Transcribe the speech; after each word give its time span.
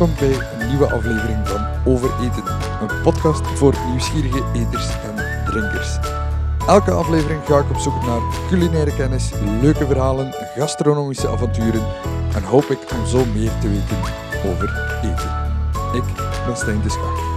Welkom 0.00 0.28
bij 0.28 0.60
een 0.60 0.68
nieuwe 0.68 0.92
aflevering 0.92 1.48
van 1.48 1.92
Over 1.92 2.10
Eten, 2.20 2.44
een 2.80 3.02
podcast 3.02 3.46
voor 3.46 3.74
nieuwsgierige 3.88 4.44
eters 4.54 4.88
en 5.02 5.44
drinkers. 5.44 5.98
Elke 6.66 6.90
aflevering 6.90 7.44
ga 7.44 7.58
ik 7.58 7.70
op 7.70 7.76
zoek 7.76 8.02
naar 8.06 8.20
culinaire 8.48 8.96
kennis, 8.96 9.30
leuke 9.60 9.86
verhalen, 9.86 10.32
gastronomische 10.56 11.28
avonturen 11.28 11.86
en 12.34 12.42
hoop 12.42 12.64
ik 12.64 12.78
om 12.92 13.06
zo 13.06 13.24
meer 13.24 13.58
te 13.58 13.68
weten 13.68 13.98
over 14.50 14.98
eten. 15.02 15.30
Ik 15.94 16.14
ben 16.46 16.56
Stijn 16.56 16.82
de. 16.82 17.28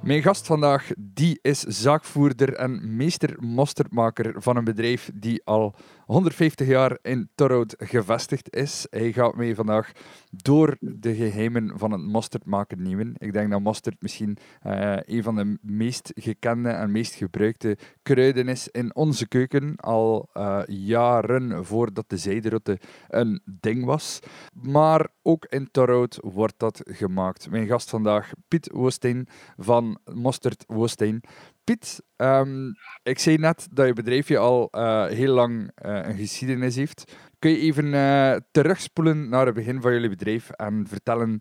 Mijn 0.00 0.22
gast 0.22 0.46
vandaag 0.46 0.90
die 0.98 1.38
is 1.42 1.60
zaakvoerder 1.60 2.54
en 2.54 2.96
meester 2.96 3.36
mosterdmaker 3.40 4.34
van 4.36 4.56
een 4.56 4.64
bedrijf 4.64 5.10
die 5.14 5.42
al 5.44 5.74
150 6.08 6.66
jaar 6.66 6.98
in 7.02 7.30
Torhout 7.34 7.74
gevestigd 7.78 8.56
is. 8.56 8.86
Hij 8.90 9.12
gaat 9.12 9.36
mij 9.36 9.54
vandaag 9.54 9.92
door 10.30 10.76
de 10.80 11.14
geheimen 11.14 11.78
van 11.78 11.90
het 11.90 12.00
mosterdmaken 12.00 12.82
nemen. 12.82 13.14
Ik 13.18 13.32
denk 13.32 13.50
dat 13.50 13.60
mosterd 13.60 14.02
misschien 14.02 14.38
uh, 14.66 14.96
een 15.00 15.22
van 15.22 15.34
de 15.34 15.58
meest 15.62 16.12
gekende 16.14 16.68
en 16.68 16.90
meest 16.90 17.14
gebruikte 17.14 17.76
kruiden 18.02 18.48
is 18.48 18.68
in 18.68 18.94
onze 18.94 19.28
keuken. 19.28 19.76
Al 19.76 20.28
uh, 20.34 20.62
jaren 20.66 21.64
voordat 21.64 22.08
de 22.08 22.16
zijderotte 22.16 22.78
een 23.08 23.40
ding 23.44 23.84
was. 23.84 24.18
Maar 24.52 25.08
ook 25.22 25.44
in 25.44 25.70
Torhout 25.70 26.18
wordt 26.22 26.58
dat 26.58 26.82
gemaakt. 26.84 27.50
Mijn 27.50 27.66
gast 27.66 27.90
vandaag, 27.90 28.30
Piet 28.48 28.70
Woestijn 28.72 29.28
van 29.56 29.98
Mosterd 30.04 30.64
Woestijn. 30.66 31.22
Piet, 31.68 32.02
um, 32.16 32.74
ik 33.02 33.18
zei 33.18 33.36
net 33.36 33.68
dat 33.72 33.86
je 33.86 33.92
bedrijfje 33.92 34.38
al 34.38 34.68
uh, 34.72 35.06
heel 35.06 35.34
lang 35.34 35.70
uh, 35.86 36.00
een 36.02 36.16
geschiedenis 36.16 36.76
heeft. 36.76 37.16
Kun 37.38 37.50
je 37.50 37.58
even 37.58 37.84
uh, 37.84 38.36
terugspoelen 38.50 39.28
naar 39.28 39.46
het 39.46 39.54
begin 39.54 39.80
van 39.80 39.92
jullie 39.92 40.08
bedrijf 40.08 40.50
en 40.50 40.86
vertellen 40.88 41.40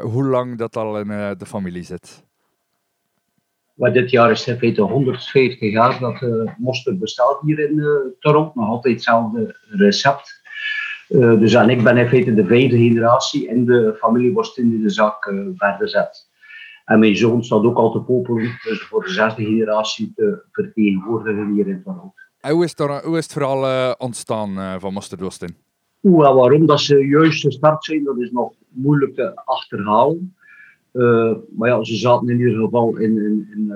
hoe 0.00 0.24
lang 0.24 0.58
dat 0.58 0.76
al 0.76 0.98
in 0.98 1.08
de 1.38 1.46
familie 1.46 1.82
zit? 1.82 2.24
Maar 3.74 3.92
dit 3.92 4.10
jaar 4.10 4.30
is 4.30 4.46
in 4.46 4.58
feite 4.58 4.82
150 4.82 5.70
jaar 5.70 5.98
dat 6.00 6.20
uh, 6.20 6.50
mosterd 6.58 6.98
bestaat 6.98 7.40
hier 7.44 7.58
in 7.58 7.82
Toronto. 8.20 8.60
Nog 8.60 8.68
altijd 8.68 8.94
hetzelfde 8.94 9.58
recept. 9.68 10.42
Dus 11.08 11.54
en 11.54 11.70
ik 11.70 11.82
ben 11.82 11.96
in 11.96 12.08
feite 12.08 12.34
de 12.34 12.46
vijfde 12.46 12.76
generatie 12.76 13.48
in 13.48 13.64
de 13.64 13.96
familie 13.98 14.32
Worstin 14.32 14.70
die 14.70 14.82
de 14.82 14.90
zaak 14.90 15.32
verder 15.56 15.88
zet. 15.88 16.25
En 16.86 16.98
mijn 16.98 17.16
zoon 17.16 17.44
staat 17.44 17.64
ook 17.64 17.76
al 17.76 17.92
te 17.92 18.00
popelen, 18.00 18.58
dus 18.62 18.82
voor 18.82 19.02
de 19.04 19.10
zesde 19.10 19.44
generatie 19.44 20.12
te 20.14 20.42
vertegenwoordigen 20.52 21.52
hier 21.52 21.66
in 21.66 21.82
Toronto. 21.82 22.12
En 22.40 22.52
hoe 22.52 22.64
is 22.64 22.74
het, 22.76 23.02
hoe 23.04 23.18
is 23.18 23.24
het 23.24 23.32
vooral 23.32 23.64
uh, 23.64 23.92
ontstaan 23.98 24.50
uh, 24.50 24.74
van 24.78 24.92
Mosterd 24.92 25.20
Wostin? 25.20 25.56
Oeh, 26.02 26.34
waarom 26.34 26.66
dat 26.66 26.80
ze 26.80 27.06
juist 27.06 27.40
gestart 27.40 27.84
zijn, 27.84 28.04
dat 28.04 28.18
is 28.18 28.30
nog 28.30 28.52
moeilijk 28.68 29.14
te 29.14 29.44
achterhalen. 29.44 30.36
Uh, 30.92 31.32
maar 31.56 31.68
ja, 31.68 31.84
ze 31.84 31.96
zaten 31.96 32.28
in 32.28 32.38
ieder 32.38 32.64
geval 32.64 32.96
in, 32.96 33.18
in, 33.18 33.48
in 33.54 33.72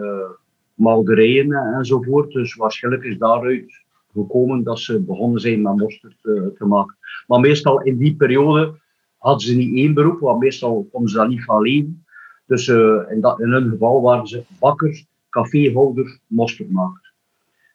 malderijen 0.75 1.53
enzovoort. 1.53 2.33
Dus 2.33 2.55
waarschijnlijk 2.55 3.05
is 3.05 3.19
daaruit 3.19 3.83
gekomen 4.13 4.63
dat 4.63 4.79
ze 4.79 5.01
begonnen 5.01 5.41
zijn 5.41 5.63
met 5.63 5.77
mosterd 5.77 6.17
te 6.57 6.65
maken. 6.67 6.97
Maar 7.27 7.41
meestal 7.41 7.83
in 7.83 7.99
die 7.99 8.17
periode 8.17 8.75
hadden 9.19 9.41
ze 9.47 9.57
niet 9.57 9.77
één 9.77 9.95
beroep, 9.95 10.21
want 10.21 10.41
meestal 10.41 10.89
konden 10.93 11.11
ze 11.11 11.17
daar 11.17 11.29
niet 11.29 11.45
van 11.45 11.63
leven. 11.63 12.05
Dus 12.51 12.67
uh, 12.67 13.11
in, 13.11 13.21
dat, 13.21 13.41
in 13.41 13.51
hun 13.51 13.71
geval 13.71 14.03
waren 14.03 14.27
ze 14.27 14.45
bakkers, 14.59 15.07
caféhouders, 15.31 16.19
mosterdmakers. 16.27 17.15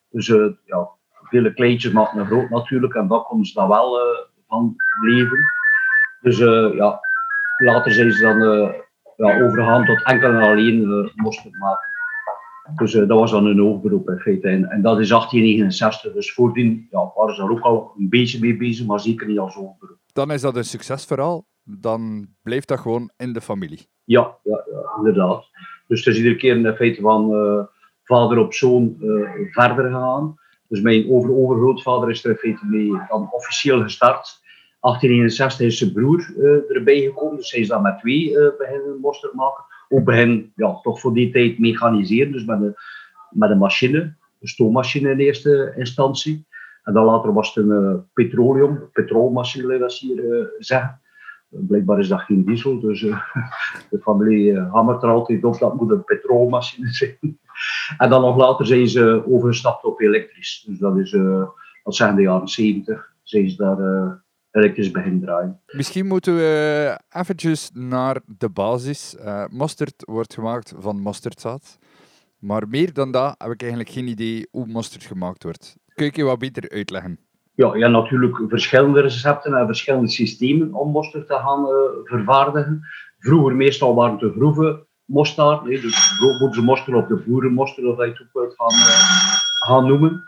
Dus 0.09 0.27
uh, 0.27 0.51
ja, 0.65 0.89
vele 1.23 1.53
kleintjes 1.53 1.91
maken 1.91 2.19
een 2.19 2.27
brood 2.27 2.49
natuurlijk 2.49 2.93
en 2.93 3.07
daar 3.07 3.21
konden 3.21 3.45
ze 3.45 3.53
dan 3.53 3.67
wel 3.67 3.99
uh, 3.99 4.17
van 4.47 4.75
leven. 5.01 5.37
Dus 6.21 6.37
ja, 6.77 6.99
later 7.57 7.91
zijn 7.91 8.11
ze 8.11 8.21
dan 8.21 8.39
ja, 9.17 9.43
overgegaan 9.43 9.85
tot 9.85 10.03
enkel 10.03 10.29
en 10.29 10.49
alleen 10.49 11.11
mosterd 11.15 11.57
maken. 11.57 11.89
Dus 12.75 12.91
dat 12.91 13.07
was 13.07 13.31
dan 13.31 13.45
een 13.45 13.59
hoogberoep 13.59 14.09
in 14.09 14.19
feite. 14.19 14.47
En, 14.47 14.69
en, 14.69 14.81
dat 14.81 14.99
is 14.99 15.09
1869, 15.09 16.13
dus 16.13 16.33
voordien 16.33 16.87
ja, 16.91 17.11
waren 17.15 17.35
ze 17.35 17.43
er 17.43 17.51
ook 17.51 17.59
al 17.59 17.93
een 17.97 18.09
beetje 18.09 18.39
mee 18.39 18.57
bezig, 18.57 18.85
maar 18.85 18.99
zeker 18.99 19.27
niet 19.27 19.39
als 19.39 19.55
hoogberoep. 19.55 19.97
Dan 20.13 20.31
is 20.31 20.41
dat 20.41 20.55
een 20.55 20.65
succesverhaal, 20.65 21.43
dan 21.65 22.27
blijft 22.41 22.67
dat 22.67 22.79
gewoon 22.79 23.11
in 23.17 23.33
de 23.33 23.41
familie. 23.41 23.87
Ja, 24.03 24.37
ja, 24.43 24.63
ja, 24.71 24.93
inderdaad. 24.97 25.45
Dus 25.87 26.05
het 26.05 26.13
is 26.13 26.17
iedere 26.17 26.35
keer 26.35 26.55
in 26.55 27.01
van 27.01 27.31
uh, 27.31 27.63
vader 28.03 28.37
op 28.37 28.53
zoon 28.53 28.97
uh, 28.99 29.29
verder 29.51 29.91
gaan. 29.91 30.39
Dus 30.67 30.81
mijn 30.81 31.11
over-overgrootvader 31.11 32.09
is 32.09 32.23
er 32.23 32.31
in 32.31 32.37
feite 32.37 32.65
mee 32.65 32.91
dan 33.09 33.29
officieel 33.31 33.81
gestart. 33.81 34.43
1861 34.79 35.65
is 35.65 35.77
zijn 35.77 35.93
broer 35.93 36.33
uh, 36.37 36.75
erbij 36.75 36.99
gekomen, 36.99 37.37
dus 37.37 37.51
hij 37.51 37.59
is 37.59 37.67
dan 37.67 37.81
met 37.81 37.99
twee 37.99 38.31
beginnen 38.57 38.99
mosterd 39.01 39.33
maken. 39.33 39.63
Ook 39.89 40.03
begin, 40.03 40.51
ja, 40.55 40.79
toch 40.81 40.99
voor 40.99 41.13
die 41.13 41.31
tijd 41.31 41.59
mechaniseren, 41.59 42.31
dus 42.31 42.45
met 42.45 42.61
een, 42.61 42.75
met 43.29 43.49
een 43.49 43.57
machine, 43.57 43.99
een 44.41 44.47
stoommachine 44.47 45.11
in 45.11 45.19
eerste 45.19 45.73
instantie. 45.77 46.47
En 46.83 46.93
dan 46.93 47.05
later 47.05 47.33
was 47.33 47.53
het 47.53 47.65
een 47.65 48.05
petroleum, 48.13 48.89
petrolmachine, 48.93 49.77
dat 49.77 49.93
ze 49.93 50.05
hier 50.05 50.53
zeggen. 50.59 50.99
Blijkbaar 51.59 51.99
is 51.99 52.07
dat 52.07 52.19
geen 52.19 52.45
diesel, 52.45 52.79
dus 52.79 53.01
uh, 53.01 53.21
de 53.89 53.99
familie 53.99 54.51
uh, 54.51 54.57
er 54.57 55.09
altijd 55.09 55.43
op 55.43 55.59
dat 55.59 55.75
moet 55.75 55.91
een 55.91 56.03
petrolmachine 56.03 56.93
zijn. 57.01 57.39
en 57.97 58.09
dan 58.09 58.21
nog 58.21 58.37
later 58.37 58.65
zijn 58.65 58.87
ze 58.87 59.23
overgestapt 59.27 59.83
op 59.83 59.99
elektrisch. 59.99 60.63
Dus 60.67 60.77
dat, 60.77 60.97
is, 60.97 61.13
uh, 61.13 61.47
dat 61.83 61.95
zijn 61.95 62.15
de 62.15 62.21
jaren 62.21 62.47
70, 62.47 63.13
zijn 63.23 63.49
ze 63.49 63.55
daar 63.55 64.23
elektrisch 64.51 64.91
beginnen 64.91 65.21
draaien. 65.21 65.59
Misschien 65.65 66.07
moeten 66.07 66.35
we 66.35 66.99
eventjes 67.09 67.71
naar 67.73 68.21
de 68.25 68.49
basis. 68.49 69.15
mosterd 69.49 70.03
wordt 70.05 70.33
gemaakt 70.33 70.73
van 70.77 70.99
mosterdzaad. 70.99 71.77
Maar 72.39 72.67
meer 72.67 72.93
dan 72.93 73.11
dat 73.11 73.35
heb 73.37 73.51
ik 73.51 73.61
eigenlijk 73.61 73.91
geen 73.91 74.07
idee 74.07 74.47
hoe 74.51 74.67
mosterd 74.67 75.03
gemaakt 75.03 75.43
wordt. 75.43 75.75
Kun 75.93 76.11
je 76.13 76.23
wat 76.23 76.39
beter 76.39 76.69
uitleggen? 76.69 77.24
Ja, 77.55 77.75
ja, 77.75 77.87
natuurlijk 77.87 78.37
verschillende 78.47 79.01
recepten 79.01 79.53
en 79.53 79.65
verschillende 79.65 80.09
systemen 80.09 80.73
om 80.73 80.91
mosterd 80.91 81.27
te 81.27 81.33
gaan 81.33 81.61
uh, 81.61 81.75
vervaardigen. 82.03 82.81
Vroeger 83.19 83.55
meestal 83.55 83.95
waren 83.95 84.17
de 84.17 84.31
groeven 84.31 84.87
mosterd, 85.05 85.63
nee, 85.63 85.81
dus 85.81 86.17
broodboerse 86.19 86.61
mosterd 86.61 86.95
of 86.95 87.07
de 87.07 87.23
voerenmosterd, 87.25 87.87
of 87.87 87.97
dat 87.97 88.05
je 88.05 88.11
het 88.11 88.21
ook 88.21 88.33
wilt 88.33 88.55
gaan, 88.55 88.73
uh, 88.73 89.37
gaan 89.67 89.87
noemen. 89.87 90.23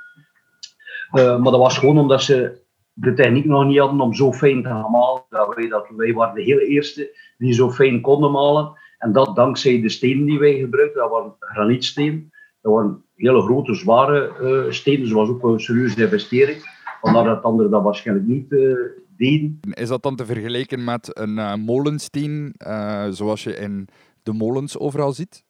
Uh, 1.14 1.40
maar 1.40 1.52
dat 1.52 1.62
was 1.62 1.78
gewoon 1.78 1.98
omdat 1.98 2.24
ze 2.24 2.66
de 2.94 3.14
techniek 3.14 3.46
nog 3.46 3.66
niet 3.66 3.80
hadden 3.80 4.02
om 4.02 4.14
zo 4.14 4.34
fijn 4.34 4.64
te 4.64 4.70
malen. 4.70 5.24
Dat 5.30 5.56
wij, 5.56 5.68
dat, 5.68 5.88
wij 5.96 6.14
waren 6.14 6.36
de 6.36 6.44
hele 6.44 6.66
eerste 6.66 7.18
die 7.38 7.54
zo 7.54 7.72
fijn 7.72 8.02
konden 8.02 8.32
malen. 8.32 8.72
En 8.98 9.12
dat 9.12 9.36
dankzij 9.36 9.82
de 9.82 9.90
stenen 9.90 10.26
die 10.26 10.40
wij 10.40 10.54
gebruikten, 10.54 11.02
dat 11.02 11.10
waren 11.10 11.36
granietstenen. 11.40 12.32
Dat 12.62 12.74
waren 12.74 13.04
hele 13.16 13.42
grote, 13.42 13.74
zware 13.74 14.68
stenen, 14.70 15.02
dus 15.02 15.12
was 15.12 15.30
ook 15.30 15.44
een 15.44 15.60
serieuze 15.60 16.02
investering. 16.02 16.77
Vandaar 17.02 17.24
dat 17.24 17.44
anderen 17.44 17.72
dat 17.72 17.84
waarschijnlijk 17.84 18.28
niet 18.28 18.52
uh, 18.52 18.76
deden. 19.18 19.60
Is 19.62 19.88
dat 19.88 20.04
dan 20.04 20.16
te 20.16 20.26
vergelijken 20.26 20.84
met 20.84 21.20
een 21.20 21.38
uh, 21.38 21.56
molensteen, 21.56 22.54
uh, 22.68 23.08
zoals 23.10 23.44
je 23.44 23.56
in 23.56 23.88
de 24.24 24.34
molens 24.34 24.78
overal 24.80 25.12
ziet? 25.12 25.46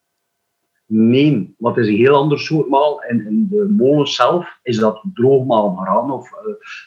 Nee, 0.85 1.55
want 1.57 1.75
het 1.75 1.85
is 1.85 1.91
een 1.91 1.97
heel 1.97 2.15
ander 2.15 2.39
soort 2.39 2.69
maal. 2.69 3.01
En 3.03 3.25
in 3.25 3.47
de 3.49 3.75
molen 3.77 4.07
zelf 4.07 4.59
is 4.63 4.77
dat 4.77 5.03
droogmaal 5.13 5.75
graan 5.75 6.11
of 6.11 6.29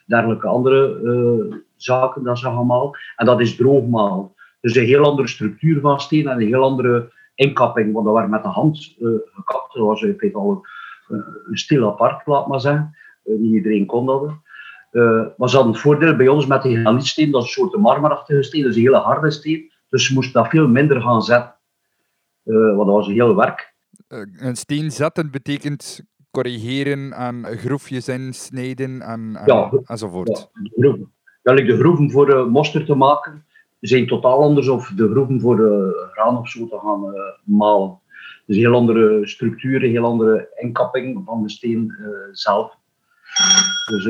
dergelijke 0.07 0.47
andere 0.47 1.63
zaken 1.77 2.23
dat 2.23 2.39
ze 2.39 2.45
gaan 2.45 2.67
malen. 2.67 2.99
En 3.17 3.27
dat 3.27 3.41
is 3.41 3.57
droogmaal. 3.57 4.35
Dus 4.61 4.77
een 4.77 4.85
heel 4.85 5.05
andere 5.05 5.29
structuur 5.29 5.81
van 5.81 6.01
steen 6.01 6.29
en 6.29 6.41
een 6.41 6.47
heel 6.47 6.63
andere 6.63 7.13
inkapping. 7.35 7.93
Want 7.93 8.05
dat 8.07 8.15
werd 8.15 8.29
met 8.31 8.43
de 8.43 8.49
hand 8.49 8.97
gekapt. 8.99 9.75
Dat 9.75 9.87
was 9.87 10.03
in 10.03 10.19
feite 10.19 10.39
al 10.39 10.67
een, 11.09 11.25
een 11.45 11.59
stil 11.59 11.87
apart, 11.87 12.27
laat 12.27 12.47
maar 12.47 12.61
zeggen. 12.61 12.97
niet 13.25 13.53
iedereen 13.53 13.87
kon 13.87 14.07
dat. 14.07 14.33
Uh, 14.91 15.27
maar 15.37 15.49
ze 15.49 15.55
hadden 15.55 15.73
het 15.73 15.83
voordeel 15.83 16.17
bij 16.17 16.29
ons 16.29 16.47
met 16.47 16.63
de 16.63 16.81
granietsteen, 16.81 17.31
dat 17.31 17.43
is 17.43 17.57
een 17.57 17.63
soort 17.63 17.83
marmerachtige 17.83 18.43
steen, 18.43 18.63
dat 18.63 18.71
is 18.71 18.77
een 18.77 18.83
hele 18.83 18.97
harde 18.97 19.31
steen. 19.31 19.73
Dus 19.89 20.07
ze 20.07 20.15
moesten 20.15 20.43
dat 20.43 20.51
veel 20.51 20.69
minder 20.69 21.01
gaan 21.01 21.23
zetten. 21.23 21.55
Uh, 22.45 22.77
want 22.77 22.87
dat 22.87 22.97
was 22.97 23.07
een 23.07 23.13
heel 23.13 23.37
werk. 23.37 23.75
Uh, 24.09 24.19
een 24.39 24.57
steen 24.57 24.91
zetten 24.91 25.31
betekent 25.31 26.01
corrigeren 26.31 27.15
aan 27.15 27.45
groefjes 27.45 28.09
insnijden 28.09 29.03
en, 29.03 29.37
en, 29.37 29.47
ja, 29.47 29.71
enzovoort. 29.85 30.29
Ja, 30.29 30.63
de 30.63 30.71
groeven. 30.77 31.13
Ja, 31.43 31.55
de 31.55 31.79
groeven 31.79 32.11
voor 32.11 32.31
uh, 32.31 32.47
mosterd 32.47 32.87
te 32.87 32.95
maken 32.95 33.45
zijn 33.81 34.07
totaal 34.07 34.43
anders 34.43 34.69
of 34.69 34.93
de 34.97 35.11
groeven 35.11 35.41
voor 35.41 35.57
graan 36.13 36.39
of 36.39 36.49
zo 36.49 36.69
te 36.69 36.79
gaan 36.79 37.15
malen. 37.45 37.99
Dus 38.47 38.57
heel 38.57 38.75
andere 38.75 39.27
structuren, 39.27 39.91
heel 39.91 40.05
andere 40.05 40.49
inkapping 40.57 41.23
van 41.25 41.43
de 41.43 41.51
steen 41.51 41.95
zelf. 42.33 42.77
Dus 43.91 44.05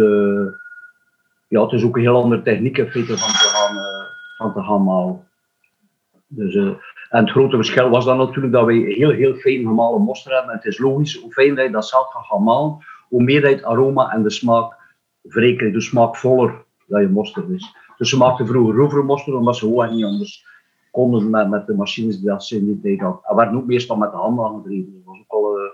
ja, 1.50 1.62
het 1.62 1.73
is 1.73 1.85
ook 1.85 1.97
een 1.97 2.02
heel 2.02 2.23
andere 2.23 2.43
techniek 2.43 2.76
feite 2.76 3.19
van 3.19 3.29
te 3.29 3.49
gaan, 3.55 3.76
uh, 3.76 4.05
van 4.37 4.52
te 4.52 4.62
gaan 4.62 4.85
malen. 4.85 5.29
Dus, 6.26 6.55
uh, 6.55 6.67
en 7.11 7.20
het 7.25 7.31
grote 7.31 7.56
verschil 7.56 7.88
was 7.88 8.05
dan 8.05 8.17
natuurlijk 8.17 8.52
dat 8.52 8.64
wij 8.64 8.76
heel, 8.76 9.11
heel 9.11 9.35
fijn 9.35 9.62
gemalen 9.62 10.02
mosterd 10.02 10.35
hebben. 10.35 10.52
En 10.52 10.56
het 10.56 10.67
is 10.67 10.79
logisch, 10.79 11.17
hoe 11.17 11.32
fijn 11.32 11.55
dat 11.55 11.64
je 11.64 11.70
dat 11.70 11.88
zelf 11.88 12.11
gaat 12.11 12.26
gaan 12.26 12.43
malen, 12.43 12.79
hoe 13.08 13.23
meer 13.23 13.47
het 13.49 13.64
aroma 13.64 14.12
en 14.12 14.23
de 14.23 14.31
smaak 14.31 14.76
verrekenen, 15.25 15.73
dus 15.73 15.87
smaakvoller 15.87 16.64
dat 16.87 17.00
je 17.00 17.08
mosterd 17.08 17.49
is. 17.49 17.75
Dus 17.96 18.11
ze 18.11 18.17
maakten 18.17 18.46
vroeger 18.46 18.75
rovermosterd, 18.75 19.37
omdat 19.37 19.56
ze 19.56 19.64
gewoon 19.64 19.94
niet 19.94 20.05
anders 20.05 20.46
konden 20.91 21.31
met, 21.31 21.49
met 21.49 21.67
de 21.67 21.75
machines 21.75 22.19
die 22.19 22.29
dat 22.29 22.44
ze 22.44 22.56
in 22.56 22.64
die 22.64 22.81
tijd 22.81 23.00
hadden. 23.00 23.23
En 23.25 23.37
werden 23.37 23.56
ook 23.56 23.67
meestal 23.67 23.96
met 23.96 24.11
de 24.11 24.17
handen 24.17 24.44
aangedreven. 24.44 24.93
Dat 24.93 25.05
was 25.05 25.19
ook 25.19 25.32
al, 25.32 25.58
uh, 25.58 25.70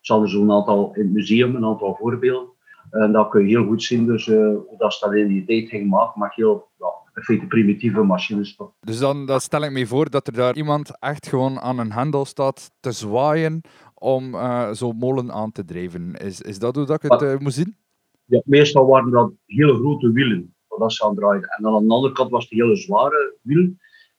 ze 0.00 0.26
zo'n 0.28 0.52
aantal 0.52 0.90
in 0.94 1.02
het 1.02 1.12
museum, 1.12 1.56
een 1.56 1.64
aantal 1.64 1.96
voorbeelden. 2.00 2.58
En 2.90 3.12
dat 3.12 3.28
kun 3.28 3.42
je 3.42 3.48
heel 3.48 3.66
goed 3.66 3.82
zien, 3.82 4.06
dus 4.06 4.26
uh, 4.26 4.36
hoe 4.36 4.74
dat 4.78 4.94
ze 4.94 5.04
dat 5.04 5.14
in 5.14 5.28
die 5.28 5.44
tijd 5.44 5.68
ging 5.68 5.90
maken, 5.90 6.20
maar 6.20 6.32
heel 6.34 6.68
ja, 6.78 6.86
in 7.14 7.22
feite 7.22 7.46
primitieve 7.46 8.02
machines. 8.02 8.56
Toch. 8.56 8.72
Dus 8.80 8.98
dan, 8.98 9.26
dan 9.26 9.40
stel 9.40 9.62
ik 9.62 9.70
me 9.70 9.86
voor 9.86 10.10
dat 10.10 10.26
er 10.26 10.32
daar 10.32 10.56
iemand 10.56 10.98
echt 10.98 11.28
gewoon 11.28 11.60
aan 11.60 11.78
een 11.78 11.92
hendel 11.92 12.24
staat 12.24 12.70
te 12.80 12.92
zwaaien 12.92 13.60
om 13.94 14.34
uh, 14.34 14.70
zo'n 14.72 14.96
molen 14.96 15.32
aan 15.32 15.52
te 15.52 15.64
drijven. 15.64 16.14
Is, 16.14 16.40
is 16.40 16.58
dat 16.58 16.76
hoe 16.76 16.86
dat 16.86 17.04
ik 17.04 17.10
het 17.10 17.22
uh, 17.22 17.38
moet 17.38 17.52
zien? 17.52 17.76
Ja, 18.24 18.42
meestal 18.44 18.86
waren 18.86 19.10
dat 19.10 19.32
hele 19.46 19.74
grote 19.74 20.12
wielen, 20.12 20.54
dat 20.78 20.92
ze 20.92 21.04
aan 21.04 21.14
draaiden. 21.14 21.48
En 21.48 21.62
dan 21.62 21.74
aan 21.74 21.86
de 21.86 21.94
andere 21.94 22.14
kant 22.14 22.30
was 22.30 22.42
het 22.42 22.52
hele 22.52 22.76
zware 22.76 23.36
wiel. 23.42 23.72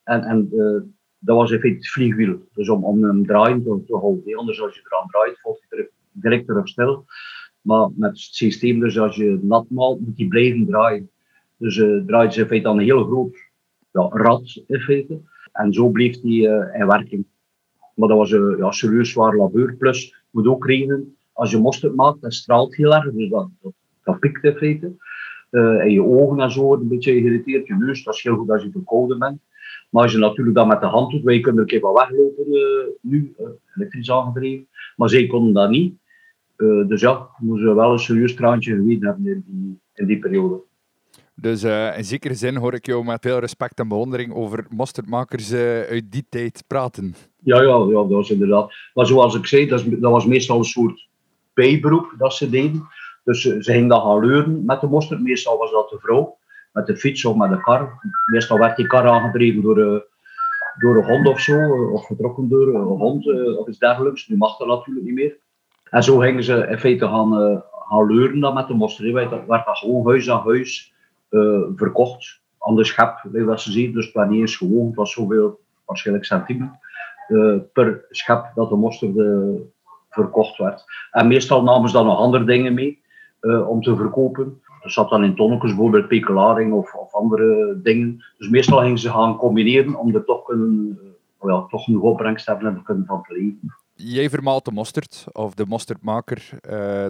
En, 0.04 0.22
en 0.24 0.50
dat 1.18 1.36
was 1.36 1.52
in 1.52 1.60
feite 1.60 1.78
het 1.78 1.88
vliegwiel. 1.88 2.40
Dus 2.54 2.70
om, 2.70 2.84
om 2.84 3.04
hem 3.04 3.26
draaien 3.26 3.64
te, 3.64 3.84
te 3.86 3.98
houden. 3.98 4.38
Anders 4.38 4.62
als 4.62 4.76
je 4.76 4.82
eraan 4.84 5.08
draait, 5.08 5.40
valt 5.42 5.66
hij 5.70 5.90
direct 6.12 6.50
erop 6.50 6.68
stil. 6.68 7.06
Maar 7.62 7.90
met 7.96 8.10
het 8.10 8.20
systeem, 8.20 8.80
dus 8.80 9.00
als 9.00 9.16
je 9.16 9.40
nat 9.42 9.70
maalt, 9.70 10.00
moet 10.00 10.18
hij 10.18 10.28
blijven 10.28 10.66
draaien. 10.66 11.10
Dus 11.58 11.78
uh, 11.78 12.06
draait 12.06 12.34
ze 12.34 12.42
in 12.42 12.48
feite 12.48 12.68
aan 12.68 12.78
een 12.78 12.84
heel 12.84 13.04
groot 13.04 13.38
ja, 13.92 14.10
rad 14.10 14.64
in 14.68 14.80
feite. 14.80 15.22
En 15.52 15.74
zo 15.74 15.90
bleef 15.90 16.22
hij 16.22 16.32
uh, 16.32 16.80
in 16.80 16.88
werking. 16.88 17.26
Maar 17.96 18.08
dat 18.08 18.18
was 18.18 18.32
een 18.32 18.58
ja, 18.58 18.72
serieus 18.72 19.10
zwaar 19.10 19.36
labeur. 19.36 19.76
Plus, 19.76 20.16
moet 20.30 20.48
ook 20.48 20.66
rekenen, 20.66 21.16
als 21.34 21.52
je 21.52 21.58
mosterd 21.58 21.96
maakt, 21.96 22.22
dat 22.22 22.34
straalt 22.34 22.76
heel 22.76 22.96
erg. 22.96 23.12
Dus 23.12 23.30
dat, 23.30 23.50
dat, 23.62 23.74
dat 24.04 24.20
pikt 24.20 24.44
in 24.44 24.56
feite. 24.56 24.96
Uh, 25.52 25.80
en 25.80 25.92
je 25.92 26.04
ogen 26.04 26.40
en 26.40 26.52
zo 26.52 26.74
een 26.74 26.88
beetje 26.88 27.12
geïrriteerd. 27.12 27.68
Je 27.68 27.76
neus, 27.76 28.04
dat 28.04 28.14
is 28.14 28.24
heel 28.24 28.36
goed 28.36 28.50
als 28.50 28.64
je 28.64 28.72
verkouden 28.72 29.20
bent. 29.20 29.40
Maar 29.90 30.04
als 30.04 30.12
je 30.12 30.18
natuurlijk 30.18 30.56
dat 30.56 30.68
met 30.68 30.82
de 30.82 30.86
hand 30.86 31.12
doet, 31.12 31.24
wij 31.24 31.40
kunnen 31.40 31.56
er 31.56 31.62
een 31.62 31.80
keer 31.80 31.92
wat 31.92 32.08
weglopen 32.08 32.54
uh, 32.54 32.62
nu, 33.02 33.36
elektrisch 33.76 34.12
aangedreven. 34.12 34.68
Maar 34.96 35.10
zij 35.10 35.28
konden 35.28 35.54
dat 35.54 35.70
niet. 35.70 35.96
Uh, 36.62 36.88
dus 36.88 37.02
ja, 37.02 37.28
moesten 37.38 37.70
we 37.70 37.76
wel 37.76 37.92
een 37.92 38.00
serieus 38.00 38.36
traantje 38.36 38.76
geweten 38.76 39.08
hebben 39.08 39.26
in 39.26 39.44
die, 39.46 39.80
in 39.94 40.06
die 40.06 40.20
periode. 40.20 40.62
Dus 41.36 41.64
uh, 41.64 41.98
in 41.98 42.04
zekere 42.04 42.34
zin 42.34 42.56
hoor 42.56 42.74
ik 42.74 42.86
jou 42.86 43.06
met 43.06 43.22
veel 43.22 43.40
respect 43.40 43.80
en 43.80 43.88
bewondering 43.88 44.34
over 44.34 44.66
mosterdmakers 44.70 45.52
uh, 45.52 45.82
uit 45.82 46.12
die 46.12 46.26
tijd 46.30 46.64
praten. 46.68 47.16
Ja, 47.44 47.62
ja, 47.62 47.78
ja, 47.78 47.88
dat 47.88 48.10
was 48.10 48.30
inderdaad. 48.30 48.74
Maar 48.94 49.06
zoals 49.06 49.36
ik 49.36 49.46
zei, 49.46 49.68
dat, 49.68 49.84
dat 49.88 50.12
was 50.12 50.26
meestal 50.26 50.58
een 50.58 50.64
soort 50.64 51.08
bijberoep 51.54 52.14
dat 52.18 52.34
ze 52.34 52.50
deden. 52.50 52.88
Dus 53.24 53.46
uh, 53.46 53.62
ze 53.62 53.72
gingen 53.72 53.88
dan 53.90 54.02
gaan 54.02 54.26
leuren 54.26 54.66
met 54.66 54.82
de 54.82 54.88
mosterd. 54.88 55.22
Meestal 55.22 55.58
was 55.58 55.72
dat 55.72 55.90
de 55.90 56.00
vrouw, 56.00 56.38
met 56.72 56.86
de 56.86 56.98
fiets 56.98 57.26
of 57.26 57.36
met 57.36 57.50
de 57.50 57.62
kar. 57.62 58.00
Meestal 58.32 58.58
werd 58.58 58.78
die 58.78 58.88
kar 58.88 59.08
aangedreven 59.08 59.62
door, 59.62 59.76
door 60.80 60.98
een 60.98 61.06
hond 61.06 61.28
of 61.28 61.40
zo, 61.40 61.90
of 61.92 62.06
getrokken 62.06 62.50
door 62.50 62.68
een 62.76 62.98
hond 62.98 63.26
of 63.58 63.68
iets 63.68 63.80
dergelijks. 63.80 64.28
Nu 64.28 64.38
mag 64.38 64.58
dat 64.58 64.68
natuurlijk 64.68 65.06
niet 65.06 65.16
meer. 65.16 65.38
En 65.92 66.04
zo 66.04 66.18
gingen 66.18 66.44
ze 66.44 66.68
in 66.70 66.80
feite 66.80 67.08
gaan, 67.08 67.64
gaan 67.90 68.06
leuren 68.06 68.40
dan 68.40 68.54
met 68.54 68.68
de 68.68 68.74
mosterd. 68.74 69.30
Dat 69.30 69.46
werd 69.48 69.66
dat 69.66 69.78
gewoon 69.78 70.08
huis 70.08 70.30
aan 70.30 70.44
huis 70.44 70.94
uh, 71.30 71.62
verkocht 71.76 72.42
aan 72.60 72.76
de 72.76 72.84
schep, 72.84 73.28
dat 73.32 73.62
ze 73.62 73.72
zien. 73.72 73.94
Dus 73.94 74.14
het 74.14 74.30
niet 74.30 74.50
gewoon, 74.50 74.88
het 74.88 74.96
was 74.96 75.12
zoveel, 75.12 75.60
waarschijnlijk 75.86 76.26
centimeter 76.26 76.80
uh, 77.30 77.58
per 77.74 78.06
schep 78.10 78.52
dat 78.56 78.70
de 78.70 78.76
mosterd 78.76 79.16
uh, 79.16 79.62
verkocht 80.10 80.58
werd. 80.58 80.84
En 81.12 81.28
meestal 81.28 81.64
namen 81.64 81.90
ze 81.90 81.96
dan 81.96 82.06
nog 82.06 82.18
andere 82.18 82.44
dingen 82.44 82.74
mee 82.74 83.00
om 83.68 83.82
te 83.82 83.96
verkopen. 83.96 84.62
Dat 84.82 84.92
zat 84.92 85.10
dan 85.10 85.24
in 85.24 85.36
tonnetjes, 85.36 85.70
bijvoorbeeld 85.72 86.08
pekelaring 86.08 86.74
of, 86.74 86.94
of, 86.94 87.14
andere 87.14 87.80
dingen. 87.82 88.24
Dus 88.38 88.50
meestal 88.50 88.80
gingen 88.80 88.98
ze 88.98 89.10
gaan 89.10 89.38
combineren 89.38 89.96
om 89.96 90.16
er 90.16 90.26
toch, 90.26 90.44
kunnen, 90.44 91.00
ja, 91.42 91.66
toch 91.70 91.88
een 91.88 92.00
opbrengst 92.00 92.46
te 92.46 92.52
hebben 92.52 92.70
en 92.70 92.76
te 92.78 92.84
kunnen 92.84 93.06
van 93.06 93.24
te 93.24 93.34
jij 94.04 94.30
vermaalt 94.30 94.66
de 94.66 94.72
mosterd, 94.72 95.26
of 95.32 95.54
de 95.54 95.66
mosterdmaker, 95.66 96.50
uh, 96.54 96.62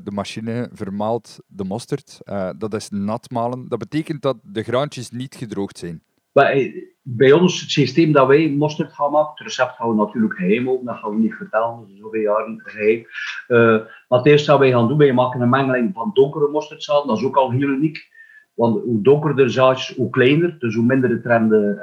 de 0.03 0.11
machine 0.11 0.69
vermaalt 0.73 1.39
de 1.47 1.63
mosterd. 1.63 2.19
Uh, 2.25 2.49
dat 2.57 2.73
is 2.73 2.89
natmalen. 2.89 3.67
Dat 3.67 3.79
betekent 3.79 4.21
dat 4.21 4.37
de 4.43 4.63
graantjes 4.63 5.11
niet 5.11 5.35
gedroogd 5.35 5.77
zijn. 5.77 6.03
Bij, 6.31 6.87
bij 7.01 7.31
ons, 7.31 7.61
het 7.61 7.69
systeem 7.69 8.11
dat 8.11 8.27
wij 8.27 8.49
mosterd 8.49 8.93
gaan 8.93 9.11
maken, 9.11 9.31
het 9.35 9.39
recept 9.39 9.75
gaan 9.75 9.89
we 9.89 9.95
natuurlijk 9.95 10.33
geheim 10.33 10.65
dat 10.85 10.95
gaan 10.95 11.15
we 11.15 11.21
niet 11.21 11.33
vertellen, 11.33 11.79
dat 11.79 11.89
is 11.89 11.99
zoveel 11.99 12.21
jaren 12.21 12.61
geheim. 12.63 13.05
Uh, 13.47 13.87
maar 14.07 14.19
het 14.19 14.27
eerste 14.27 14.59
wij 14.59 14.71
gaan 14.71 14.87
doen, 14.87 14.97
wij 14.97 15.13
maken 15.13 15.41
een 15.41 15.49
mengeling 15.49 15.93
van 15.93 16.11
donkere 16.13 16.47
mosterdzaad, 16.47 17.07
dat 17.07 17.17
is 17.17 17.23
ook 17.23 17.37
al 17.37 17.51
heel 17.51 17.67
uniek. 17.67 18.09
Want 18.53 18.83
hoe 18.83 19.01
donkerder 19.01 19.51
zaadjes, 19.51 19.95
hoe 19.95 20.09
kleiner, 20.09 20.59
dus 20.59 20.75
hoe 20.75 20.85
minder 20.85 21.09
het 21.09 21.25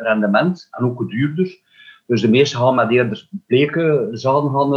rendement 0.02 0.69
en 0.70 0.84
ook 0.84 0.99
hoe 0.99 1.08
duurder. 1.08 1.61
Dus 2.08 2.20
de 2.20 2.28
meeste 2.28 2.56
gaan 2.56 2.75
met 2.75 2.90
eerder 2.90 3.28
bleke 3.46 4.08
zaden 4.12 4.50
gaan, 4.50 4.72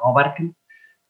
gaan 0.00 0.14
werken. 0.14 0.56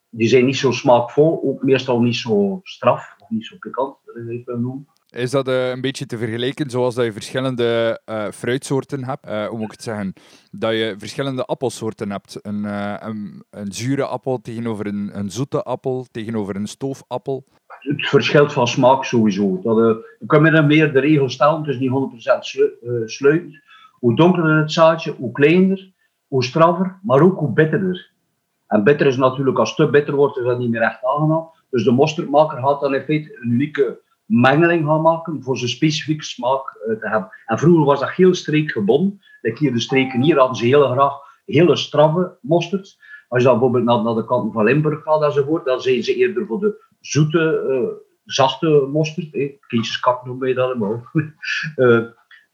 Die 0.08 0.28
zijn 0.28 0.44
niet 0.44 0.56
zo 0.56 0.70
smaakvol, 0.70 1.42
ook 1.44 1.62
meestal 1.62 2.00
niet 2.00 2.16
zo 2.16 2.60
straf, 2.62 3.14
of 3.18 3.30
niet 3.30 3.46
zo 3.46 3.56
pikant, 3.58 3.96
dat 4.04 4.28
ik 4.28 4.46
noemen. 4.46 4.86
Is 5.10 5.30
dat 5.30 5.48
uh, 5.48 5.68
een 5.68 5.80
beetje 5.80 6.06
te 6.06 6.18
vergelijken 6.18 6.70
zoals 6.70 6.94
dat 6.94 7.04
je 7.04 7.12
verschillende 7.12 8.00
uh, 8.10 8.28
fruitsoorten 8.30 9.04
hebt? 9.04 9.26
Uh, 9.26 9.46
hoe 9.46 9.56
moet 9.56 9.66
ik 9.66 9.70
het 9.70 9.82
zeggen? 9.82 10.12
Dat 10.50 10.72
je 10.72 10.94
verschillende 10.98 11.44
appelsoorten 11.44 12.10
hebt. 12.10 12.38
Een, 12.42 12.64
een, 12.64 13.44
een, 13.50 13.72
zure 13.72 14.04
appel 14.04 14.40
tegenover 14.40 14.86
een, 14.86 15.10
een, 15.12 15.30
zoete 15.30 15.62
appel, 15.62 16.06
tegenover 16.10 16.56
een 16.56 16.66
stoofappel. 16.66 17.44
Het 17.66 18.08
verschilt 18.08 18.52
van 18.52 18.68
smaak 18.68 19.04
sowieso. 19.04 19.60
Dat, 19.62 19.76
je 20.18 20.26
kan 20.26 20.42
met 20.42 20.54
een 20.54 20.66
meer 20.66 20.92
de 20.92 21.00
regel 21.00 21.30
stellen, 21.30 21.58
het 21.58 21.68
is 21.68 21.78
niet 21.78 21.90
100% 21.90 23.04
sluitend. 23.04 23.64
Hoe 23.98 24.16
donkerder 24.16 24.56
het 24.56 24.72
zaadje, 24.72 25.14
hoe 25.18 25.32
kleiner, 25.32 25.92
hoe 26.28 26.44
straffer, 26.44 26.98
maar 27.02 27.20
ook 27.20 27.38
hoe 27.38 27.52
bitterder. 27.52 28.10
En 28.66 28.84
bitter 28.84 29.06
is 29.06 29.16
natuurlijk, 29.16 29.58
als 29.58 29.68
het 29.68 29.76
te 29.76 29.90
bitter 29.90 30.14
wordt, 30.14 30.38
is 30.38 30.44
dat 30.44 30.58
niet 30.58 30.70
meer 30.70 30.82
echt 30.82 31.04
aangenaam. 31.04 31.50
Dus 31.70 31.84
de 31.84 31.90
mosterdmaker 31.92 32.58
gaat 32.58 32.80
dan 32.80 32.94
in 32.94 33.04
feite 33.04 33.38
een 33.40 33.50
unieke 33.50 34.00
mengeling 34.24 34.86
gaan 34.86 35.02
maken 35.02 35.42
voor 35.42 35.58
zijn 35.58 35.70
specifieke 35.70 36.24
smaak 36.24 36.78
uh, 36.88 37.00
te 37.00 37.08
hebben. 37.08 37.30
En 37.46 37.58
vroeger 37.58 37.84
was 37.84 38.00
dat 38.00 38.10
heel 38.10 38.34
streekgebonden. 38.34 39.20
Like 39.40 39.58
hier 39.58 39.72
de 39.72 39.80
streken 39.80 40.22
hier 40.22 40.38
hadden 40.38 40.56
ze 40.56 40.66
heel 40.66 40.90
graag 40.90 41.24
hele 41.44 41.76
straffe 41.76 42.36
mosterd. 42.40 42.96
Als 43.28 43.42
je 43.42 43.48
dan 43.48 43.58
bijvoorbeeld 43.58 44.04
naar, 44.04 44.14
de 44.14 44.24
kant 44.24 44.52
van 44.52 44.64
Limburg 44.64 45.02
gaat 45.02 45.22
enzovoort, 45.22 45.64
dan 45.64 45.80
zijn 45.80 46.02
ze 46.02 46.14
eerder 46.14 46.46
voor 46.46 46.60
de 46.60 46.84
zoete, 47.00 47.64
uh, 47.68 47.88
zachte 48.24 48.88
mosterd. 48.92 49.34
Eh, 49.34 49.52
kindjeskak 49.66 50.24
noemen 50.24 50.44
wij 50.44 50.54
dat 50.54 50.78
maar. 50.78 51.10
uh, 51.76 52.04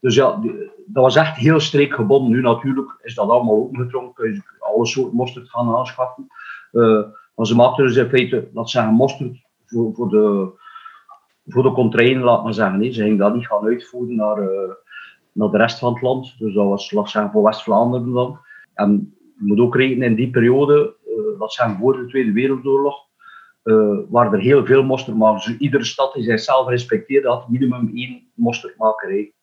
dus 0.03 0.15
ja, 0.15 0.39
dat 0.85 1.03
was 1.03 1.15
echt 1.15 1.37
heel 1.37 1.59
streekgebonden. 1.59 2.31
Nu 2.31 2.41
natuurlijk 2.41 2.99
is 3.01 3.15
dat 3.15 3.29
allemaal 3.29 3.55
opengedrongen. 3.55 4.13
Kun 4.13 4.33
je 4.33 4.41
alle 4.59 4.85
soorten 4.85 5.15
mosterd 5.15 5.49
gaan 5.49 5.75
aanschaffen. 5.75 6.27
Uh, 6.71 7.03
maar 7.35 7.45
ze 7.45 7.55
maakten 7.55 7.85
dus 7.85 7.95
in 7.95 8.09
feite, 8.09 8.49
dat 8.53 8.69
zeggen 8.69 8.93
mosterd 8.93 9.41
voor, 9.65 9.93
voor 9.93 10.09
de, 10.09 10.51
voor 11.45 11.63
de 11.63 12.19
laat 12.19 12.43
maar 12.43 12.53
zeggen. 12.53 12.93
Ze 12.93 13.01
gingen 13.01 13.17
dat 13.17 13.35
niet 13.35 13.47
gaan 13.47 13.65
uitvoeren 13.65 14.15
naar, 14.15 14.41
uh, 14.41 14.73
naar 15.31 15.49
de 15.49 15.57
rest 15.57 15.79
van 15.79 15.93
het 15.93 16.01
land. 16.01 16.35
Dus 16.39 16.53
dat 16.53 16.67
was, 16.67 16.91
laat 16.91 17.09
zeggen, 17.09 17.31
voor 17.31 17.43
West-Vlaanderen 17.43 18.13
dan. 18.13 18.39
En 18.73 19.13
je 19.17 19.45
moet 19.45 19.59
ook 19.59 19.75
rekenen, 19.75 20.07
in 20.07 20.15
die 20.15 20.29
periode, 20.29 20.95
dat 21.39 21.53
zijn 21.53 21.77
voor 21.77 21.97
de 21.97 22.05
Tweede 22.05 22.31
Wereldoorlog, 22.31 22.95
uh, 23.63 23.97
waren 24.09 24.33
er 24.33 24.39
heel 24.39 24.65
veel 24.65 24.83
mosterdmakers. 24.83 25.45
Dus 25.45 25.57
iedere 25.57 25.83
stad 25.83 26.13
die 26.13 26.23
zichzelf 26.23 26.67
respecteerde 26.67 27.27
had 27.27 27.49
minimum 27.49 27.91
één 27.95 28.31
mosterdmakerij. 28.33 29.33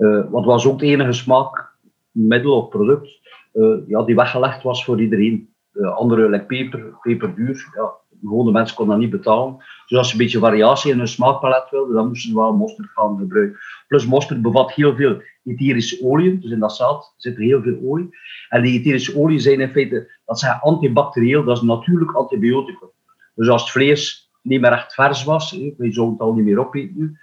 Uh, 0.00 0.30
wat 0.30 0.44
was 0.44 0.66
ook 0.66 0.80
het 0.80 0.90
enige 0.90 1.12
smaakmiddel 1.12 2.56
of 2.56 2.68
product 2.68 3.20
uh, 3.52 3.76
ja, 3.86 4.02
die 4.02 4.14
weggelegd 4.14 4.62
was 4.62 4.84
voor 4.84 5.00
iedereen. 5.00 5.48
Uh, 5.72 5.96
andere, 5.96 6.28
like 6.28 6.44
peper, 6.44 6.98
peperduur, 7.00 7.68
ja, 7.74 7.92
gewone 8.20 8.50
mensen 8.50 8.76
konden 8.76 8.94
dat 8.94 9.04
niet 9.04 9.14
betalen. 9.16 9.56
Dus 9.86 9.98
als 9.98 10.06
je 10.06 10.12
een 10.12 10.18
beetje 10.18 10.38
variatie 10.38 10.92
in 10.92 10.98
hun 10.98 11.08
smaakpalet 11.08 11.70
wilde, 11.70 11.92
dan 11.92 12.08
moesten 12.08 12.30
ze 12.30 12.36
wel 12.36 12.56
mosterd 12.56 12.88
gaan 12.88 13.18
gebruiken. 13.18 13.58
Plus 13.86 14.06
mosterd 14.06 14.42
bevat 14.42 14.72
heel 14.72 14.94
veel 14.94 15.22
etherische 15.44 16.04
olie, 16.04 16.38
dus 16.38 16.50
in 16.50 16.58
dat 16.58 16.76
zaad 16.76 17.14
zit 17.16 17.36
er 17.36 17.42
heel 17.42 17.62
veel 17.62 17.78
olie. 17.84 18.08
En 18.48 18.62
die 18.62 18.78
etherische 18.78 19.16
olie 19.16 19.38
zijn 19.38 19.60
in 19.60 19.70
feite, 19.70 20.10
dat 20.26 20.38
zijn 20.38 20.58
antibacterieel, 20.60 21.44
dat 21.44 21.56
is 21.56 21.62
natuurlijk 21.62 22.12
antibioticum. 22.12 22.90
Dus 23.34 23.48
als 23.48 23.62
het 23.62 23.70
vlees 23.70 24.30
niet 24.42 24.60
meer 24.60 24.72
echt 24.72 24.94
vers 24.94 25.24
was, 25.24 25.50
je 25.50 25.92
zou 25.92 26.10
het 26.10 26.20
al 26.20 26.34
niet 26.34 26.44
meer 26.44 26.58
opeten 26.58 26.94
nu, 26.96 27.18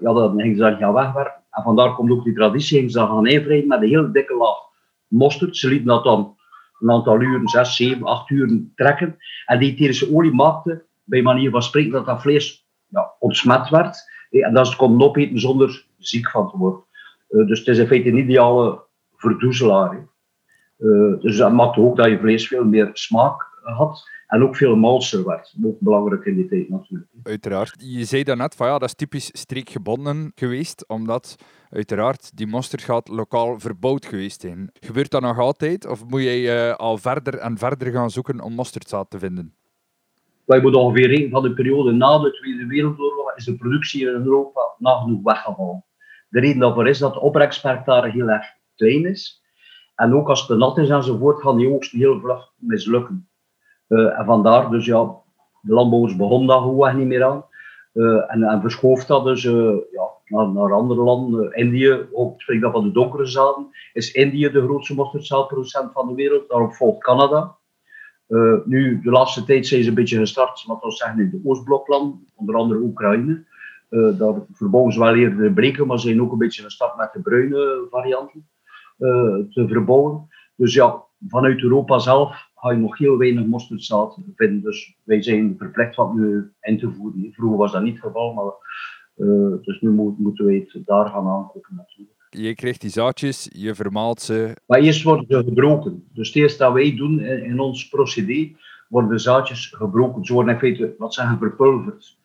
ja, 0.00 0.12
dan 0.12 0.40
ging 0.40 0.56
ze 0.56 0.62
dat 0.62 0.78
gaan 0.78 0.92
wegwerpen. 0.92 1.43
En 1.54 1.62
vandaar 1.62 1.94
komt 1.94 2.10
ook 2.10 2.24
die 2.24 2.34
traditie, 2.34 2.88
ze 2.88 2.98
gaan 2.98 3.26
invrijden 3.26 3.68
met 3.68 3.82
een 3.82 3.88
heel 3.88 4.12
dikke 4.12 4.34
laag 4.34 4.58
mosterd. 5.06 5.56
Ze 5.56 5.68
lieten 5.68 5.86
dat 5.86 6.04
dan 6.04 6.36
een 6.80 6.90
aantal 6.90 7.20
uren, 7.20 7.48
6, 7.48 7.76
7, 7.76 8.04
8 8.04 8.30
uur 8.30 8.62
trekken. 8.74 9.16
En 9.46 9.58
die 9.58 9.72
etherische 9.72 10.14
olie 10.14 10.34
maakte, 10.34 10.84
bij 11.04 11.22
manier 11.22 11.50
van 11.50 11.62
spreken, 11.62 11.92
dat 11.92 12.06
dat 12.06 12.20
vlees 12.20 12.66
ja, 12.88 13.12
ontsmet 13.18 13.68
werd. 13.68 14.12
En 14.30 14.54
dat 14.54 14.66
ze 14.66 14.72
het 14.72 14.80
konden 14.80 15.06
opeten 15.06 15.40
zonder 15.40 15.86
ziek 15.98 16.30
van 16.30 16.50
te 16.50 16.56
worden. 16.56 16.84
Uh, 17.30 17.46
dus 17.46 17.58
het 17.58 17.68
is 17.68 17.78
in 17.78 17.86
feite 17.86 18.08
een 18.08 18.18
ideale 18.18 18.82
verdoezelaar. 19.16 20.08
Uh, 20.78 21.20
dus 21.20 21.36
dat 21.36 21.52
maakte 21.52 21.80
ook 21.80 21.96
dat 21.96 22.06
je 22.06 22.18
vlees 22.18 22.48
veel 22.48 22.64
meer 22.64 22.90
smaak 22.92 23.58
had. 23.62 24.08
En 24.26 24.42
ook 24.42 24.56
veel 24.56 24.76
malser 24.76 25.24
werd. 25.24 25.54
Ook 25.64 25.80
belangrijk 25.80 26.24
in 26.24 26.34
die 26.34 26.48
tijd 26.48 26.68
natuurlijk. 26.68 27.10
Uiteraard. 27.22 27.74
Je 27.78 28.04
zei 28.04 28.22
daarnet 28.22 28.54
van 28.54 28.66
ja, 28.66 28.78
dat 28.78 28.88
is 28.88 28.94
typisch 28.94 29.30
streekgebonden 29.32 30.32
geweest, 30.34 30.88
omdat 30.88 31.36
uiteraard, 31.70 32.36
die 32.36 32.46
mosterd 32.46 32.82
gaat 32.82 33.08
lokaal 33.08 33.60
verbouwd 33.60 34.06
geweest 34.06 34.40
zijn. 34.40 34.70
Gebeurt 34.72 35.10
dat 35.10 35.22
nog 35.22 35.38
altijd, 35.38 35.86
of 35.86 36.04
moet 36.06 36.22
je 36.22 36.74
al 36.76 36.98
verder 36.98 37.38
en 37.38 37.58
verder 37.58 37.92
gaan 37.92 38.10
zoeken 38.10 38.40
om 38.40 38.52
mosterdzaad 38.52 39.10
te 39.10 39.18
vinden? 39.18 39.54
Wij 40.44 40.60
moeten 40.60 40.80
ongeveer 40.80 41.08
rekenen 41.08 41.30
van 41.30 41.42
de 41.42 41.54
periode 41.54 41.92
na 41.92 42.18
de 42.18 42.32
Tweede 42.32 42.66
Wereldoorlog 42.66 43.36
is 43.36 43.44
de 43.44 43.56
productie 43.56 44.00
in 44.00 44.22
Europa 44.24 44.60
nagenoeg 44.78 45.22
weggevallen. 45.22 45.84
De 46.28 46.40
reden 46.40 46.58
daarvoor 46.58 46.88
is 46.88 46.98
dat 46.98 47.14
de 47.14 47.20
opbrengstperk 47.20 47.84
daar 47.84 48.10
heel 48.10 48.28
erg 48.28 48.46
klein 48.76 49.06
is. 49.06 49.42
En 49.94 50.14
ook 50.14 50.28
als 50.28 50.48
het 50.48 50.58
nat 50.58 50.78
is 50.78 50.88
enzovoort, 50.88 51.40
gaan 51.40 51.56
die 51.56 51.68
oogsten 51.68 51.98
heel 51.98 52.20
vlug 52.20 52.52
mislukken. 52.56 53.28
Uh, 53.88 54.18
en 54.18 54.24
vandaar 54.24 54.70
dus 54.70 54.86
ja, 54.86 55.16
de 55.60 55.72
landbouwers 55.72 56.16
begonnen 56.16 56.48
daar 56.48 56.60
gewoon 56.60 56.96
niet 56.96 57.06
meer 57.06 57.24
aan. 57.24 57.44
Uh, 57.94 58.32
en, 58.32 58.42
en 58.42 58.60
verschoof 58.60 59.04
dat 59.04 59.24
dus 59.24 59.44
uh, 59.44 59.76
ja, 59.90 60.08
naar, 60.26 60.48
naar, 60.48 60.72
andere 60.72 61.02
landen. 61.02 61.52
Indië, 61.52 62.06
ook 62.12 62.40
spreek 62.40 62.60
dat 62.60 62.72
van 62.72 62.84
de 62.84 62.92
donkere 62.92 63.26
zaden, 63.26 63.66
is 63.92 64.12
Indië 64.12 64.50
de 64.50 64.62
grootste 64.62 64.94
mosterdzaadproducent 64.94 65.92
van 65.92 66.08
de 66.08 66.14
wereld. 66.14 66.48
Daarop 66.48 66.74
volgt 66.74 67.04
Canada. 67.04 67.56
nu, 68.64 69.00
de 69.02 69.10
laatste 69.10 69.44
tijd 69.44 69.66
zijn 69.66 69.82
ze 69.82 69.88
een 69.88 69.94
beetje 69.94 70.18
gestart, 70.18 70.64
wat 70.66 70.82
we 70.82 70.90
zeggen, 70.90 71.20
in 71.20 71.30
de 71.30 71.40
Oostblokland, 71.44 72.16
onder 72.34 72.54
andere 72.54 72.80
Oekraïne. 72.80 73.44
daar 73.88 74.34
verbouwen 74.52 74.92
ze 74.92 74.98
wel 74.98 75.14
eerder 75.14 75.42
de 75.42 75.52
breken, 75.52 75.86
maar 75.86 75.98
ze 76.00 76.06
zijn 76.06 76.22
ook 76.22 76.32
een 76.32 76.38
beetje 76.38 76.62
gestart 76.62 76.96
met 76.96 77.12
de 77.12 77.20
bruine 77.20 77.86
varianten 77.90 78.48
te 79.50 79.64
verbouwen. 79.68 80.28
Dus 80.56 80.74
ja, 80.74 81.02
vanuit 81.28 81.62
Europa 81.62 81.98
zelf 81.98 82.43
ga 82.64 82.72
je 82.72 82.78
nog 82.78 82.98
heel 82.98 83.18
weinig 83.18 83.46
mosterdzaad 83.46 84.18
vinden. 84.36 84.62
Dus 84.62 84.96
wij 85.02 85.22
zijn 85.22 85.54
verplicht 85.58 85.96
wat 85.96 86.14
nu 86.14 86.52
in 86.60 86.78
te 86.78 86.92
voeren. 86.92 87.32
Vroeger 87.32 87.58
was 87.58 87.72
dat 87.72 87.82
niet 87.82 87.94
het 87.94 88.02
geval, 88.02 88.32
maar 88.32 88.52
uh, 89.16 89.54
dus 89.62 89.80
nu 89.80 89.90
moeten 90.18 90.44
wij 90.44 90.68
het 90.68 90.86
daar 90.86 91.06
gaan 91.06 91.26
aankopen 91.26 91.74
natuurlijk. 91.76 92.16
Je 92.30 92.54
krijgt 92.54 92.80
die 92.80 92.90
zaadjes, 92.90 93.48
je 93.52 93.74
vermaalt 93.74 94.20
ze. 94.20 94.56
Maar 94.66 94.80
eerst 94.80 95.02
worden 95.02 95.26
ze 95.28 95.44
gebroken. 95.44 96.08
Dus 96.12 96.26
het 96.26 96.36
eerste 96.36 96.62
dat 96.62 96.72
wij 96.72 96.96
doen 96.96 97.20
in, 97.20 97.60
ons 97.60 97.88
procedé, 97.88 98.56
worden 98.88 99.10
de 99.10 99.18
zaadjes 99.18 99.66
gebroken. 99.66 100.24
Ze 100.24 100.32
worden 100.32 100.52
in 100.52 100.60
feite, 100.60 100.94
wat 100.98 101.14
zeggen, 101.14 101.38
verpulverd. 101.38 102.16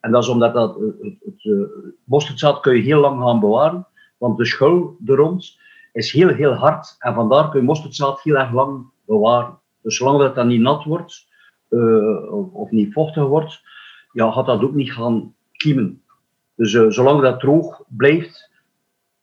En 0.00 0.10
dat 0.10 0.22
is 0.22 0.28
omdat 0.28 0.54
dat, 0.54 0.74
het, 0.74 0.94
het, 1.00 1.16
het, 1.24 1.42
het 1.42 1.94
mosterdzaad 2.04 2.60
kun 2.60 2.76
je 2.76 2.82
heel 2.82 3.00
lang 3.00 3.20
gaan 3.20 3.40
bewaren, 3.40 3.86
want 4.18 4.38
de 4.38 4.46
schul 4.46 4.96
er 5.06 5.14
rond 5.14 5.58
is 5.92 6.12
heel, 6.12 6.28
heel 6.28 6.52
hard. 6.52 6.96
En 6.98 7.14
vandaar 7.14 7.50
kun 7.50 7.60
je 7.60 7.66
mosterdzaad 7.66 8.22
heel 8.22 8.36
erg 8.36 8.52
lang 8.52 8.84
bewaren. 9.04 9.58
Dus 9.86 9.96
zolang 9.96 10.18
dat, 10.18 10.34
dat 10.34 10.46
niet 10.46 10.60
nat 10.60 10.84
wordt 10.84 11.26
uh, 11.70 12.54
of, 12.54 12.70
niet 12.70 12.92
vochtig 12.92 13.24
wordt, 13.24 13.62
ja, 14.12 14.30
gaat 14.30 14.46
dat 14.46 14.62
ook 14.62 14.74
niet 14.74 14.92
gaan 14.92 15.34
kiemen. 15.52 16.02
Dus 16.54 16.72
uh, 16.72 16.90
zolang 16.90 17.22
dat 17.22 17.40
droog 17.40 17.82
blijft, 17.88 18.50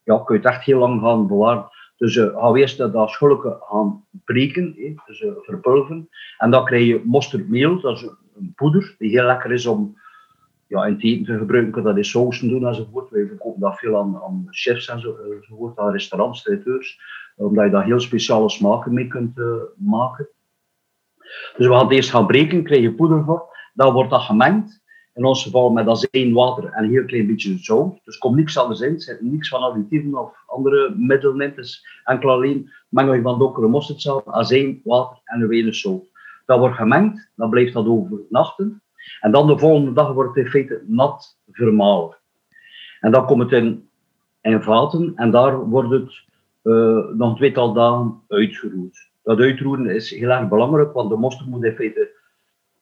ja, 0.03 0.17
kun 0.17 0.35
je 0.35 0.41
het 0.41 0.51
echt 0.51 0.63
heel 0.63 0.79
lang 0.79 1.01
gaan 1.01 1.27
bewaren. 1.27 1.69
Dus 1.97 2.15
uh, 2.15 2.51
we 2.51 2.59
eerst 2.59 2.77
dat 2.77 3.09
schulken 3.09 3.57
gaan 3.61 4.05
breken, 4.25 4.75
eh, 4.77 4.95
dus 5.05 5.25
verpulveren. 5.41 6.09
En 6.37 6.51
dan 6.51 6.65
krijg 6.65 6.85
je 6.85 7.01
mosterdmeel, 7.05 7.81
dat 7.81 7.97
is 7.97 8.09
een 8.35 8.53
poeder 8.55 8.95
die 8.97 9.09
heel 9.09 9.25
lekker 9.25 9.51
is 9.51 9.65
om 9.65 9.97
ja, 10.67 10.85
in 10.85 10.93
het 10.93 11.03
eten 11.03 11.25
te 11.25 11.37
gebruiken. 11.37 11.83
Dat 11.83 11.97
is 11.97 12.09
sausen 12.09 12.49
doen 12.49 12.67
enzovoort. 12.67 13.09
Wij 13.09 13.27
verkopen 13.27 13.61
dat 13.61 13.77
veel 13.77 13.97
aan, 13.97 14.21
aan 14.23 14.47
chefs 14.49 14.87
enzovoort, 14.87 15.77
aan 15.77 15.91
restaurants, 15.91 16.43
traiteurs. 16.43 16.99
Omdat 17.35 17.65
je 17.65 17.71
daar 17.71 17.85
heel 17.85 17.99
speciale 17.99 18.49
smaken 18.49 18.93
mee 18.93 19.07
kunt 19.07 19.39
maken. 19.77 20.27
Dus 21.57 21.67
we 21.67 21.73
gaan 21.73 21.91
eerst 21.91 22.09
gaan 22.09 22.27
breken, 22.27 22.63
krijg 22.63 22.81
je 22.81 22.93
poeder 22.93 23.23
voor. 23.23 23.51
Dan 23.73 23.93
wordt 23.93 24.09
dat 24.09 24.21
gemengd. 24.21 24.81
In 25.13 25.25
ons 25.25 25.43
geval 25.43 25.69
met 25.69 25.87
azijn, 25.87 26.33
water 26.33 26.71
en 26.71 26.83
een 26.83 26.89
heel 26.89 27.05
klein 27.05 27.27
beetje 27.27 27.57
zout. 27.57 27.99
Dus 28.03 28.17
komt 28.17 28.35
niks 28.35 28.57
anders 28.57 28.79
in. 28.79 28.93
Er 28.93 29.01
zit 29.01 29.21
niks 29.21 29.49
van 29.49 29.61
additieven 29.61 30.19
of 30.19 30.43
andere 30.47 30.93
middelen 30.97 31.41
in. 31.41 31.57
Is 31.57 31.87
enkel 32.03 32.29
alleen 32.29 32.69
mengel 32.89 33.13
je 33.13 33.21
van 33.21 33.39
donkere 33.39 33.67
mosterdzaad, 33.67 34.27
azijn, 34.27 34.81
water 34.83 35.21
en 35.23 35.41
een 35.41 35.47
weinig 35.47 35.75
zout. 35.75 36.11
Dat 36.45 36.59
wordt 36.59 36.75
gemengd, 36.75 37.31
dan 37.35 37.49
blijft 37.49 37.73
dat 37.73 37.87
overnachten. 37.87 38.81
En 39.19 39.31
dan 39.31 39.47
de 39.47 39.57
volgende 39.57 39.93
dag 39.93 40.13
wordt 40.13 40.35
het 40.35 40.45
in 40.45 40.51
feite 40.51 40.83
nat 40.87 41.37
vermalen. 41.51 42.17
En 42.99 43.11
dan 43.11 43.25
komt 43.25 43.41
het 43.41 43.51
in, 43.51 43.89
in 44.41 44.61
vaten 44.61 45.11
en 45.15 45.31
daar 45.31 45.69
wordt 45.69 45.89
het 45.89 46.21
uh, 46.63 47.07
nog 47.15 47.29
een 47.29 47.35
tweetal 47.35 47.73
dagen 47.73 48.21
uitgeroerd. 48.27 49.11
Dat 49.23 49.39
uitroeren 49.39 49.85
is 49.95 50.09
heel 50.09 50.29
erg 50.29 50.49
belangrijk, 50.49 50.93
want 50.93 51.09
de 51.09 51.17
mosterd 51.17 51.49
moet 51.49 51.63
in 51.63 51.75
feite 51.75 52.11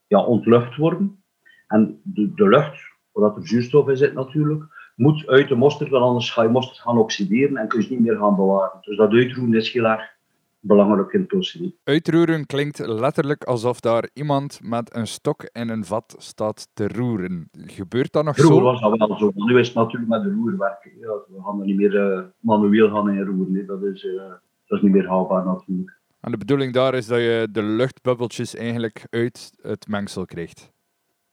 ja, 0.07 0.23
ontlucht 0.23 0.75
worden. 0.75 1.23
En 1.67 2.01
de, 2.03 2.33
de 2.33 2.49
lucht, 2.49 2.81
omdat 3.11 3.35
er 3.37 3.47
zuurstof 3.47 3.89
in 3.89 3.97
zit 3.97 4.13
natuurlijk, 4.13 4.63
moet 4.95 5.27
uit 5.27 5.47
de 5.47 5.55
mosterd, 5.55 5.89
want 5.89 6.03
anders 6.03 6.31
ga 6.31 6.43
je 6.43 6.49
mosterd 6.49 6.79
gaan 6.79 6.97
oxideren 6.97 7.57
en 7.57 7.67
kun 7.67 7.79
je 7.79 7.87
het 7.87 7.93
niet 7.93 8.07
meer 8.07 8.17
gaan 8.17 8.35
bewaren. 8.35 8.77
Dus 8.81 8.97
dat 8.97 9.11
uitroeren 9.11 9.53
is 9.53 9.73
heel 9.73 9.85
erg 9.85 10.19
belangrijk 10.59 11.13
in 11.13 11.19
het 11.19 11.27
procedure. 11.27 11.73
Uitroeren 11.83 12.45
klinkt 12.45 12.79
letterlijk 12.79 13.43
alsof 13.43 13.79
daar 13.79 14.09
iemand 14.13 14.59
met 14.63 14.95
een 14.95 15.07
stok 15.07 15.49
in 15.51 15.69
een 15.69 15.85
vat 15.85 16.15
staat 16.17 16.67
te 16.73 16.87
roeren. 16.87 17.49
Gebeurt 17.51 18.11
dat 18.11 18.23
nog 18.23 18.35
Vroeger 18.35 18.57
zo? 18.57 18.63
was 18.63 18.81
dat 18.81 19.07
wel 19.07 19.17
zo. 19.17 19.31
Nu 19.35 19.59
is 19.59 19.67
het 19.67 19.75
natuurlijk 19.75 20.09
met 20.09 20.23
de 20.23 20.31
roer 20.31 20.57
werken. 20.57 20.91
Ja, 20.99 21.07
we 21.07 21.43
gaan 21.43 21.59
er 21.59 21.65
niet 21.65 21.77
meer 21.77 21.93
uh, 21.93 22.23
manueel 22.39 22.89
gaan 22.89 23.09
inroeren. 23.09 23.65
Dat, 23.65 23.83
is, 23.83 24.03
uh, 24.03 24.21
dat 24.65 24.77
is 24.77 24.81
niet 24.81 24.91
meer 24.91 25.07
haalbaar 25.07 25.45
natuurlijk. 25.45 25.99
En 26.21 26.31
de 26.31 26.37
bedoeling 26.37 26.73
daar 26.73 26.93
is 26.93 27.07
dat 27.07 27.19
je 27.19 27.47
de 27.51 27.63
luchtbubbeltjes 27.63 28.55
eigenlijk 28.55 29.05
uit 29.09 29.51
het 29.61 29.87
mengsel 29.87 30.25
krijgt. 30.25 30.71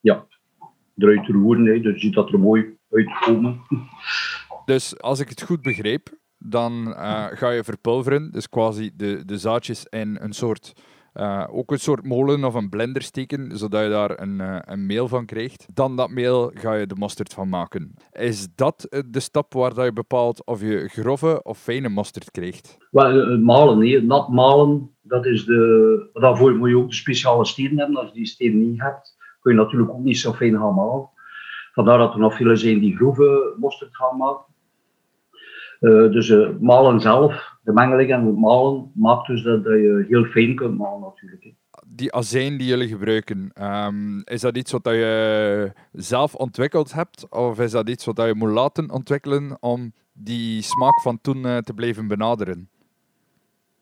Ja, 0.01 0.27
eruit 0.97 1.27
roeren, 1.27 1.67
hè. 1.67 1.81
dus 1.81 1.95
je 1.95 2.01
ziet 2.01 2.15
dat 2.15 2.33
er 2.33 2.39
mooi 2.39 2.77
uitkomen. 2.91 3.61
Dus 4.65 5.01
als 5.01 5.21
ik 5.21 5.29
het 5.29 5.43
goed 5.43 5.63
begreep, 5.63 6.09
dan 6.39 6.89
uh, 6.89 7.27
ga 7.31 7.51
je 7.51 7.65
verpulveren, 7.65 8.31
dus 8.31 8.49
quasi 8.49 8.91
de, 8.95 9.25
de 9.25 9.39
zaadjes 9.39 9.87
in 9.87 10.17
een 10.21 10.33
soort 10.33 10.73
uh, 11.21 11.45
ook 11.51 11.71
een 11.71 11.79
soort 11.79 12.05
molen 12.05 12.45
of 12.45 12.55
een 12.55 12.69
blender 12.69 13.03
steken, 13.03 13.59
zodat 13.59 13.83
je 13.83 13.89
daar 13.89 14.21
een, 14.21 14.41
uh, 14.41 14.59
een 14.61 14.87
meel 14.87 15.09
van 15.09 15.27
krijgt. 15.27 15.67
Dan 15.75 15.97
dat 15.97 16.11
meel 16.11 16.51
ga 16.55 16.75
je 16.75 16.87
de 16.87 16.95
mosterd 16.95 17.33
van 17.33 17.49
maken. 17.49 17.95
Is 18.13 18.49
dat 18.55 19.03
de 19.07 19.21
stap 19.21 19.53
waar 19.53 19.75
dat 19.75 19.85
je 19.85 19.93
bepaalt 19.93 20.47
of 20.47 20.61
je 20.61 20.89
grove 20.89 21.43
of 21.43 21.59
fijne 21.59 21.89
mosterd 21.89 22.31
krijgt? 22.31 22.77
Well, 22.91 23.39
malen, 23.39 23.79
nee. 23.79 24.03
nat 24.03 24.29
malen, 24.29 24.91
dat 25.03 25.27
is 25.27 25.45
de... 25.45 26.11
Daarvoor 26.13 26.55
moet 26.55 26.69
je 26.69 26.77
ook 26.77 26.89
de 26.89 26.95
speciale 26.95 27.47
stenen 27.47 27.79
hebben. 27.79 27.97
Als 27.97 28.09
je 28.09 28.15
die 28.15 28.27
stenen 28.27 28.71
niet 28.71 28.81
hebt, 28.81 29.17
kun 29.41 29.53
je 29.53 29.59
natuurlijk 29.59 29.91
ook 29.91 30.05
niet 30.05 30.19
zo 30.19 30.33
fijn 30.33 30.57
gaan 30.57 30.75
malen. 30.75 31.09
Vandaar 31.73 31.99
dat 31.99 32.13
er 32.13 32.21
nog 32.21 32.37
veel 32.37 32.57
zijn 32.57 32.79
die 32.79 32.97
grove 32.97 33.55
mosterd 33.59 33.97
gaan 33.97 34.17
maken. 34.17 34.45
Uh, 35.81 36.13
dus 36.13 36.29
uh, 36.29 36.49
malen 36.61 37.01
zelf, 37.01 37.53
de 37.63 37.73
mengeling 37.73 38.13
en 38.13 38.27
het 38.27 38.37
malen, 38.37 38.91
maakt 38.95 39.27
dus 39.27 39.43
dat, 39.43 39.65
dat 39.65 39.73
je 39.73 40.05
heel 40.09 40.25
fijn 40.25 40.55
kunt 40.55 40.79
malen 40.79 41.01
natuurlijk. 41.01 41.53
Die 41.87 42.15
azijn 42.15 42.57
die 42.57 42.67
jullie 42.67 42.89
gebruiken, 42.89 43.53
um, 43.63 44.23
is 44.25 44.41
dat 44.41 44.57
iets 44.57 44.73
wat 44.73 44.85
je 44.85 45.73
zelf 45.93 46.35
ontwikkeld 46.35 46.93
hebt? 46.93 47.29
Of 47.31 47.61
is 47.61 47.71
dat 47.71 47.89
iets 47.89 48.05
wat 48.05 48.17
je 48.17 48.35
moet 48.37 48.51
laten 48.51 48.91
ontwikkelen 48.91 49.57
om 49.61 49.93
die 50.13 50.63
smaak 50.63 51.01
van 51.01 51.21
toen 51.21 51.47
uh, 51.47 51.57
te 51.57 51.75
blijven 51.75 52.09
benaderen? 52.09 52.69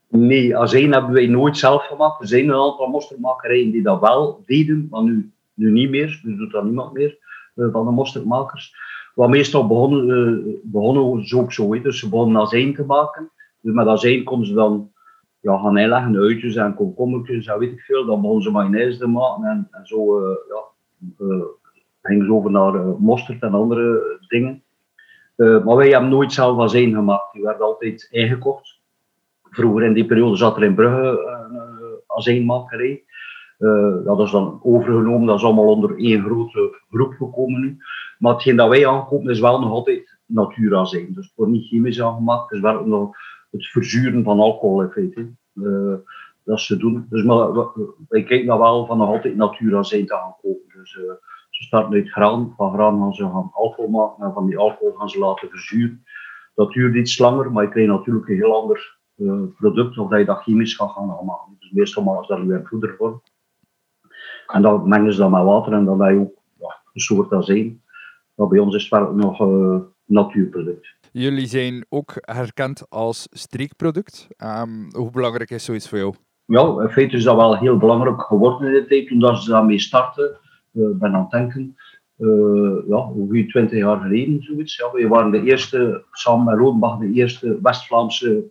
Nee, 0.09 0.57
azijn 0.57 0.93
hebben 0.93 1.13
wij 1.13 1.27
nooit 1.27 1.57
zelf 1.57 1.87
gemaakt. 1.87 2.21
Er 2.21 2.29
zijn 2.29 2.49
een 2.49 2.61
aantal 2.61 2.89
mosterdmakerijen 2.89 3.71
die 3.71 3.83
dat 3.83 4.01
wel 4.01 4.43
deden, 4.47 4.87
maar 4.91 5.03
nu, 5.03 5.31
nu 5.55 5.71
niet 5.71 5.91
meer. 5.91 6.21
Nu 6.23 6.37
doet 6.37 6.53
dat 6.53 6.65
niemand 6.65 6.93
meer 6.93 7.19
van 7.55 7.85
de 7.85 7.91
mosterdmakers. 7.91 8.75
Wat 9.17 9.29
meestal 9.29 9.67
begonnen, 9.67 10.09
uh, 10.09 10.55
begonnen 10.63 11.27
ze 11.27 11.39
ook 11.39 11.53
zo. 11.53 11.81
Dus 11.81 11.99
ze 11.99 12.09
begonnen 12.09 12.43
azijn 12.43 12.75
te 12.75 12.85
maken. 12.85 13.31
Dus 13.61 13.75
met 13.75 13.87
azijn 13.87 14.25
konden 14.25 14.47
ze 14.47 14.55
dan 14.55 14.91
ja, 15.41 15.59
gaan 15.59 15.79
inleggen, 15.79 16.17
uitjes 16.17 16.57
en 16.57 16.75
komkommertjes 16.75 17.47
en 17.47 17.59
weet 17.59 17.73
ik 17.73 17.81
veel. 17.81 18.05
Dan 18.07 18.21
begonnen 18.21 18.43
ze 18.43 18.51
mayonaise 18.51 18.99
te 18.99 19.07
maken 19.07 19.69
en, 19.71 19.87
zo 19.87 20.21
uh, 20.21 20.37
ja, 20.49 20.63
uh, 21.27 21.45
gingen 22.03 22.27
ze 22.27 22.33
over 22.33 22.51
naar 22.51 22.73
mosterd 22.99 23.43
en 23.43 23.55
andere 23.55 24.19
dingen. 24.29 24.63
maar 25.37 25.77
wij 25.77 25.89
hebben 25.89 26.11
nooit 26.11 26.33
zelf 26.33 26.61
azijn 26.61 26.95
gemaakt. 26.95 27.33
Die 27.33 27.43
werd 27.43 27.61
altijd 27.61 28.09
ingekocht. 28.11 28.81
Vroeger 29.43 29.85
in 29.85 29.93
die 29.93 30.07
periode 30.07 30.37
zat 30.37 30.57
er 30.57 30.65
in 30.65 30.75
Brugge 30.75 31.37
een 31.51 31.61
azijnmakerij. 32.07 33.05
Dat 34.05 34.21
is 34.21 34.31
dan 34.31 34.61
overgenomen, 34.63 35.27
dat 35.27 35.37
is 35.37 35.45
allemaal 35.45 35.73
onder 35.75 35.99
één 35.99 36.25
grote 36.25 36.79
groep 36.91 37.13
gekomen 37.13 37.61
nu. 37.61 37.79
Maar 38.19 38.33
hetgeen 38.33 38.57
dat 38.57 38.69
wij 38.69 38.89
aankopen 38.89 39.31
is 39.31 39.41
wel 39.41 39.61
nog 39.61 39.71
altijd 39.71 40.19
natuurazijn. 40.27 41.13
Dus 41.13 41.27
het 41.27 41.37
wordt 41.37 41.53
niet 41.53 41.67
chemisch 41.67 42.03
aangemaakt, 42.03 42.43
het 42.43 42.53
is 42.53 42.61
wel 42.61 42.87
nog 42.87 43.17
het 43.51 43.67
verzuren 43.67 44.25
van 44.25 44.41
alcohol 44.41 44.89
feite. 44.89 45.31
Uh, 45.55 45.95
dat 46.47 46.61
ze 46.61 46.77
doen. 46.77 47.07
Dus 47.11 47.23
maar, 47.23 47.53
wij 48.09 48.25
kijken 48.25 48.47
dan 48.47 48.59
wel 48.59 48.87
van 48.87 48.99
nog 48.99 49.09
altijd 49.09 49.37
natuurazijn 49.37 50.07
te 50.07 50.21
aankopen. 50.21 50.73
Dus 50.75 50.95
uh, 50.95 51.05
ze 51.51 51.63
starten 51.63 51.95
uit 51.95 52.11
graan, 52.11 52.55
van 52.57 52.73
graan 52.73 52.99
gaan 52.99 53.15
ze 53.15 53.23
gaan 53.23 53.51
alcohol 53.53 53.91
maken 53.91 54.25
en 54.25 54.33
van 54.33 54.47
die 54.47 54.59
alcohol 54.59 54.93
gaan 54.93 55.09
ze 55.09 55.19
laten 55.19 55.49
verzuren. 55.49 56.05
Dat 56.55 56.73
duurt 56.73 56.95
iets 56.95 57.19
langer, 57.19 57.53
maar 57.53 57.65
je 57.65 57.71
krijgt 57.71 57.91
natuurlijk 57.91 58.29
een 58.29 58.35
heel 58.35 58.61
ander 58.61 58.99
uh, 59.17 59.43
product 59.57 59.99
of 59.99 60.09
dat 60.09 60.19
je 60.19 60.25
dat 60.25 60.43
chemisch 60.43 60.75
gaat 60.75 60.91
gaan 60.91 61.07
maken. 61.07 61.57
Dus 61.59 61.71
meestal 61.71 62.21
is 62.21 62.27
dat 62.27 62.43
nu 62.43 62.55
in 62.55 62.63
poedervorm. 62.63 63.23
En 64.47 64.63
dan 64.63 64.89
mengen 64.89 65.13
ze 65.13 65.19
dat 65.19 65.31
met 65.31 65.43
water 65.43 65.73
en 65.73 65.85
dan 65.85 66.03
heb 66.03 66.13
je 66.13 66.21
ook 66.21 66.43
een 66.93 67.01
soort 67.01 67.33
azijn. 67.33 67.83
Maar 68.37 68.49
bij 68.49 68.59
ons 68.59 68.75
is 68.75 68.83
het 68.83 68.91
wel 68.91 69.15
nog 69.15 69.41
uh, 69.41 69.77
natuurproduct. 70.05 70.95
Jullie 71.13 71.47
zijn 71.47 71.87
ook 71.89 72.13
herkend 72.15 72.91
als 72.91 73.27
streekproduct. 73.31 74.29
Ehm, 74.37 74.91
hoe 74.91 75.11
belangrijk 75.11 75.51
is 75.51 75.65
zoiets 75.65 75.89
voor 75.89 75.99
jou? 75.99 76.15
Ja, 76.45 76.83
in 76.83 76.89
feite 76.89 77.17
is 77.17 77.25
dat 77.25 77.37
wel 77.37 77.57
heel 77.57 77.77
belangrijk 77.77 78.23
geworden 78.23 78.69
in 78.69 78.75
de 78.75 78.87
tijd 78.87 79.07
toen 79.07 79.37
ze 79.37 79.51
daarmee 79.51 79.79
starten. 79.79 80.39
Uh, 80.73 80.87
ben 80.93 81.15
aan 81.15 81.21
het 81.21 81.31
denken, 81.31 81.77
uh, 82.19 82.89
ja, 82.89 82.97
ongeveer 82.97 83.49
20 83.49 83.79
jaar 83.79 84.01
geleden 84.01 84.43
zoiets. 84.43 84.77
Ja, 84.77 84.91
we 84.93 85.09
waren 85.09 85.31
de 85.31 85.43
eerste, 85.43 86.05
samen 86.11 86.45
met 86.45 86.59
Rodenbach, 86.59 86.99
de 86.99 87.13
eerste 87.13 87.59
West-Vlaamse 87.63 88.45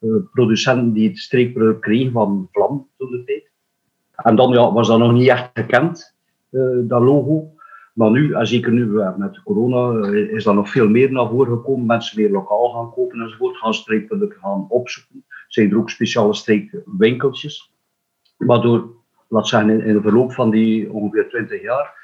uh, 0.00 0.14
producenten 0.32 0.92
die 0.92 1.08
het 1.08 1.18
streekproduct 1.18 1.80
kregen 1.80 2.12
van 2.12 2.48
Vlam 2.52 2.88
toen 2.96 3.10
de 3.10 3.24
tijd. 3.24 3.50
En 4.14 4.36
dan 4.36 4.52
ja, 4.52 4.72
was 4.72 4.88
dat 4.88 4.98
nog 4.98 5.12
niet 5.12 5.28
echt 5.28 5.50
gekend, 5.54 6.14
dat 6.88 7.02
logo. 7.02 7.52
Maar 7.94 8.10
nu, 8.10 8.32
en 8.32 8.46
zeker 8.46 8.72
nu 8.72 8.86
met 9.16 9.42
corona, 9.42 10.08
eh, 10.08 10.32
is 10.32 10.44
dat 10.44 10.54
nog 10.54 10.70
veel 10.70 10.88
meer 10.88 11.12
naar 11.12 11.28
voren 11.28 11.56
gekomen. 11.56 11.86
Mensen 11.86 12.16
weer 12.16 12.30
lokaal 12.30 12.70
gaan 12.70 12.92
kopen 12.92 13.20
enzovoort, 13.20 13.56
gaan 13.56 13.74
streekproducten 13.74 14.40
gaan 14.40 14.66
opzoeken. 14.68 15.24
Zijn 15.48 15.70
er 15.70 15.78
ook 15.78 15.90
speciale 15.90 16.34
streekwinkeltjes. 16.34 17.72
Waardoor, 18.36 18.88
laat 19.28 19.48
zeggen, 19.48 19.84
in, 19.84 19.94
de 19.94 20.00
verloop 20.00 20.32
van 20.32 20.50
die 20.50 20.92
ongeveer 20.92 21.28
20 21.28 21.62
jaar, 21.62 21.98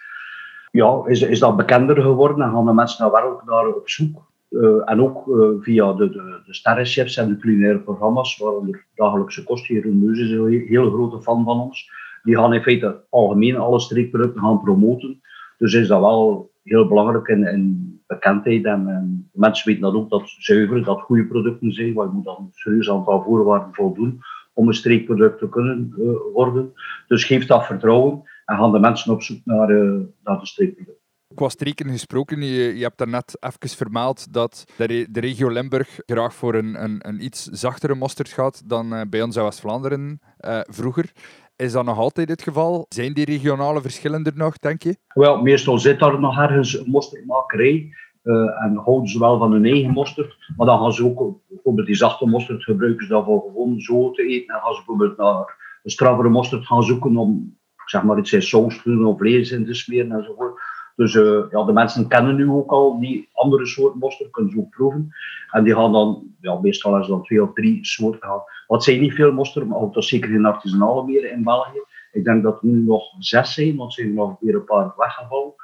ja, 0.70 1.02
is, 1.06 1.22
is 1.22 1.38
dat 1.38 1.56
bekender 1.56 2.02
geworden 2.02 2.44
en 2.46 2.52
gaan 2.52 2.66
de 2.66 2.72
mensen 2.72 2.98
daar 2.98 3.22
wel 3.22 3.40
naar 3.44 3.66
op 3.66 3.88
zoek. 3.88 4.24
Uh, 4.50 4.82
en 4.84 5.00
ook 5.00 5.24
via 5.60 5.92
de, 5.92 6.10
de, 6.10 6.40
de 6.46 6.54
sterrenchefs 6.54 7.16
en 7.16 7.28
de 7.28 7.36
culinaire 7.36 7.78
programma's, 7.78 8.36
waaronder 8.36 8.84
dagelijkse 8.94 9.44
kost. 9.44 9.66
Hier 9.66 9.86
Neus 9.86 10.18
is 10.18 10.30
een 10.30 10.64
heel 10.68 10.90
grote 10.90 11.22
fan 11.22 11.44
van 11.44 11.60
ons. 11.60 11.90
Die 12.22 12.36
gaan 12.36 12.54
in 12.54 12.62
feite 12.62 13.04
algemeen 13.10 13.56
alle 13.56 13.80
streekproducten 13.80 14.40
gaan 14.40 14.62
promoten. 14.62 15.20
Dus 15.58 15.74
is 15.74 15.88
dat 15.88 16.00
wel 16.00 16.50
heel 16.62 16.88
belangrijk 16.88 17.28
in, 17.28 18.00
bekendheid. 18.06 18.64
En, 18.64 18.88
en, 18.88 19.30
mensen 19.32 19.68
weten 19.68 19.82
dat 19.82 19.94
ook 19.94 20.10
dat 20.10 20.22
zuiver, 20.38 20.84
dat 20.84 21.00
goede 21.00 21.26
producten 21.26 21.72
zijn. 21.72 21.94
Want 21.94 22.10
je 22.10 22.16
moet 22.16 22.24
dan 22.24 22.36
een 22.38 22.50
serieus 22.52 22.90
aantal 22.90 23.22
voorwaarden 23.22 23.74
voldoen 23.74 24.20
om 24.52 24.68
een 24.68 24.74
streekproduct 24.74 25.38
te 25.38 25.48
kunnen 25.48 25.94
uh, 25.98 26.06
worden. 26.32 26.72
Dus 27.08 27.24
geef 27.24 27.46
dat 27.46 27.66
vertrouwen 27.66 28.22
en 28.44 28.56
gaan 28.56 28.72
de 28.72 28.78
mensen 28.78 29.12
op 29.12 29.22
zoek 29.22 29.38
naar, 29.44 29.70
uh, 29.70 30.00
naar 30.24 30.38
de 30.38 30.46
streekproducten. 30.46 31.04
Qua 31.34 31.48
streken 31.48 31.90
gesproken, 31.90 32.42
je, 32.42 32.76
je 32.76 32.82
hebt 32.82 32.98
daarnet 32.98 33.38
even 33.40 33.76
vermeld 33.76 34.32
dat 34.32 34.64
de, 34.76 35.06
de 35.10 35.20
regio 35.20 35.50
Limburg 35.50 35.98
graag 36.06 36.34
voor 36.34 36.54
een, 36.54 36.82
een, 36.82 37.08
een 37.08 37.24
iets 37.24 37.44
zachtere 37.44 37.94
mosterd 37.94 38.28
gaat 38.28 38.62
dan 38.68 38.94
uh, 38.94 39.00
bij 39.10 39.22
ons 39.22 39.36
in 39.36 39.42
West-Vlaanderen 39.42 40.20
vroeger. 40.68 41.12
Is 41.56 41.72
dat 41.72 41.84
nog 41.84 41.98
altijd 41.98 42.28
het 42.28 42.42
geval? 42.42 42.86
Zijn 42.88 43.12
die 43.12 43.24
regionale 43.24 43.80
verschillen 43.80 44.24
er 44.24 44.32
nog, 44.34 44.58
denk 44.58 44.82
je? 44.82 44.96
Wel, 45.14 45.42
meestal 45.42 45.78
zit 45.78 45.98
daar 45.98 46.20
nog 46.20 46.38
ergens 46.38 46.84
mosterdmakerij. 46.84 47.90
Uh, 48.22 48.62
en 48.62 48.76
houden 48.76 49.08
ze 49.08 49.18
wel 49.18 49.38
van 49.38 49.52
hun 49.52 49.64
eigen 49.64 49.90
mosterd. 49.90 50.36
Maar 50.56 50.66
dan 50.66 50.78
gaan 50.78 50.92
ze 50.92 51.04
ook 51.04 51.38
bijvoorbeeld 51.48 51.86
die 51.86 51.96
zachte 51.96 52.26
mosterd 52.26 52.64
gebruiken 52.64 53.06
ze 53.06 53.12
dan 53.12 53.24
gewoon 53.24 53.80
zo 53.80 54.10
te 54.10 54.22
eten. 54.22 54.54
En 54.54 54.60
gaan 54.60 54.74
ze 54.74 54.82
bijvoorbeeld 54.86 55.16
naar 55.16 55.78
een 55.82 55.90
straffere 55.90 56.28
mosterd 56.28 56.66
gaan 56.66 56.82
zoeken 56.82 57.16
om 57.16 57.56
zeg 57.86 58.02
maar 58.02 58.18
iets 58.18 58.32
in 58.32 58.42
saus 58.42 58.82
te 58.82 58.90
doen 58.90 59.06
of 59.06 59.18
vlees 59.18 59.50
in 59.50 59.66
te 59.66 59.74
smeren 59.74 60.12
enzovoort. 60.12 60.60
Dus 60.96 61.14
uh, 61.14 61.44
ja, 61.50 61.64
de 61.64 61.72
mensen 61.72 62.08
kennen 62.08 62.36
nu 62.36 62.50
ook 62.50 62.70
al 62.70 63.00
die 63.00 63.28
andere 63.32 63.66
soorten 63.66 63.98
mosterd, 63.98 64.30
kunnen 64.30 64.52
ze 64.52 64.58
ook 64.58 64.70
proeven. 64.70 65.08
En 65.50 65.64
die 65.64 65.74
gaan 65.74 65.92
dan, 65.92 66.22
ja, 66.40 66.58
meestal 66.60 66.96
als 66.96 67.08
dan 67.08 67.22
twee 67.22 67.42
of 67.42 67.52
drie 67.52 67.84
soorten 67.84 68.28
gaan. 68.28 68.42
Wat 68.66 68.84
zijn 68.84 69.00
niet 69.00 69.14
veel 69.14 69.32
mosterd, 69.32 69.66
maar 69.66 69.90
dat 69.92 70.04
zeker 70.04 70.30
geen 70.30 70.44
artisanale 70.44 71.04
meer 71.04 71.30
in 71.30 71.42
België. 71.42 71.80
Ik 72.12 72.24
denk 72.24 72.42
dat 72.42 72.62
er 72.62 72.68
nu 72.68 72.78
nog 72.78 73.04
zes 73.18 73.54
zijn, 73.54 73.76
want 73.76 73.92
zijn 73.92 74.14
nog 74.14 74.36
weer 74.40 74.54
een 74.54 74.64
paar 74.64 74.92
weggevallen. 74.96 75.54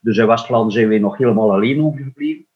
Dus 0.00 0.16
in 0.16 0.26
West-Vlaanderen 0.26 0.72
zijn 0.72 0.88
wij 0.88 0.98
nog 0.98 1.16
helemaal 1.16 1.52
alleen 1.52 1.84
overgebleven. 1.84 2.46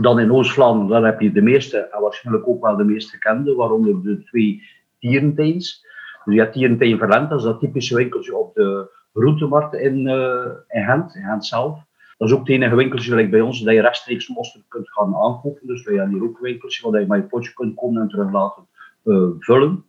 Dan 0.00 0.18
in 0.18 0.32
Oost-Vlaanderen, 0.32 1.04
heb 1.04 1.20
je 1.20 1.32
de 1.32 1.42
meeste, 1.42 1.78
en 1.78 2.00
waarschijnlijk 2.00 2.48
ook 2.48 2.62
wel 2.62 2.76
de 2.76 2.84
meest 2.84 3.10
gekende, 3.10 3.54
waaronder 3.54 4.02
de 4.02 4.22
twee 4.24 4.62
tierenteins. 4.98 5.86
Dus 6.24 6.34
je 6.34 6.40
hebt 6.40 6.52
Tierentein 6.52 6.98
Verlent, 6.98 7.30
dat 7.30 7.38
is 7.38 7.44
dat 7.44 7.60
typische 7.60 7.94
winkeltje 7.94 8.36
op 8.36 8.54
de 8.54 8.90
groentemarkt 9.12 9.74
in, 9.74 10.06
uh, 10.06 10.46
in 10.68 10.84
Gent, 10.84 11.14
in 11.14 11.22
Gent 11.22 11.46
zelf. 11.46 11.86
Dat 12.18 12.28
is 12.28 12.34
ook 12.34 12.40
het 12.40 12.48
enige 12.48 12.74
winkeltje 12.74 13.14
like 13.14 13.28
bij 13.28 13.40
ons 13.40 13.60
dat 13.60 13.74
je 13.74 13.80
rechtstreeks 13.80 14.28
mosterd 14.28 14.64
kunt 14.68 14.90
gaan 14.90 15.16
aankopen. 15.16 15.66
Dus 15.66 15.84
wij 15.84 15.94
hebben 15.94 16.14
hier 16.14 16.28
ook 16.28 16.36
een 16.36 16.42
winkeltje 16.42 16.90
waar 16.90 17.00
je 17.00 17.06
met 17.06 17.20
je 17.20 17.26
potje 17.26 17.52
kunt 17.52 17.74
komen 17.74 18.02
en 18.02 18.08
terug 18.08 18.32
laten 18.32 18.62
uh, 18.62 18.67
vullen. 19.38 19.84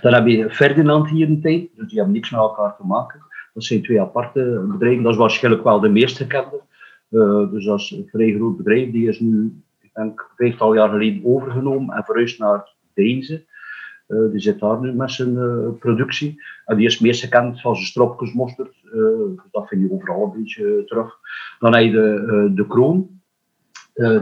Dan 0.00 0.14
heb 0.14 0.26
je 0.26 0.50
Ferdinand 0.50 1.08
hier 1.08 1.28
in 1.28 1.40
tijd, 1.40 1.68
dus 1.74 1.88
die 1.88 1.96
hebben 1.96 2.14
niks 2.14 2.30
met 2.30 2.40
elkaar 2.40 2.76
te 2.76 2.86
maken. 2.86 3.20
Dat 3.54 3.64
zijn 3.64 3.82
twee 3.82 4.00
aparte 4.00 4.64
bedrijven, 4.68 5.02
dat 5.02 5.12
is 5.12 5.18
waarschijnlijk 5.18 5.64
wel 5.64 5.80
de 5.80 5.88
meest 5.88 6.16
gekende. 6.16 6.60
Uh, 7.10 7.50
dus 7.50 7.64
dat 7.64 7.80
is 7.80 7.90
een 7.90 8.08
vrij 8.10 8.34
groot 8.34 8.56
bedrijf, 8.56 8.90
die 8.90 9.08
is 9.08 9.20
nu, 9.20 9.62
ik 9.80 9.90
denk, 9.94 10.30
vijftal 10.36 10.74
jaar 10.74 10.88
geleden 10.88 11.24
overgenomen 11.24 11.96
en 11.96 12.04
verhuisd 12.04 12.38
naar 12.38 12.68
Deense. 12.94 13.44
Uh, 14.08 14.30
die 14.30 14.40
zit 14.40 14.60
daar 14.60 14.80
nu 14.80 14.92
met 14.92 15.10
zijn 15.10 15.34
productie. 15.78 16.42
En 16.64 16.76
die 16.76 16.86
is 16.86 16.98
meest 16.98 17.22
gekend 17.22 17.60
van 17.60 17.74
zijn 17.74 17.86
stropjesmosterd. 17.86 18.74
Uh, 18.94 19.40
dat 19.50 19.68
vind 19.68 19.80
je 19.80 19.92
overal 19.92 20.24
een 20.24 20.42
beetje 20.42 20.82
terug. 20.84 21.18
Dan 21.58 21.74
heb 21.74 21.84
je 21.84 21.90
de, 21.90 22.50
de 22.54 22.66
Kroon. 22.66 23.20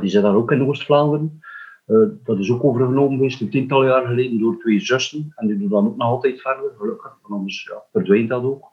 die 0.00 0.10
zit 0.10 0.22
daar 0.22 0.34
ook 0.34 0.52
in 0.52 0.66
Oost-Vlaanderen. 0.66 1.41
Dat 2.25 2.38
is 2.38 2.51
ook 2.51 2.64
overgenomen 2.64 3.16
geweest 3.16 3.40
een 3.40 3.51
tiental 3.51 3.85
jaar 3.85 4.07
geleden 4.07 4.38
door 4.38 4.59
twee 4.59 4.81
zussen. 4.81 5.33
En 5.37 5.47
die 5.47 5.59
doen 5.59 5.68
dan 5.68 5.87
ook 5.87 5.97
nog 5.97 6.09
altijd 6.09 6.40
verder, 6.40 6.71
gelukkig. 6.79 7.18
Want 7.23 7.35
anders 7.35 7.68
ja, 7.71 7.83
verdwijnt 7.92 8.29
dat 8.29 8.42
ook. 8.42 8.71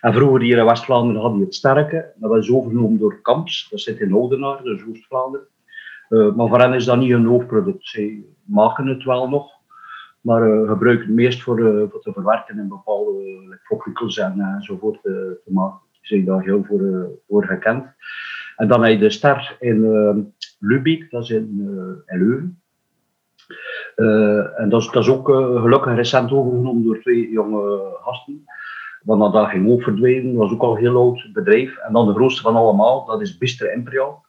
En 0.00 0.14
vroeger 0.14 0.40
hier 0.40 0.58
in 0.58 0.64
West-Vlaanderen 0.64 1.22
had 1.22 1.32
hij 1.32 1.40
het 1.40 1.54
sterke. 1.54 2.12
Dat 2.16 2.30
was 2.30 2.50
overgenomen 2.50 2.98
door 2.98 3.20
Kamps. 3.20 3.68
Dat 3.70 3.80
zit 3.80 4.00
in 4.00 4.12
Oudenaar, 4.12 4.62
dus 4.62 4.84
Oost-Vlaanderen. 4.88 5.46
maar 6.08 6.48
voor 6.48 6.60
hen 6.60 6.74
is 6.74 6.84
dat 6.84 6.98
niet 6.98 7.10
een 7.10 7.24
hoofdproduct. 7.24 7.86
Zij 7.86 8.24
maken 8.44 8.86
het 8.86 9.04
wel 9.04 9.28
nog 9.28 9.50
maar 10.22 10.48
uh, 10.48 10.68
gebruik 10.68 11.00
het 11.00 11.08
meest 11.08 11.42
voor, 11.42 11.88
voor 11.90 12.00
te 12.00 12.12
verwerken 12.12 12.58
in 12.58 12.68
bepaalde 12.68 13.22
uh, 14.16 14.24
en 14.24 14.40
enzovoort 14.40 15.02
te 15.02 15.40
maken. 15.44 15.80
Die 15.90 16.00
zijn 16.02 16.24
daar 16.24 16.42
heel 16.42 16.64
voor, 16.64 17.10
voor 17.28 17.44
gekend. 17.44 17.84
En 18.56 18.68
dan 18.68 18.82
heb 18.82 18.92
je 18.92 18.98
de 18.98 19.10
ster 19.10 19.56
in 19.60 20.34
Lubeek, 20.64 21.10
dat 21.10 21.22
is 21.22 21.30
in, 21.30 21.46
in 22.06 22.18
Leuven. 22.18 22.62
en 24.56 24.68
dat 24.68 24.80
is, 24.80 24.90
dat 24.90 25.08
ook 25.08 25.26
gelukkig 25.60 25.94
recent 25.94 26.32
overgenomen 26.32 26.82
door 26.84 27.00
twee 27.00 27.30
jonge 27.30 27.96
gasten. 28.00 28.44
Want 29.02 29.32
dat 29.32 29.48
ging 29.48 29.70
ook 29.70 29.82
verdwenen, 29.82 30.32
dat 30.32 30.42
was 30.42 30.52
ook 30.52 30.62
al 30.62 30.74
een 30.74 30.82
heel 30.82 30.96
oud 30.96 31.28
bedrijf. 31.32 31.76
En 31.76 31.92
dan 31.92 32.06
de 32.06 32.14
grootste 32.14 32.42
van 32.42 32.56
allemaal, 32.56 33.04
dat 33.04 33.20
is 33.20 33.38
Bister 33.38 33.72
Imperial. 33.72 34.24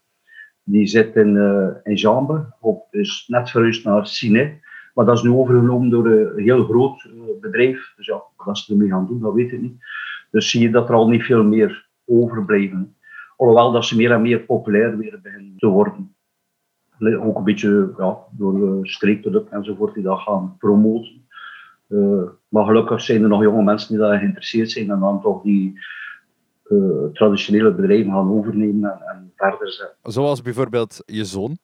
Die 0.63 0.87
zit 0.87 1.15
in, 1.15 1.37
in 1.83 1.95
Jambe, 1.95 2.45
op, 2.59 2.87
is 2.91 3.25
net 3.27 3.49
verhuisd 3.49 3.85
naar 3.85 4.07
Cine. 4.07 4.61
Maar 4.93 5.05
dat 5.05 5.17
is 5.17 5.23
nu 5.23 5.29
overgenomen 5.29 5.89
door 5.89 6.05
een 6.07 6.43
heel 6.43 6.63
groot 6.63 7.03
eh, 7.03 7.11
bedrijf. 7.41 7.93
Dus 7.95 8.05
ja, 8.05 8.23
wat 8.35 8.57
ze 8.57 8.71
ermee 8.71 8.89
gaan 8.89 9.07
doen, 9.07 9.19
dat 9.19 9.33
weet 9.33 9.51
ik 9.51 9.61
niet. 9.61 9.83
Dus 10.31 10.49
zie 10.49 10.61
je 10.61 10.69
dat 10.69 10.89
er 10.89 10.95
al 10.95 11.09
niet 11.09 11.23
veel 11.23 11.43
meer 11.43 11.87
overblijven. 12.05 12.95
Alhoewel 13.37 13.71
dat 13.71 13.85
ze 13.85 13.95
meer 13.95 14.11
en 14.11 14.21
meer 14.21 14.39
populair 14.39 14.97
weer 14.97 15.19
beginnen 15.21 15.53
te 15.57 15.67
worden. 15.67 16.12
Ook 17.21 17.37
een 17.37 17.43
beetje 17.43 17.93
ja, 17.97 18.17
door 18.31 18.53
de 18.53 18.79
streekproducten 18.87 19.57
enzovoort 19.57 19.93
die 19.93 20.03
dat 20.03 20.19
gaan 20.19 20.55
promoten. 20.57 21.25
Uh, 21.87 22.21
maar 22.47 22.65
gelukkig 22.65 23.01
zijn 23.01 23.23
er 23.23 23.29
nog 23.29 23.41
jonge 23.41 23.63
mensen 23.63 23.89
die 23.89 23.97
daar 23.97 24.17
geïnteresseerd 24.17 24.71
zijn 24.71 24.89
en 24.89 24.99
dan 24.99 25.21
toch 25.21 25.41
die 25.41 25.79
uh, 26.69 27.05
traditionele 27.13 27.73
bedrijven 27.73 28.11
gaan 28.11 28.31
overnemen 28.31 28.91
en, 28.91 29.07
en, 29.07 29.31
verder 29.35 29.71
zetten. 29.71 29.97
Zoals 30.03 30.41
bijvoorbeeld 30.41 31.03
je 31.05 31.25
zoon, 31.25 31.57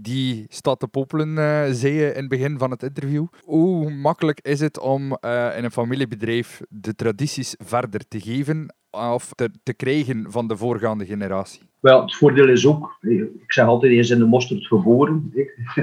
die 0.00 0.46
staat 0.48 0.80
te 0.80 0.88
popelen, 0.88 1.28
uh, 1.28 1.64
zei 1.70 1.92
je 1.92 2.06
in 2.08 2.20
het 2.20 2.28
begin 2.28 2.58
van 2.58 2.70
het 2.70 2.82
interview. 2.82 3.26
Hoe 3.44 3.90
makkelijk 3.90 4.40
is 4.40 4.60
het 4.60 4.80
om 4.80 5.02
uh, 5.24 5.56
in 5.56 5.64
een 5.64 5.70
familiebedrijf 5.70 6.60
de 6.68 6.94
tradities 6.94 7.54
verder 7.58 8.08
te 8.08 8.20
geven 8.20 8.74
of 8.90 9.30
te, 9.62 9.74
krijgen 9.74 10.26
van 10.28 10.48
de 10.48 10.56
voorgaande 10.56 11.06
generatie? 11.06 11.62
Wel, 11.80 12.00
het 12.00 12.14
voordeel 12.14 12.48
is 12.48 12.66
ook, 12.66 12.96
ik 13.00 13.52
zeg 13.52 13.66
altijd, 13.66 14.06
je 14.06 14.14
in 14.14 14.20
de 14.20 14.26
mosterd 14.26 14.66
geboren. 14.66 15.32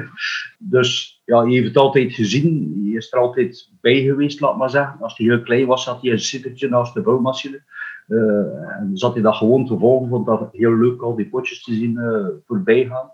dus 0.58 1.21
ja, 1.26 1.43
je 1.43 1.54
heeft 1.54 1.67
het 1.67 1.78
altijd 1.78 2.13
gezien, 2.13 2.82
je 2.84 2.97
is 2.97 3.12
er 3.12 3.19
altijd 3.19 3.69
bij 3.82 4.02
geweest, 4.02 4.39
laat 4.39 4.58
maar 4.58 4.69
zeggen. 4.69 5.02
Als 5.02 5.17
hij 5.17 5.28
heel 5.28 5.41
klein 5.41 5.65
was, 5.65 5.84
zat 5.84 6.02
hij 6.02 6.12
een 6.12 6.19
zittertje 6.19 6.69
naast 6.69 6.93
de 6.93 7.02
bouwmachine. 7.02 7.63
En 8.08 8.91
zat 8.93 9.13
hij 9.13 9.21
dat 9.21 9.36
gewoon 9.36 9.65
te 9.65 9.78
volgen, 9.78 10.10
vond 10.10 10.26
dat 10.26 10.50
heel 10.52 10.76
leuk, 10.76 11.02
al 11.02 11.15
die 11.15 11.30
potjes 11.30 11.63
te 11.63 11.74
zien 11.74 11.97
uh, 11.97 12.28
voorbij 12.45 12.86
gaan. 12.86 13.12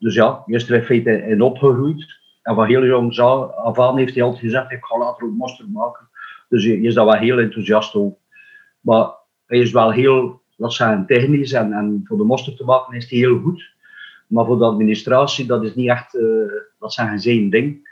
Dus 0.00 0.14
ja, 0.14 0.42
je 0.46 0.54
is 0.54 0.68
er 0.68 0.76
in 0.76 0.82
feite 0.84 1.44
opgegroeid. 1.44 2.18
En 2.42 2.54
van 2.54 2.66
heel 2.66 2.84
jong 2.84 3.18
af 3.18 3.78
aan 3.78 3.96
heeft 3.96 4.14
hij 4.14 4.22
altijd 4.22 4.42
gezegd, 4.42 4.72
ik 4.72 4.84
ga 4.84 4.98
later 4.98 5.26
ook 5.26 5.32
mosterd 5.32 5.72
maken. 5.72 6.08
Dus 6.48 6.64
je, 6.64 6.80
is 6.80 6.94
daar 6.94 7.04
wel 7.04 7.14
heel 7.14 7.38
enthousiast 7.38 7.94
over. 7.94 8.18
Maar 8.80 9.10
hij 9.46 9.58
is 9.58 9.72
wel 9.72 9.90
heel, 9.90 10.40
dat 10.56 10.72
zijn 10.72 11.06
technisch 11.06 11.52
en, 11.52 11.72
en 11.72 12.00
voor 12.04 12.16
de 12.16 12.24
mosterd 12.24 12.56
te 12.56 12.64
maken 12.64 12.96
is 12.96 13.10
hij 13.10 13.18
heel 13.18 13.38
goed. 13.38 13.72
Maar 14.26 14.44
voor 14.44 14.58
de 14.58 14.64
administratie, 14.64 15.46
dat 15.46 15.64
is 15.64 15.74
niet 15.74 15.88
echt, 15.88 16.14
uh, 16.14 16.52
dat 16.78 16.92
zijn 16.92 17.20
zijn 17.20 17.50
ding. 17.50 17.88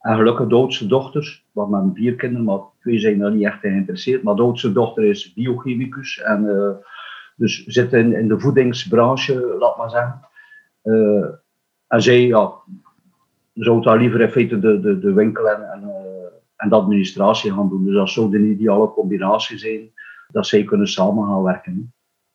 En 0.00 0.16
gelukkig 0.16 0.48
de 0.48 0.54
oudste 0.54 0.86
dochter, 0.86 1.42
wat 1.52 1.68
met 1.68 1.82
vier 1.94 2.14
kinderen, 2.14 2.44
maar 2.44 2.60
twee 2.80 2.98
zijn 2.98 3.18
daar 3.18 3.32
niet 3.32 3.44
echt 3.44 3.64
in 3.64 3.70
geïnteresseerd. 3.70 4.22
Maar 4.22 4.34
de 4.34 4.42
oudste 4.42 4.72
dochter 4.72 5.04
is 5.04 5.32
biochemicus 5.32 6.20
en 6.20 6.44
uh, 6.44 6.70
dus 7.36 7.64
zit 7.66 7.92
in, 7.92 8.14
in 8.14 8.28
de 8.28 8.40
voedingsbranche, 8.40 9.56
laat 9.58 9.76
maar 9.76 9.90
zeggen. 9.90 10.27
Uh, 10.88 11.26
En 11.88 12.02
zij 12.02 12.26
ja, 12.26 12.52
zou 13.54 13.82
daar 13.82 13.98
liever 13.98 14.20
in 14.20 14.30
feite 14.30 14.58
de, 14.58 14.80
de, 14.80 14.98
de 14.98 15.12
winkel 15.12 15.48
en, 15.48 15.72
en, 15.72 15.82
en 16.56 16.68
de 16.68 16.74
administratie 16.74 17.52
gaan 17.52 17.68
doen. 17.68 17.84
Dus 17.84 17.94
dat 17.94 18.08
zou 18.08 18.30
de 18.30 18.38
ideale 18.38 18.90
combinatie 18.90 19.58
zijn 19.58 19.90
dat 20.30 20.46
zij 20.46 20.64
kunnen 20.64 20.86
samen 20.86 21.26
gaan 21.26 21.42
werken. 21.42 21.92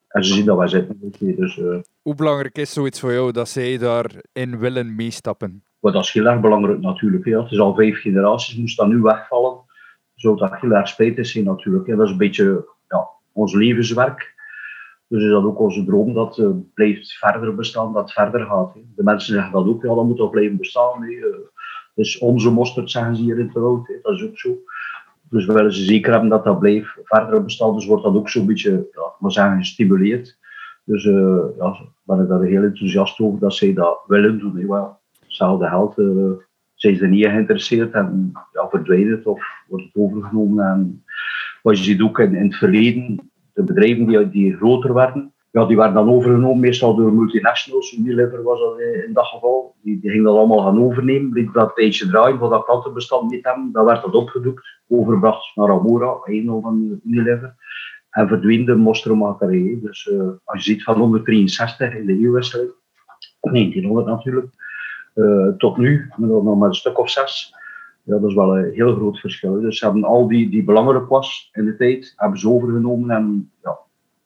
En 0.07 0.23
ze 0.23 0.33
zien 0.33 0.45
dat 0.45 0.57
wij 0.57 0.67
zitten. 0.67 1.13
Dus, 1.19 1.57
uh, 1.57 1.77
Hoe 2.01 2.15
belangrijk 2.15 2.57
is 2.57 2.73
zoiets 2.73 2.99
voor 2.99 3.13
jou 3.13 3.31
dat 3.31 3.49
zij 3.49 3.77
daarin 3.77 4.59
willen 4.59 4.95
meestappen? 4.95 5.63
Maar 5.79 5.91
dat 5.91 6.03
is 6.03 6.11
heel 6.11 6.25
erg 6.25 6.41
belangrijk 6.41 6.79
natuurlijk. 6.81 7.25
Ja. 7.25 7.41
Het 7.41 7.51
is 7.51 7.59
al 7.59 7.75
vijf 7.75 8.01
generaties, 8.01 8.57
moest 8.57 8.77
dat 8.77 8.87
nu 8.87 9.01
wegvallen, 9.01 9.57
zou 10.15 10.37
dat 10.37 10.59
heel 10.59 10.71
erg 10.71 10.87
spijtig 10.87 11.25
zijn 11.25 11.45
natuurlijk. 11.45 11.87
Dat 11.87 12.05
is 12.05 12.11
een 12.11 12.17
beetje 12.17 12.65
ja, 12.89 13.07
ons 13.31 13.53
levenswerk. 13.53 14.32
Dus 15.07 15.23
is 15.23 15.29
dat 15.29 15.43
ook 15.43 15.59
onze 15.59 15.85
droom 15.85 16.13
dat 16.13 16.37
uh, 16.37 16.49
blijft 16.73 17.13
verder 17.13 17.55
bestaan, 17.55 17.93
dat 17.93 18.11
verder 18.11 18.45
gaat. 18.45 18.73
Hè. 18.73 18.81
De 18.95 19.03
mensen 19.03 19.33
zeggen 19.33 19.51
dat 19.51 19.67
ook, 19.67 19.83
ja, 19.83 19.95
dat 19.95 20.05
moet 20.05 20.17
toch 20.17 20.29
blijven 20.29 20.57
bestaan. 20.57 21.03
Hè. 21.03 21.09
Uh, 21.09 21.35
dus 21.95 22.17
onze 22.17 22.51
mosterd 22.51 22.91
zeggen 22.91 23.15
ze 23.15 23.21
hier 23.21 23.39
in 23.39 23.45
het 23.45 23.55
rood, 23.55 23.99
dat 24.01 24.13
is 24.13 24.23
ook 24.23 24.39
zo. 24.39 24.57
Dus 25.29 25.45
we 25.45 25.53
willen 25.53 25.73
ze 25.73 25.83
zeker 25.83 26.11
hebben 26.11 26.29
dat 26.29 26.43
dat 26.43 26.59
blijft 26.59 26.97
verder 27.03 27.43
bestaan. 27.43 27.73
Dus 27.73 27.85
wordt 27.85 28.03
dat 28.03 28.15
ook 28.15 28.29
zo'n 28.29 28.45
beetje, 28.45 28.87
ja, 28.91 29.13
maar 29.19 29.57
gestimuleerd. 29.57 30.37
Dus 30.83 31.05
uh, 31.05 31.43
ja, 31.57 31.77
ben 32.03 32.21
ik 32.21 32.27
daar 32.27 32.41
heel 32.41 32.63
enthousiast 32.63 33.19
over 33.19 33.39
dat 33.39 33.53
zij 33.53 33.73
dat 33.73 34.03
willen 34.07 34.39
doen. 34.39 34.97
Hetzelfde 35.19 35.67
geld 35.67 35.97
uh, 35.97 36.31
zijn 36.73 36.95
ze 36.95 37.07
niet 37.07 37.25
geïnteresseerd 37.25 37.93
en 37.93 38.31
ja, 38.51 38.67
verdwijnt 38.69 39.09
het 39.09 39.25
of 39.25 39.43
wordt 39.67 39.83
het 39.83 39.95
overgenomen. 39.95 40.65
En 40.65 41.03
wat 41.61 41.77
je 41.77 41.83
ziet 41.83 42.01
ook 42.01 42.19
in 42.19 42.35
het 42.35 42.55
verleden, 42.55 43.31
de 43.53 43.63
bedrijven 43.63 44.07
die, 44.07 44.29
die 44.29 44.55
groter 44.55 44.93
werden, 44.93 45.33
ja, 45.53 45.65
die 45.65 45.77
werden 45.77 45.95
dan 45.95 46.09
overgenomen, 46.09 46.59
meestal 46.59 46.95
door 46.95 47.13
multinationals. 47.13 47.93
Unilever 47.93 48.43
was 48.43 48.59
dat 48.59 48.79
in 48.79 49.13
dat 49.13 49.25
geval. 49.25 49.75
Die, 49.81 49.99
die 49.99 50.09
gingen 50.09 50.25
dat 50.25 50.35
allemaal 50.35 50.61
gaan 50.61 50.83
overnemen. 50.83 51.33
Liet 51.33 51.53
dat 51.53 51.75
tijdje 51.75 52.07
draaien, 52.07 52.37
voor 52.37 52.49
dat 52.49 52.65
klantenbestand 52.65 53.31
niet 53.31 53.45
hebben. 53.45 53.69
Dan 53.71 53.85
werd 53.85 54.01
dat 54.01 54.13
opgedoekt, 54.13 54.81
overgebracht 54.87 55.55
naar 55.55 55.69
Amora, 55.69 56.17
een 56.23 56.59
van 56.61 57.01
Unilever. 57.05 57.55
En 58.09 58.27
verdween 58.27 58.65
de. 58.65 59.79
Dus 59.81 60.05
uh, 60.05 60.29
als 60.43 60.65
je 60.65 60.71
ziet 60.71 60.83
van 60.83 60.97
163 60.97 61.93
in 61.95 62.05
de 62.05 62.17
eeuwwisseling, 62.17 62.71
1900 63.39 64.07
natuurlijk, 64.07 64.47
uh, 65.15 65.47
tot 65.57 65.77
nu, 65.77 66.11
nog 66.15 66.57
maar 66.57 66.67
een 66.67 66.75
stuk 66.75 66.99
of 66.99 67.09
zes. 67.09 67.55
Ja, 68.03 68.17
dat 68.17 68.29
is 68.29 68.35
wel 68.35 68.57
een 68.57 68.71
heel 68.71 68.95
groot 68.95 69.19
verschil. 69.19 69.61
Dus 69.61 69.77
ze 69.77 69.85
hebben 69.85 70.03
al 70.03 70.27
die, 70.27 70.49
die 70.49 70.63
belangrijk 70.63 71.07
was 71.07 71.49
in 71.53 71.65
de 71.65 71.75
tijd, 71.75 72.13
hebben 72.15 72.39
ze 72.39 72.49
overgenomen 72.49 73.09
en 73.09 73.51
ja, 73.61 73.77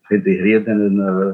geïntegreerd 0.01 0.67
in 0.67 0.79
een, 0.79 0.95
uh, 0.95 1.33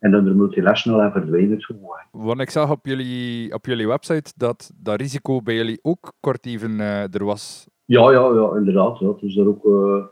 in 0.00 0.12
een 0.12 0.36
multinational 0.36 1.00
en 1.00 1.12
verdwijnen 1.12 1.62
gewoon. 1.62 1.82
Want 2.10 2.40
ik 2.40 2.50
zag 2.50 2.70
op 2.70 2.86
jullie, 2.86 3.54
op 3.54 3.66
jullie 3.66 3.88
website 3.88 4.32
dat 4.36 4.72
dat 4.76 5.00
risico 5.00 5.42
bij 5.42 5.54
jullie 5.54 5.78
ook 5.82 6.12
kort 6.20 6.46
even 6.46 6.70
uh, 6.70 7.14
er 7.14 7.24
was. 7.24 7.68
Ja, 7.84 8.10
ja, 8.10 8.32
ja 8.34 8.56
inderdaad. 8.56 8.98
Ja. 8.98 9.12
Dus 9.20 9.36
er 9.36 9.48
ook 9.48 9.64
uh, 9.64 10.04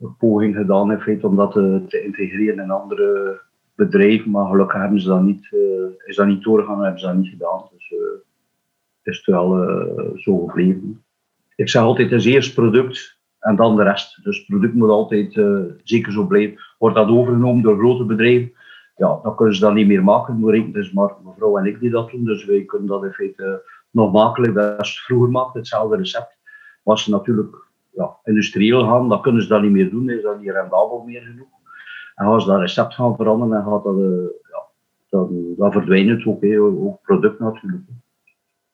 een 0.00 0.16
poging 0.16 0.56
gedaan 0.56 0.92
in 0.92 1.00
feite 1.00 1.26
om 1.26 1.36
dat 1.36 1.52
te, 1.52 1.84
te 1.88 2.04
integreren 2.04 2.64
in 2.64 2.70
andere 2.70 3.40
bedrijven, 3.74 4.30
maar 4.30 4.46
gelukkig 4.46 4.80
hebben 4.80 5.00
ze 5.00 5.08
dat 5.08 5.22
niet, 5.22 5.48
is 6.04 6.16
dat 6.16 6.26
niet 6.26 6.42
doorgegaan, 6.42 6.82
hebben 6.82 7.00
ze 7.00 7.06
dat 7.06 7.16
niet 7.16 7.28
gedaan. 7.28 7.62
Dus 7.72 7.94
is 9.06 9.16
het 9.16 9.26
wel 9.26 9.50
zo 10.16 10.46
gebleven. 10.46 11.04
Ik 11.56 11.68
zeg 11.68 11.82
altijd, 11.82 12.10
het 12.10 12.20
is 12.20 12.26
eerst 12.26 12.54
product 12.54 13.18
en 13.38 13.56
dan 13.56 13.76
de 13.76 13.82
rest. 13.82 14.24
Dus 14.24 14.36
het 14.38 14.46
product 14.46 14.74
moet 14.74 14.88
altijd 14.88 15.34
uh, 15.34 15.60
zeker 15.82 16.12
zo 16.12 16.26
blijven. 16.26 16.58
Wordt 16.78 16.96
dat 16.96 17.08
overgenomen 17.08 17.62
door 17.62 17.78
grote 17.78 18.04
bedrijven, 18.04 18.52
ja, 18.96 19.18
dan 19.22 19.36
kunnen 19.36 19.54
ze 19.54 19.60
dat 19.60 19.74
niet 19.74 19.86
meer 19.86 20.04
maken. 20.04 20.46
Het 20.46 20.72
dus 20.72 20.92
maar 20.92 21.14
mevrouw 21.24 21.58
en 21.58 21.66
ik 21.66 21.80
die 21.80 21.90
dat 21.90 22.10
doen, 22.10 22.24
dus 22.24 22.44
wij 22.44 22.64
kunnen 22.64 22.88
dat 22.88 23.04
in 23.04 23.12
feite 23.12 23.62
nog 23.90 24.12
makkelijk, 24.12 24.54
dat 24.54 24.80
is 24.80 25.00
vroeger 25.00 25.30
maakte, 25.30 25.58
hetzelfde 25.58 25.96
recept. 25.96 26.38
Ze 26.94 27.10
natuurlijk 27.10 27.56
ja, 27.90 28.16
industrieel 28.24 28.84
gaan, 28.86 29.08
dan 29.08 29.22
kunnen 29.22 29.42
ze 29.42 29.48
dat 29.48 29.62
niet 29.62 29.70
meer 29.70 29.90
doen, 29.90 30.10
is 30.10 30.22
dat 30.22 30.40
niet 30.40 30.50
rendabel 30.50 31.02
meer 31.06 31.22
genoeg. 31.22 31.48
En 32.14 32.26
als 32.26 32.44
ze 32.44 32.50
dat 32.50 32.60
recept 32.60 32.94
gaan 32.94 33.16
veranderen, 33.16 33.64
dan 33.64 33.82
dat, 35.08 35.30
uh, 35.30 35.56
ja, 35.58 35.70
verdwijnt 35.70 36.08
het 36.08 36.26
ook, 36.26 36.42
he, 36.42 36.60
ook 36.60 37.02
product 37.02 37.38
natuurlijk. 37.38 37.82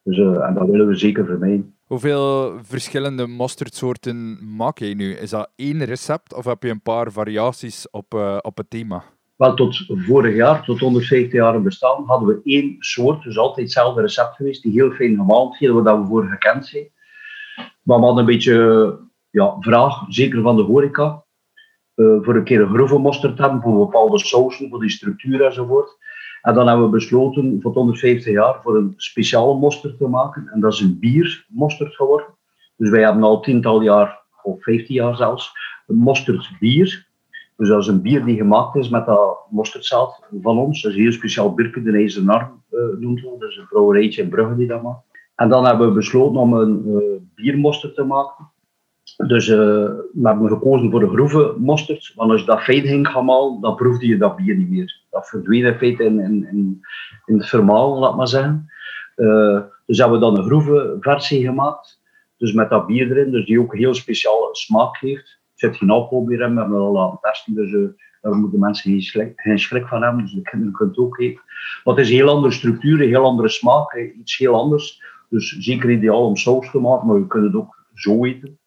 Dus, 0.02 0.18
uh, 0.18 0.44
en 0.44 0.54
dat 0.54 0.68
willen 0.68 0.86
we 0.86 0.94
zeker 0.94 1.26
vermijden. 1.26 1.74
Hoeveel 1.84 2.58
verschillende 2.62 3.26
mosterdsoorten 3.26 4.38
maak 4.56 4.78
je 4.78 4.94
nu? 4.94 5.12
Is 5.12 5.30
dat 5.30 5.52
één 5.56 5.84
recept 5.84 6.34
of 6.34 6.44
heb 6.44 6.62
je 6.62 6.70
een 6.70 6.82
paar 6.82 7.12
variaties 7.12 7.90
op, 7.90 8.14
uh, 8.14 8.38
op 8.40 8.56
het 8.56 8.70
thema? 8.70 9.04
Wel, 9.36 9.54
tot 9.54 9.84
vorig 9.86 10.34
jaar, 10.34 10.64
tot 10.64 10.78
150 10.78 11.32
jaar 11.32 11.62
bestaan, 11.62 12.04
hadden 12.06 12.28
we 12.28 12.40
één 12.44 12.76
soort, 12.78 13.22
dus 13.22 13.38
altijd 13.38 13.66
hetzelfde 13.66 14.00
recept 14.00 14.36
geweest, 14.36 14.62
die 14.62 14.72
heel 14.72 14.90
fijn 14.90 15.16
gemalen, 15.16 15.56
heel 15.56 15.82
we 15.82 16.04
voor 16.06 16.28
gekend 16.28 16.66
zijn. 16.66 16.88
Maar 17.82 17.98
we 17.98 18.04
hadden 18.04 18.18
een 18.18 18.30
beetje 18.30 18.98
ja, 19.30 19.56
vraag, 19.60 20.04
zeker 20.08 20.42
van 20.42 20.56
de 20.56 20.62
horeca, 20.62 21.24
uh, 21.94 22.22
voor 22.22 22.34
een 22.36 22.44
keer 22.44 22.60
een 22.60 22.74
grove 22.74 22.98
mosterd 22.98 23.38
hebben, 23.38 23.60
voor 23.60 23.78
bepaalde 23.78 24.18
sausen, 24.18 24.68
voor 24.68 24.80
die 24.80 24.90
structuur 24.90 25.44
enzovoort. 25.44 25.98
En 26.42 26.54
dan 26.54 26.66
hebben 26.66 26.84
we 26.84 26.90
besloten 26.90 27.58
voor 27.60 27.72
150 27.72 28.32
jaar 28.32 28.60
voor 28.62 28.76
een 28.76 28.94
speciale 28.96 29.54
mosterd 29.54 29.98
te 29.98 30.08
maken. 30.08 30.48
En 30.52 30.60
dat 30.60 30.72
is 30.72 30.80
een 30.80 30.98
biermosterd 30.98 31.94
geworden. 31.94 32.26
Dus 32.76 32.90
wij 32.90 33.02
hebben 33.02 33.22
al 33.22 33.40
tiental 33.40 33.80
jaar, 33.80 34.22
of 34.42 34.62
15 34.62 34.94
jaar 34.94 35.16
zelfs, 35.16 35.52
een 35.86 35.96
mosterdbier. 35.96 37.08
Dus 37.56 37.68
dat 37.68 37.80
is 37.80 37.86
een 37.86 38.02
bier 38.02 38.24
die 38.24 38.36
gemaakt 38.36 38.76
is 38.76 38.88
met 38.88 39.06
dat 39.06 39.38
mosterdzaad 39.50 40.22
van 40.42 40.58
ons. 40.58 40.82
Dat 40.82 40.92
is 40.92 40.98
heel 40.98 41.12
speciaal 41.12 41.54
Birken 41.54 41.84
de 41.84 42.22
Arm, 42.26 42.62
uh, 42.70 42.80
noemt 42.98 43.22
dat. 43.22 43.48
Is 43.50 43.56
een 43.56 43.66
brouwerijtje 43.68 44.22
in 44.22 44.28
Brugge 44.28 44.56
die 44.56 44.66
dat 44.66 44.82
maakt. 44.82 45.04
En 45.34 45.48
dan 45.48 45.64
hebben 45.64 45.88
we 45.88 45.94
besloten 45.94 46.40
om 46.40 46.52
een 46.52 46.82
uh, 46.86 46.98
biermosterd 47.34 47.94
te 47.94 48.04
maken. 48.04 48.50
Dus 49.26 49.48
uh, 49.48 49.56
we 49.56 50.20
hebben 50.22 50.48
gekozen 50.48 50.90
voor 50.90 51.00
de 51.00 51.08
groeve 51.08 51.54
mosterd. 51.58 52.12
Want 52.14 52.30
als 52.30 52.40
je 52.40 52.46
dat 52.46 52.62
feit 52.62 52.86
ging 52.86 53.08
gaan 53.08 53.26
dan 53.60 53.74
proefde 53.76 54.06
je 54.06 54.16
dat 54.16 54.36
bier 54.36 54.56
niet 54.56 54.70
meer. 54.70 55.00
Dat 55.10 55.28
verdween 55.28 55.64
in 55.64 55.78
feite 55.78 56.04
in, 56.04 56.20
in, 56.20 56.46
in, 57.26 57.36
het 57.36 57.48
vermalen, 57.48 57.98
laat 57.98 58.16
maar 58.16 58.28
zeggen. 58.28 58.70
Uh, 59.16 59.60
dus 59.86 59.98
hebben 59.98 60.18
we 60.18 60.24
dan 60.24 60.36
een 60.36 60.44
groeve 60.44 60.96
versie 61.00 61.44
gemaakt. 61.44 62.00
Dus 62.36 62.52
met 62.52 62.70
dat 62.70 62.86
bier 62.86 63.10
erin, 63.10 63.30
dus 63.30 63.46
die 63.46 63.60
ook 63.60 63.76
heel 63.76 63.94
speciale 63.94 64.48
smaak 64.52 64.96
heeft. 64.96 65.38
Er 65.54 65.68
zit 65.68 65.76
geen 65.76 65.90
alcohol 65.90 66.24
meer 66.24 66.40
in, 66.40 66.54
we 66.54 66.60
hebben 66.60 66.78
het 66.78 66.86
al 66.86 66.92
laten 66.92 67.18
testen. 67.22 67.54
Dus 67.54 67.70
uh, 67.70 67.88
daar 68.20 68.34
moeten 68.34 68.60
mensen 68.60 69.02
geen 69.36 69.58
schrik, 69.58 69.86
van 69.86 70.02
hebben. 70.02 70.22
Dus 70.22 70.32
de 70.32 70.42
kinderen 70.42 70.74
kunnen 70.74 70.94
het 70.94 71.04
ook 71.04 71.18
eten. 71.18 71.42
Maar 71.84 71.94
het 71.94 72.04
is 72.04 72.10
een 72.10 72.16
heel 72.16 72.34
andere 72.34 72.52
structuur, 72.52 73.00
een 73.00 73.08
heel 73.08 73.24
andere 73.24 73.48
smaak, 73.48 73.94
iets 74.18 74.38
heel 74.38 74.54
anders. 74.54 75.02
Dus 75.28 75.56
zeker 75.58 75.90
ideaal 75.90 76.26
om 76.26 76.36
saus 76.36 76.70
te 76.70 76.78
maken, 76.78 77.06
maar 77.06 77.18
je 77.18 77.26
kunt 77.26 77.44
het 77.44 77.54
ook 77.54 77.86
zo 77.94 78.24
eten. 78.24 78.58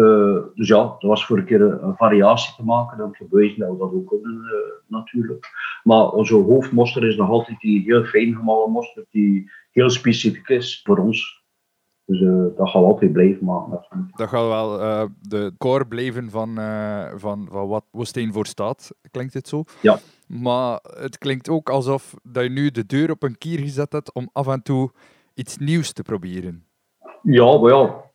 Uh, 0.00 0.36
dus 0.54 0.68
ja, 0.68 0.82
dat 0.82 1.02
was 1.02 1.26
voor 1.26 1.38
een 1.38 1.44
keer 1.44 1.60
een, 1.60 1.84
een 1.84 1.96
variatie 1.96 2.54
te 2.56 2.64
maken 2.64 3.04
en 3.04 3.12
te 3.12 3.26
bewijzen 3.30 3.58
dat 3.58 3.70
we 3.70 3.78
dat 3.78 3.92
ook 3.92 4.08
kunnen 4.08 4.36
uh, 4.36 4.50
natuurlijk. 4.86 5.46
Maar 5.82 6.08
onze 6.08 6.34
hoofdmosterd 6.34 7.04
is 7.04 7.16
nog 7.16 7.28
altijd 7.28 7.60
die 7.60 7.82
heel 7.82 8.04
fijn 8.04 8.34
gemalen 8.34 8.70
mosterd, 8.70 9.06
die 9.10 9.50
heel 9.70 9.90
specifiek 9.90 10.48
is 10.48 10.80
voor 10.84 10.98
ons. 10.98 11.42
Dus 12.04 12.20
uh, 12.20 12.44
dat 12.56 12.68
gaan 12.68 12.82
we 12.82 12.88
altijd 12.88 13.12
blijven 13.12 13.44
maken. 13.44 14.10
Dat 14.16 14.28
gaat 14.28 14.46
wel 14.48 14.78
de 15.20 15.52
core 15.58 15.86
blijven 15.86 16.30
van, 16.30 16.54
van, 17.16 17.48
van 17.50 17.68
wat 17.68 17.84
Woestijn 17.90 18.32
voor 18.32 18.46
staat, 18.46 18.90
klinkt 19.10 19.34
het 19.34 19.48
zo. 19.48 19.64
Ja. 19.82 19.98
Maar 20.26 20.80
het 20.82 21.18
klinkt 21.18 21.48
ook 21.48 21.70
alsof 21.70 22.14
dat 22.22 22.42
je 22.42 22.50
nu 22.50 22.70
de 22.70 22.86
deur 22.86 23.10
op 23.10 23.22
een 23.22 23.38
kier 23.38 23.58
gezet 23.58 23.92
hebt 23.92 24.14
om 24.14 24.30
af 24.32 24.46
en 24.46 24.62
toe 24.62 24.90
iets 25.34 25.58
nieuws 25.58 25.92
te 25.92 26.02
proberen. 26.02 26.64
Ja, 27.22 27.58
maar 27.58 27.70
ja, 27.70 28.09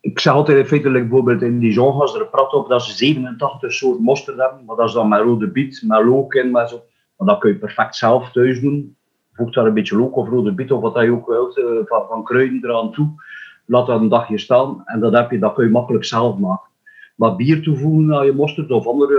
ik 0.00 0.20
zeg 0.20 0.32
altijd 0.32 0.66
feitelijk 0.66 1.08
bijvoorbeeld 1.08 1.42
in 1.42 1.58
die 1.58 1.72
genres 1.72 2.14
er 2.14 2.26
praat 2.26 2.52
op 2.52 2.68
dat 2.68 2.82
ze 2.82 2.92
87 2.92 3.72
soorten 3.72 4.02
mosterd 4.04 4.36
hebben, 4.36 4.64
maar 4.64 4.76
dat 4.76 4.88
is 4.88 4.94
dan 4.94 5.08
met 5.08 5.20
rode 5.20 5.48
biet, 5.50 5.82
met 5.86 6.04
look 6.04 6.34
in, 6.34 6.50
met 6.50 6.68
zo. 6.68 6.82
Maar 7.16 7.28
dat 7.28 7.38
kun 7.38 7.50
je 7.50 7.56
perfect 7.56 7.96
zelf 7.96 8.32
thuis 8.32 8.60
doen. 8.60 8.96
Voeg 9.32 9.52
daar 9.52 9.66
een 9.66 9.74
beetje 9.74 9.96
look 9.96 10.16
of 10.16 10.28
rode 10.28 10.52
biet 10.52 10.72
of 10.72 10.80
wat 10.80 11.02
je 11.02 11.12
ook 11.12 11.26
wilt, 11.26 11.58
uh, 11.58 11.64
van, 11.84 12.06
van 12.08 12.24
kruiden 12.24 12.60
eraan 12.64 12.92
toe. 12.92 13.08
Laat 13.66 13.86
dat 13.86 14.00
een 14.00 14.08
dagje 14.08 14.38
staan 14.38 14.82
en 14.84 15.00
dat, 15.00 15.12
heb 15.12 15.30
je, 15.30 15.38
dat 15.38 15.54
kun 15.54 15.64
je 15.64 15.70
makkelijk 15.70 16.04
zelf 16.04 16.38
maken. 16.38 16.70
Maar 17.16 17.36
bier 17.36 17.62
toevoegen 17.62 18.14
aan 18.14 18.26
je 18.26 18.32
mosterd 18.32 18.70
of 18.70 18.86
andere 18.86 19.18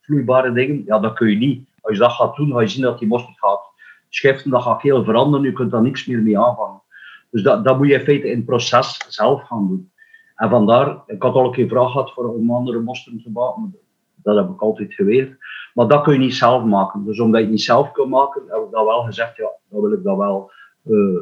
vloeibare 0.00 0.52
dingen, 0.52 0.82
ja, 0.86 0.98
dat 0.98 1.12
kun 1.12 1.30
je 1.30 1.36
niet. 1.36 1.68
Als 1.80 1.94
je 1.96 2.02
dat 2.02 2.12
gaat 2.12 2.36
doen, 2.36 2.52
ga 2.52 2.60
je 2.60 2.66
zien 2.66 2.82
dat 2.82 2.98
die 2.98 3.08
mosterd 3.08 3.38
gaat 3.38 3.60
schiften, 4.08 4.50
dat 4.50 4.62
gaat 4.62 4.82
heel 4.82 5.04
veranderen, 5.04 5.46
je 5.46 5.52
kunt 5.52 5.70
daar 5.70 5.82
niks 5.82 6.06
meer 6.06 6.22
mee 6.22 6.38
aanvangen. 6.38 6.82
Dus 7.30 7.42
dat, 7.42 7.64
dat 7.64 7.78
moet 7.78 7.88
je 7.88 7.94
in 7.94 8.00
feite 8.00 8.30
in 8.30 8.36
het 8.36 8.46
proces 8.46 9.04
zelf 9.08 9.42
gaan 9.42 9.68
doen. 9.68 9.90
En 10.38 10.50
vandaar, 10.50 11.02
ik 11.06 11.22
had 11.22 11.34
al 11.34 11.44
een 11.44 11.52
keer 11.52 11.68
vraag 11.68 11.90
gehad 11.90 12.12
voor 12.12 12.34
om 12.34 12.50
andere 12.50 12.80
mosterd 12.80 13.22
te 13.22 13.30
maken. 13.30 13.76
Dat 14.22 14.36
heb 14.36 14.48
ik 14.48 14.60
altijd 14.60 14.94
geweest. 14.94 15.32
Maar 15.74 15.88
dat 15.88 16.02
kun 16.02 16.12
je 16.12 16.18
niet 16.18 16.34
zelf 16.34 16.64
maken. 16.64 17.04
Dus 17.04 17.20
omdat 17.20 17.38
je 17.38 17.44
het 17.44 17.54
niet 17.54 17.62
zelf 17.62 17.92
kunt 17.92 18.08
maken, 18.08 18.42
heb 18.46 18.62
ik 18.62 18.70
dat 18.70 18.84
wel 18.84 19.02
gezegd, 19.02 19.36
ja, 19.36 19.50
dan 19.68 19.80
wil 19.80 19.92
ik 19.92 20.02
dat 20.02 20.16
wel 20.16 20.50
uh, 20.84 21.20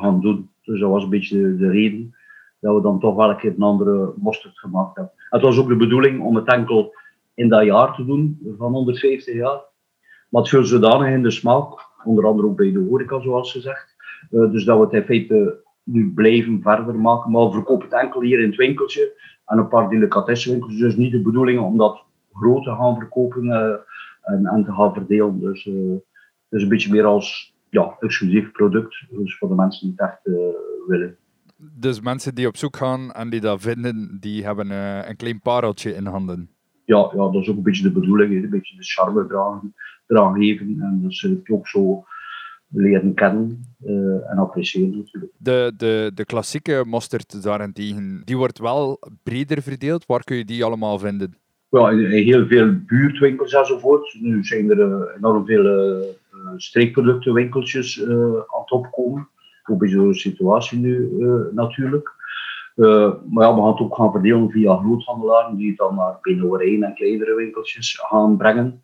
gaan, 0.00 0.20
doen. 0.20 0.50
Dus 0.62 0.80
dat 0.80 0.90
was 0.90 1.02
een 1.02 1.10
beetje 1.10 1.40
de, 1.40 1.56
de, 1.56 1.70
reden 1.70 2.14
dat 2.60 2.74
we 2.74 2.82
dan 2.82 3.00
toch 3.00 3.16
wel 3.16 3.30
een 3.30 3.36
keer 3.36 3.54
een 3.56 3.62
andere 3.62 4.12
mosterd 4.16 4.58
gemaakt 4.58 4.96
hebben. 4.96 5.12
Het 5.30 5.42
was 5.42 5.58
ook 5.58 5.68
de 5.68 5.76
bedoeling 5.76 6.20
om 6.24 6.36
het 6.36 6.48
enkel 6.48 6.94
in 7.34 7.48
dat 7.48 7.64
jaar 7.64 7.94
te 7.94 8.04
doen, 8.04 8.54
van 8.58 8.72
150 8.72 9.34
jaar. 9.34 9.60
Maar 10.28 10.42
het 10.42 10.50
viel 10.50 10.64
zodanig 10.64 11.08
in 11.08 11.22
de 11.22 11.30
smaak, 11.30 11.88
onder 12.04 12.26
andere 12.26 12.48
ook 12.48 12.56
bij 12.56 12.72
de 12.72 12.86
horeca, 12.88 13.20
zoals 13.20 13.52
gezegd. 13.52 13.96
Uh, 14.30 14.50
dus 14.50 14.64
dat 14.64 14.78
we 14.78 14.84
het 14.84 14.92
in 14.92 15.04
feite 15.04 15.66
nu 15.92 16.12
blijven 16.14 16.62
verder 16.62 16.94
maken. 16.94 17.30
Maar 17.30 17.46
we 17.46 17.52
verkopen 17.52 17.88
het 17.88 18.00
enkel 18.00 18.22
hier 18.22 18.40
in 18.40 18.48
het 18.48 18.56
winkeltje 18.56 19.12
en 19.46 19.58
een 19.58 19.68
paar 19.68 19.88
delicatessenwinkels. 19.88 20.76
Dus 20.76 20.96
niet 20.96 21.12
de 21.12 21.22
bedoeling 21.22 21.60
om 21.60 21.76
dat 21.76 22.04
groot 22.32 22.64
te 22.64 22.70
gaan 22.70 22.96
verkopen 22.96 23.44
uh, 23.44 23.74
en, 24.22 24.46
en, 24.46 24.64
te 24.64 24.72
gaan 24.72 24.92
verdelen. 24.92 25.40
Dus 25.40 25.66
uh, 25.66 25.92
het 26.48 26.58
is 26.58 26.62
een 26.62 26.68
beetje 26.68 26.92
meer 26.92 27.04
als 27.04 27.54
ja, 27.70 27.96
exclusief 28.00 28.52
product. 28.52 29.04
Dus 29.10 29.38
voor 29.38 29.48
de 29.48 29.54
mensen 29.54 29.86
die 29.86 29.94
het 29.96 30.08
echt 30.08 30.36
willen. 30.86 31.16
Dus 31.56 32.00
mensen 32.00 32.34
die 32.34 32.46
op 32.46 32.56
zoek 32.56 32.76
gaan 32.76 33.12
en 33.12 33.30
die 33.30 33.40
dat 33.40 33.60
vinden, 33.60 34.16
die 34.20 34.44
hebben 34.44 34.70
een 35.08 35.16
klein 35.16 35.40
pareltje 35.40 35.94
in 35.94 36.06
handen 36.06 36.50
ja, 36.88 37.10
ja, 37.14 37.30
dat 37.30 37.34
is 37.34 37.48
ook 37.48 37.56
een 37.56 37.62
beetje 37.62 37.82
de 37.82 38.00
bedoeling, 38.00 38.32
een 38.32 38.50
beetje 38.50 38.76
de 38.76 38.84
charme 38.84 39.26
dragen, 39.26 39.74
eraan 40.06 40.34
geven 40.34 40.66
en 40.80 41.00
dat 41.02 41.18
het 41.20 41.50
ook 41.50 41.68
zo 41.68 42.04
leren 42.68 43.14
kennen 43.14 43.74
uh, 43.84 44.30
en 44.30 44.38
appreciëren 44.38 44.96
natuurlijk. 44.96 45.32
De, 45.36 45.72
de, 45.76 46.10
de 46.14 46.24
klassieke 46.24 46.84
mosterd 46.86 47.42
daarentegen, 47.42 48.22
die 48.24 48.36
wordt 48.36 48.58
wel 48.58 48.98
breder 49.22 49.62
verdeeld. 49.62 50.06
Waar 50.06 50.24
kun 50.24 50.36
je 50.36 50.44
die 50.44 50.64
allemaal 50.64 50.98
vinden? 50.98 51.36
Ja, 51.70 51.90
in, 51.90 52.04
heel 52.04 52.46
veel 52.46 52.74
buurtwinkels 52.86 53.52
enzovoort. 53.52 54.16
Nu 54.20 54.44
zijn 54.44 54.70
er 54.70 54.78
uh, 54.78 55.16
enorm 55.16 55.46
veel 55.46 55.64
uh, 55.64 56.06
streekproductenwinkeltjes 56.56 58.04
aan 58.06 58.60
het 58.60 58.70
opkomen. 58.70 59.28
Ook 59.64 59.78
bij 59.78 59.88
zo'n 59.88 60.14
situatie 60.14 60.78
nu 60.78 61.10
natuurlijk. 61.52 62.16
Maar 62.74 63.44
ja, 63.44 63.54
we 63.54 63.60
gaan 63.60 63.66
het 63.66 63.80
ook 63.80 63.94
gaan 63.94 64.12
verdelen 64.12 64.50
via 64.50 64.76
groothandelaren 64.76 65.56
die 65.56 65.68
het 65.68 65.76
dan 65.76 65.94
naar 65.94 66.18
binnenorijn 66.22 66.82
en 66.82 66.94
kleinere 66.94 67.34
winkeltjes 67.34 67.98
gaan 68.08 68.36
brengen. 68.36 68.82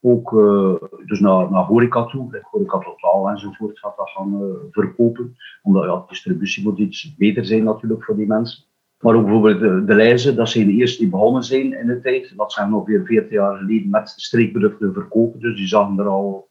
Ook 0.00 0.32
uh, 0.32 0.74
dus 1.06 1.20
naar, 1.20 1.50
naar 1.50 1.64
horeca 1.64 2.04
toe, 2.04 2.42
horeca 2.50 2.78
totaal 2.78 3.28
enzovoort 3.28 3.78
gaat 3.78 3.96
dat 3.96 4.10
gaan 4.10 4.42
verkopen. 4.70 5.36
Omdat 5.62 5.84
ja, 5.84 6.04
distributie 6.08 6.64
moet 6.64 6.78
iets 6.78 7.16
beter 7.16 7.44
zijn 7.44 7.64
natuurlijk 7.64 8.04
voor 8.04 8.16
die 8.16 8.26
mensen. 8.26 8.64
Maar 9.00 9.14
ook 9.14 9.24
bijvoorbeeld 9.24 9.60
de, 9.60 9.84
de 9.84 9.94
lijzen, 9.94 10.36
dat 10.36 10.48
zijn 10.48 10.66
de 10.66 10.72
eerste 10.72 10.98
die 10.98 11.10
begonnen 11.10 11.42
zijn 11.42 11.72
in 11.72 11.86
de 11.86 12.00
tijd. 12.00 12.32
Dat 12.36 12.52
zijn 12.52 12.74
ongeveer 12.74 13.04
14 13.04 13.32
jaar 13.32 13.56
geleden 13.56 13.90
met 13.90 14.12
streekproducten 14.16 14.92
verkopen. 14.92 15.40
Dus 15.40 15.56
die 15.56 15.66
zagen 15.66 15.98
er 15.98 16.06
al 16.06 16.48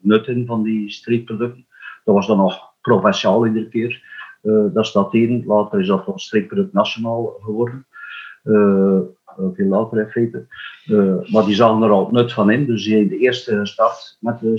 nut 0.00 0.26
in 0.26 0.46
van 0.46 0.62
die 0.62 0.90
streekproducten. 0.90 1.66
Dat 2.04 2.14
was 2.14 2.26
dan 2.26 2.36
nog 2.36 2.72
provinciaal 2.80 3.46
iedere 3.46 3.68
keer. 3.68 4.02
Dat 4.72 4.84
is 4.84 4.92
dat 4.92 5.14
één. 5.14 5.44
Later 5.46 5.80
is 5.80 5.86
dat 5.86 6.04
van 6.04 6.18
streekproduct 6.18 6.72
nationaal 6.72 7.36
geworden. 7.40 7.86
Veel 9.36 9.66
later 9.66 9.98
in 9.98 10.08
feite. 10.08 10.46
Uh, 10.86 11.30
maar 11.30 11.44
die 11.44 11.54
zagen 11.54 11.82
er 11.82 11.90
al 11.90 12.08
nut 12.10 12.32
van 12.32 12.50
in. 12.50 12.66
Dus 12.66 12.84
de 12.84 13.18
eerste 13.18 13.60
start 13.66 14.16
met 14.20 14.40
de 14.40 14.58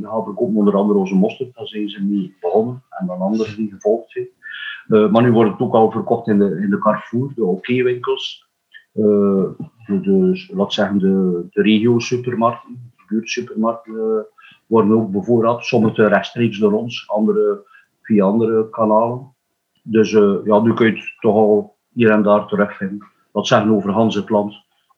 gehaald. 0.00 0.34
komt 0.34 0.56
onder 0.56 0.74
andere 0.74 0.98
onze 0.98 1.14
mosterd. 1.14 1.54
Daar 1.54 1.66
zijn 1.66 1.88
ze 1.88 2.04
mee 2.04 2.36
begonnen. 2.40 2.82
En 2.90 3.06
dan 3.06 3.20
anderen 3.20 3.56
die 3.56 3.70
gevolgd 3.70 4.10
zijn. 4.10 5.12
maar 5.12 5.22
nu 5.22 5.32
wordt 5.32 5.50
het 5.50 5.60
ook 5.60 5.74
al 5.74 5.90
verkocht 5.90 6.28
in 6.28 6.38
de, 6.38 6.60
in 6.62 6.70
de 6.70 6.78
Carrefour, 6.78 7.32
de 7.34 7.44
OK-winkels. 7.44 8.48
de, 8.92 9.54
de, 9.86 10.44
laat 10.48 10.72
zeggen, 10.72 10.98
de, 10.98 11.46
de 11.50 11.62
regio-supermarkten, 11.62 12.92
de 12.96 13.02
buurtsupermarkten 13.08 14.26
worden 14.66 14.92
ook 14.92 15.10
bevoorraad. 15.10 15.64
Sommige 15.64 16.06
rechtstreeks 16.06 16.58
door 16.58 16.72
ons, 16.72 17.08
andere 17.08 17.66
via 18.02 18.24
andere 18.24 18.70
kanalen. 18.70 19.34
Dus 19.82 20.10
ja, 20.44 20.60
nu 20.60 20.74
kun 20.74 20.86
je 20.86 20.92
het 20.92 21.14
toch 21.20 21.34
al 21.34 21.76
hier 21.92 22.10
en 22.10 22.22
daar 22.22 22.46
terugvinden. 22.46 23.14
Wat 23.36 23.46
zeggen 23.46 23.70
over 23.70 23.90
Hans 23.90 24.14
het. 24.14 24.28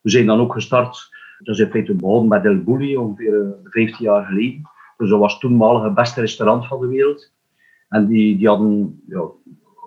We 0.01 0.11
zijn 0.11 0.27
dan 0.27 0.41
ook 0.41 0.53
gestart, 0.53 1.09
dat 1.39 1.55
is 1.55 1.61
in 1.61 1.71
feite 1.71 1.95
begonnen 1.95 2.29
met 2.29 2.45
El 2.45 2.63
Bulli, 2.63 2.97
ongeveer 2.97 3.33
uh, 3.33 3.41
eh, 3.41 3.55
15 3.63 4.05
jaar 4.05 4.25
geleden. 4.25 4.63
Dus 4.97 5.11
dat 5.11 5.19
was 5.19 5.39
toenmalig 5.39 5.83
het 5.83 5.95
beste 5.95 6.21
restaurant 6.21 6.67
van 6.67 6.81
de 6.81 6.87
wereld. 6.87 7.33
En 7.89 8.07
die, 8.07 8.37
die 8.37 8.49
hadden 8.49 9.03
ja, 9.07 9.21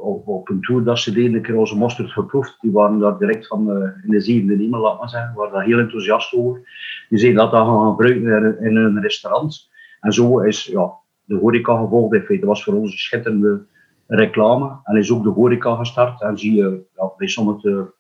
op, 0.02 0.28
op, 0.28 0.50
een 0.50 0.62
tour 0.62 0.84
dat 0.84 1.00
ze 1.00 1.14
deden, 1.14 1.34
een 1.34 1.42
keer 1.42 1.56
onze 1.56 1.78
mosterd 1.78 2.12
geproefd. 2.12 2.58
Die 2.62 2.72
waren 2.72 3.00
daar 3.00 3.18
direct 3.18 3.48
van 3.48 3.70
uh, 3.70 3.90
in 4.04 4.10
de 4.10 4.20
zevende 4.20 4.56
hemel, 4.64 4.82
laat 4.82 5.00
maar 5.00 5.10
zeggen. 5.10 5.34
waren 5.36 5.54
daar 5.54 5.66
heel 5.66 5.80
enthousiast 5.80 6.34
over. 6.34 6.62
Die 7.10 7.20
zeiden 7.20 7.42
dat 7.42 7.52
dat 7.52 7.68
gaan 7.68 7.90
gebruiken 7.90 8.60
in, 8.60 8.66
in 8.66 8.76
een 8.76 9.02
restaurant. 9.02 9.70
En 10.00 10.12
zo 10.12 10.40
is 10.40 10.66
ja, 10.66 10.92
de 11.24 11.36
horeca 11.36 11.78
gevolgd. 11.78 12.28
Dat 12.28 12.40
was 12.40 12.64
voor 12.64 12.74
ons 12.74 12.92
een 12.92 12.98
schitterende 12.98 13.66
reclame. 14.08 14.80
En 14.84 14.98
is 14.98 15.12
ook 15.12 15.24
de 15.24 15.30
horeca 15.30 15.76
gestart. 15.76 16.22
En 16.22 16.38
zie 16.38 16.56
je 16.56 16.82
ja, 16.96 17.12
bij 17.18 17.28
sommige 17.28 17.94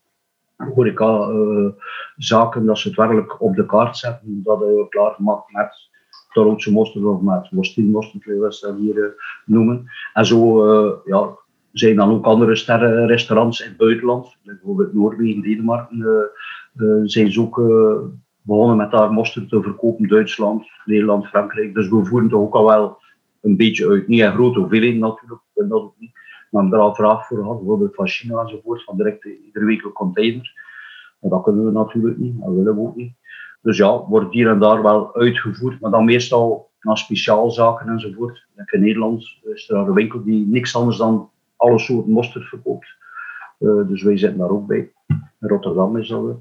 horeca-zaken 0.75 2.61
uh, 2.61 2.67
dat 2.67 2.77
ze 2.77 2.87
het 2.87 2.97
werkelijk 2.97 3.41
op 3.41 3.55
de 3.55 3.65
kaart 3.65 3.97
zetten. 3.97 4.41
Dat 4.43 4.59
je 4.59 4.85
klaar 4.89 5.11
gemaakt 5.11 5.51
met 5.51 5.89
Torotse 6.33 6.71
mosterd 6.71 7.05
of 7.05 7.21
met 7.21 7.51
mosterd, 7.51 7.87
zoals 8.23 8.61
we 8.61 8.75
hier 8.79 8.95
uh, 8.95 9.05
noemen. 9.45 9.85
En 10.13 10.25
zo 10.25 10.65
uh, 10.65 10.91
ja, 11.05 11.29
zijn 11.71 11.95
dan 11.95 12.11
ook 12.11 12.25
andere 12.25 12.55
sterrenrestaurants 12.55 13.61
in 13.61 13.67
het 13.67 13.77
buitenland. 13.77 14.37
Bijvoorbeeld 14.43 14.93
Noorwegen, 14.93 15.41
Denemarken. 15.41 16.29
zijn 17.03 17.31
ze 17.31 17.41
ook 17.41 17.61
begonnen 18.41 18.77
met 18.77 18.91
daar 18.91 19.11
mosterd 19.11 19.49
te 19.49 19.61
verkopen. 19.61 20.07
Duitsland, 20.07 20.67
Nederland, 20.85 21.27
Frankrijk. 21.27 21.73
Dus 21.73 21.89
we 21.89 22.05
voeren 22.05 22.29
toch 22.29 22.41
ook 22.41 22.55
al 22.55 22.65
wel 22.65 22.97
een 23.41 23.57
beetje 23.57 23.89
uit. 23.89 24.07
Niet 24.07 24.21
een 24.21 24.33
grote 24.33 24.59
hoeveelheid 24.59 24.95
natuurlijk, 24.95 25.41
dat 25.53 25.71
ook 25.71 25.93
niet. 25.97 26.11
Maar 26.51 26.69
daar 26.69 26.79
al 26.79 26.95
vraag 26.95 27.27
voor 27.27 27.37
gehad, 27.37 27.57
bijvoorbeeld 27.57 27.95
van 27.95 28.07
China 28.07 28.41
enzovoort, 28.41 28.83
van 28.83 28.97
direct 28.97 29.25
iedere 29.25 29.65
week 29.65 29.83
een 29.83 29.91
container. 29.91 30.53
Maar 31.19 31.29
dat 31.29 31.43
kunnen 31.43 31.65
we 31.65 31.71
natuurlijk 31.71 32.17
niet, 32.17 32.39
dat 32.39 32.53
willen 32.53 32.75
we 32.75 32.81
ook 32.81 32.95
niet. 32.95 33.13
Dus 33.61 33.77
ja, 33.77 34.05
wordt 34.07 34.33
hier 34.33 34.49
en 34.49 34.59
daar 34.59 34.81
wel 34.81 35.15
uitgevoerd, 35.15 35.79
maar 35.79 35.91
dan 35.91 36.05
meestal 36.05 36.69
naar 36.81 36.97
speciaalzaken 36.97 37.89
enzovoort. 37.89 38.47
In 38.65 38.81
Nederland 38.81 39.39
is 39.43 39.69
er 39.69 39.77
een 39.77 39.93
winkel 39.93 40.23
die 40.23 40.47
niks 40.47 40.75
anders 40.75 40.97
dan 40.97 41.29
alle 41.55 41.79
soorten 41.79 42.11
mosterd 42.11 42.45
verkoopt. 42.45 42.87
Uh, 43.59 43.87
dus 43.87 44.03
wij 44.03 44.17
zitten 44.17 44.39
daar 44.39 44.49
ook 44.49 44.67
bij. 44.67 44.91
In 45.07 45.47
Rotterdam 45.47 45.97
is 45.97 46.07
dat. 46.07 46.35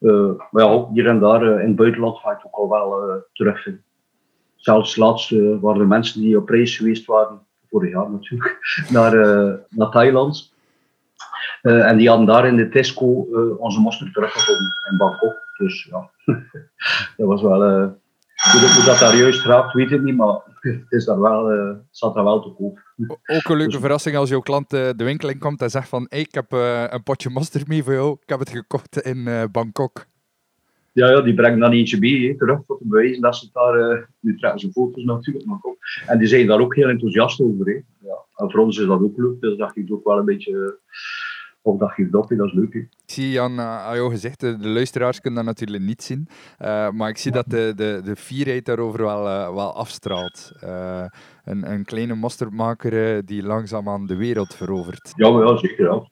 Uh, 0.00 0.32
maar 0.50 0.64
ja, 0.64 0.88
hier 0.92 1.06
en 1.06 1.20
daar 1.20 1.42
in 1.42 1.66
het 1.66 1.76
buitenland 1.76 2.18
ga 2.18 2.30
je 2.30 2.36
het 2.36 2.46
ook 2.46 2.54
al 2.54 2.68
wel 2.68 3.22
terugvinden. 3.32 3.84
Zelfs 4.56 4.96
laatst 4.96 5.30
waren 5.60 5.80
er 5.80 5.86
mensen 5.86 6.20
die 6.20 6.36
op 6.36 6.48
reis 6.48 6.76
geweest 6.76 7.06
waren, 7.06 7.40
vorig 7.70 7.92
jaar 7.92 8.10
natuurlijk, 8.10 8.58
naar, 8.96 9.14
uh, 9.14 9.54
naar 9.68 9.90
Thailand. 9.90 10.52
Uh, 11.62 11.86
en 11.86 11.96
die 11.96 12.08
hadden 12.08 12.26
daar 12.26 12.46
in 12.46 12.56
de 12.56 12.68
Tesco 12.68 13.06
onze 13.58 13.80
mosterd 13.80 14.12
teruggevonden 14.12 14.72
in 14.90 14.96
Bangkok. 14.96 15.36
Dus 15.56 15.88
ja, 15.90 16.10
dat 17.16 17.26
was 17.26 17.42
wel. 17.42 17.60
hoe, 17.60 18.82
dat 18.84 18.98
daar 18.98 19.16
juist 19.16 19.44
raakt, 19.44 19.72
weet 19.72 19.90
ik 19.90 20.02
niet, 20.02 20.16
maar 20.16 20.40
het 20.60 20.84
is 20.98 21.04
daar 21.04 21.20
wel, 21.20 21.52
uh, 21.52 21.76
zat 21.90 22.14
daar 22.14 22.24
wel 22.24 22.42
te 22.42 22.50
koop. 22.50 22.78
Ook 23.26 23.48
een 23.48 23.56
leuke 23.56 23.70
dus- 23.70 23.80
verrassing 23.80 24.16
als 24.16 24.28
jouw 24.28 24.40
klant 24.40 24.70
de 24.70 24.94
winkel 24.96 25.28
in 25.28 25.38
komt 25.38 25.62
en 25.62 25.70
zegt 25.70 25.88
van 25.88 26.06
hey, 26.08 26.20
ik 26.20 26.34
heb 26.34 26.52
een 26.92 27.02
potje 27.02 27.30
mosterd 27.30 27.68
mee 27.68 27.84
voor 27.84 27.92
jou, 27.92 28.16
ik 28.22 28.28
heb 28.28 28.38
het 28.38 28.50
gekocht 28.50 29.00
in 29.00 29.48
Bangkok. 29.52 30.08
Ja, 30.92 31.10
ja, 31.10 31.20
die 31.20 31.34
brengen 31.34 31.58
dan 31.58 31.72
eentje 31.72 31.98
bij, 31.98 32.34
terug 32.38 32.60
voor 32.66 32.78
te 32.78 32.86
bewijzen 32.86 33.22
dat 33.22 33.36
ze 33.36 33.48
daar, 33.52 33.78
uh, 33.78 34.02
nu 34.20 34.36
trekken 34.36 34.60
ze 34.60 34.72
foto's 34.72 35.04
natuurlijk 35.04 35.46
nog 35.46 35.62
op. 35.62 35.76
En 36.06 36.18
die 36.18 36.28
zijn 36.28 36.46
daar 36.46 36.60
ook 36.60 36.74
heel 36.74 36.88
enthousiast 36.88 37.40
over. 37.40 37.66
Hè. 37.66 37.72
Ja. 38.08 38.24
En 38.36 38.50
voor 38.50 38.60
ons 38.60 38.78
is 38.78 38.86
dat 38.86 39.00
ook 39.00 39.16
leuk, 39.16 39.40
dus 39.40 39.56
dat 39.56 39.72
geeft 39.72 39.90
ook 39.90 40.04
wel 40.04 40.18
een 40.18 40.24
beetje, 40.24 40.78
of 41.62 41.78
dat 41.78 41.90
geeft 41.90 42.14
op, 42.14 42.28
dat 42.28 42.46
is 42.46 42.52
leuk. 42.52 42.74
Ik 42.74 42.88
zie 43.04 43.30
Jan, 43.30 43.52
uh, 43.52 43.86
aan 43.86 43.96
jou 43.96 44.10
gezegd, 44.10 44.40
de, 44.40 44.56
luisteraars 44.60 45.20
kunnen 45.20 45.44
dat 45.44 45.54
natuurlijk 45.54 45.84
niet 45.84 46.02
zien, 46.02 46.28
uh, 46.60 46.90
maar 46.90 47.08
ik 47.08 47.18
zie 47.18 47.32
dat 47.32 47.44
de, 47.48 47.72
de, 47.76 48.00
de 48.04 48.16
fierheid 48.16 48.64
daarover 48.64 49.02
wel, 49.02 49.22
wel 49.54 49.74
afstraalt. 49.74 50.52
een, 51.44 51.72
een 51.72 51.84
kleine 51.84 52.14
mosterdmaker 52.14 53.24
die 53.24 53.42
langzaamaan 53.42 54.06
de 54.06 54.16
wereld 54.16 54.54
verovert. 54.54 55.12
Ja, 55.16 55.28
ja, 55.28 55.56
zeker. 55.56 55.84
Ja 55.84 56.08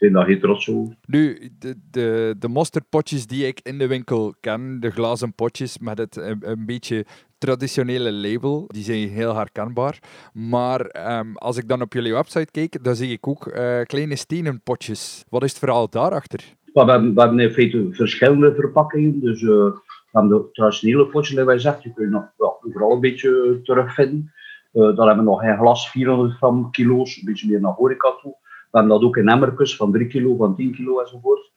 zijn 0.00 0.12
daar 0.12 0.26
heel 0.26 0.38
trots 0.38 0.70
Nu, 1.06 1.50
de, 1.58 1.74
de, 1.90 2.34
de 2.38 2.48
mosterdpotjes 2.48 3.26
die 3.26 3.46
ik 3.46 3.60
in 3.62 3.78
de 3.78 3.86
winkel 3.86 4.34
ken, 4.40 4.80
de 4.80 4.90
glazen 4.90 5.34
potjes 5.34 5.78
met 5.78 5.98
het 5.98 6.16
een, 6.16 6.66
beetje 6.66 7.04
traditionele 7.38 8.12
label, 8.12 8.64
die 8.66 8.82
zijn 8.82 9.08
heel 9.08 9.34
herkenbaar. 9.34 9.98
Maar 10.32 10.80
um, 11.18 11.36
als 11.36 11.56
ik 11.56 11.68
dan 11.68 11.82
op 11.82 11.92
jullie 11.92 12.12
website 12.12 12.50
kijk, 12.50 12.84
dan 12.84 12.94
zie 12.94 13.12
ik 13.12 13.28
ook 13.28 13.46
uh, 13.46 13.80
kleine 13.82 14.16
stenen 14.16 14.60
potjes. 14.60 15.24
Wat 15.28 15.42
is 15.42 15.50
het 15.50 15.58
verhaal 15.58 15.88
daarachter? 15.88 16.44
we, 16.72 16.80
hebben, 16.80 17.14
we 17.14 17.20
hebben 17.20 17.40
in 17.40 17.50
feite 17.50 17.88
verschillende 17.90 18.54
verpakkingen. 18.54 19.20
Dus 19.20 19.42
uh, 19.42 19.48
we 19.48 20.18
hebben 20.18 20.30
de 20.30 20.48
traditionele 20.52 21.06
potjes, 21.06 21.36
die 21.36 21.44
wij 21.44 21.58
zeggen, 21.58 21.82
die 21.82 21.92
kun 21.92 22.04
je 22.04 22.10
nog 22.10 22.24
wel, 22.36 22.62
overal 22.66 22.92
een 22.92 23.00
beetje 23.00 23.60
terugvinden. 23.62 24.32
Uh, 24.72 24.96
dan 24.96 25.06
hebben 25.06 25.24
we 25.24 25.30
nog 25.30 25.42
een 25.42 25.58
glas 25.58 25.90
400 25.90 26.36
gram 26.36 26.70
kilo's, 26.70 27.16
een 27.16 27.24
beetje 27.24 27.48
meer 27.48 27.60
naar 27.60 27.72
horeca 27.72 28.12
toe. 28.22 28.36
We 28.70 28.78
hebben 28.78 28.98
dat 28.98 29.02
ook 29.02 29.16
in 29.16 29.28
emmertjes 29.28 29.76
van 29.76 29.92
3 29.92 30.06
kilo, 30.06 30.36
van 30.36 30.56
10 30.56 30.74
kilo 30.74 31.00
enzovoort. 31.00 31.52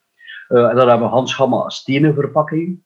Uh, 0.50 0.70
en 0.70 0.76
dan 0.76 0.88
hebben 0.90 1.08
we 1.08 1.14
Hans 1.14 1.76
stenen 1.76 2.14
verpakking. 2.14 2.84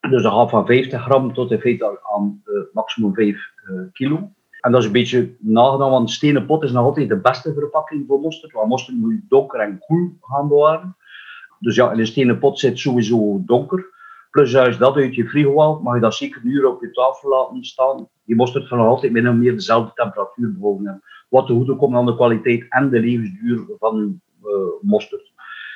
Dus 0.00 0.22
dat 0.22 0.32
gaat 0.32 0.50
van 0.50 0.66
50 0.66 1.02
gram 1.02 1.34
tot 1.34 1.50
in 1.50 1.60
feite 1.60 2.00
aan 2.02 2.42
uh, 2.44 2.62
maximum 2.72 3.14
5 3.14 3.36
uh, 3.36 3.78
eh, 3.78 3.92
kilo. 3.92 4.32
En 4.60 4.72
dat 4.72 4.80
is 4.80 4.86
een 4.86 4.92
beetje 4.92 5.36
nagedaan, 5.38 5.90
want 5.90 6.10
stenen 6.10 6.46
pot 6.46 6.62
is 6.62 6.72
nog 6.72 6.84
altijd 6.84 7.08
de 7.08 7.20
beste 7.20 7.54
verpakking 7.54 8.04
voor 8.06 8.20
mosterd. 8.20 8.52
Want 8.52 8.68
mosterd 8.68 8.96
moet 8.96 9.12
je 9.12 9.24
donker 9.28 9.60
en 9.60 9.78
koel 9.78 10.16
gaan 10.20 10.48
bewaren. 10.48 10.96
Dus 11.58 11.74
ja, 11.74 11.92
in 11.92 11.98
een 11.98 12.06
stenen 12.06 12.38
pot 12.38 12.58
zit 12.58 12.78
sowieso 12.78 13.42
donker. 13.46 13.86
Plus 14.30 14.56
als 14.56 14.68
je 14.68 14.78
dat 14.78 14.96
uit 14.96 15.14
je 15.14 15.28
frigo 15.28 15.80
mag 15.82 15.94
je 15.94 16.00
dat 16.00 16.14
zeker 16.14 16.40
een 16.44 16.50
uur 16.50 16.66
op 16.66 16.80
je 16.80 16.90
tafel 16.90 17.28
laten 17.28 17.64
staan. 17.64 18.08
Je 18.24 18.34
mosterd 18.34 18.66
gaat 18.66 18.78
nog 18.78 18.88
altijd 18.88 19.12
min 19.12 19.28
of 19.28 19.34
meer 19.34 19.52
dezelfde 19.52 19.92
temperatuur 19.94 20.52
behouden. 20.52 21.02
Wat 21.28 21.46
te 21.46 21.52
goede 21.52 21.76
komt 21.76 21.94
aan 21.94 22.06
de 22.06 22.14
kwaliteit 22.14 22.66
en 22.68 22.90
de 22.90 23.00
levensduur 23.00 23.66
van 23.78 24.20
uh, 24.44 24.50
mosterd. 24.80 25.32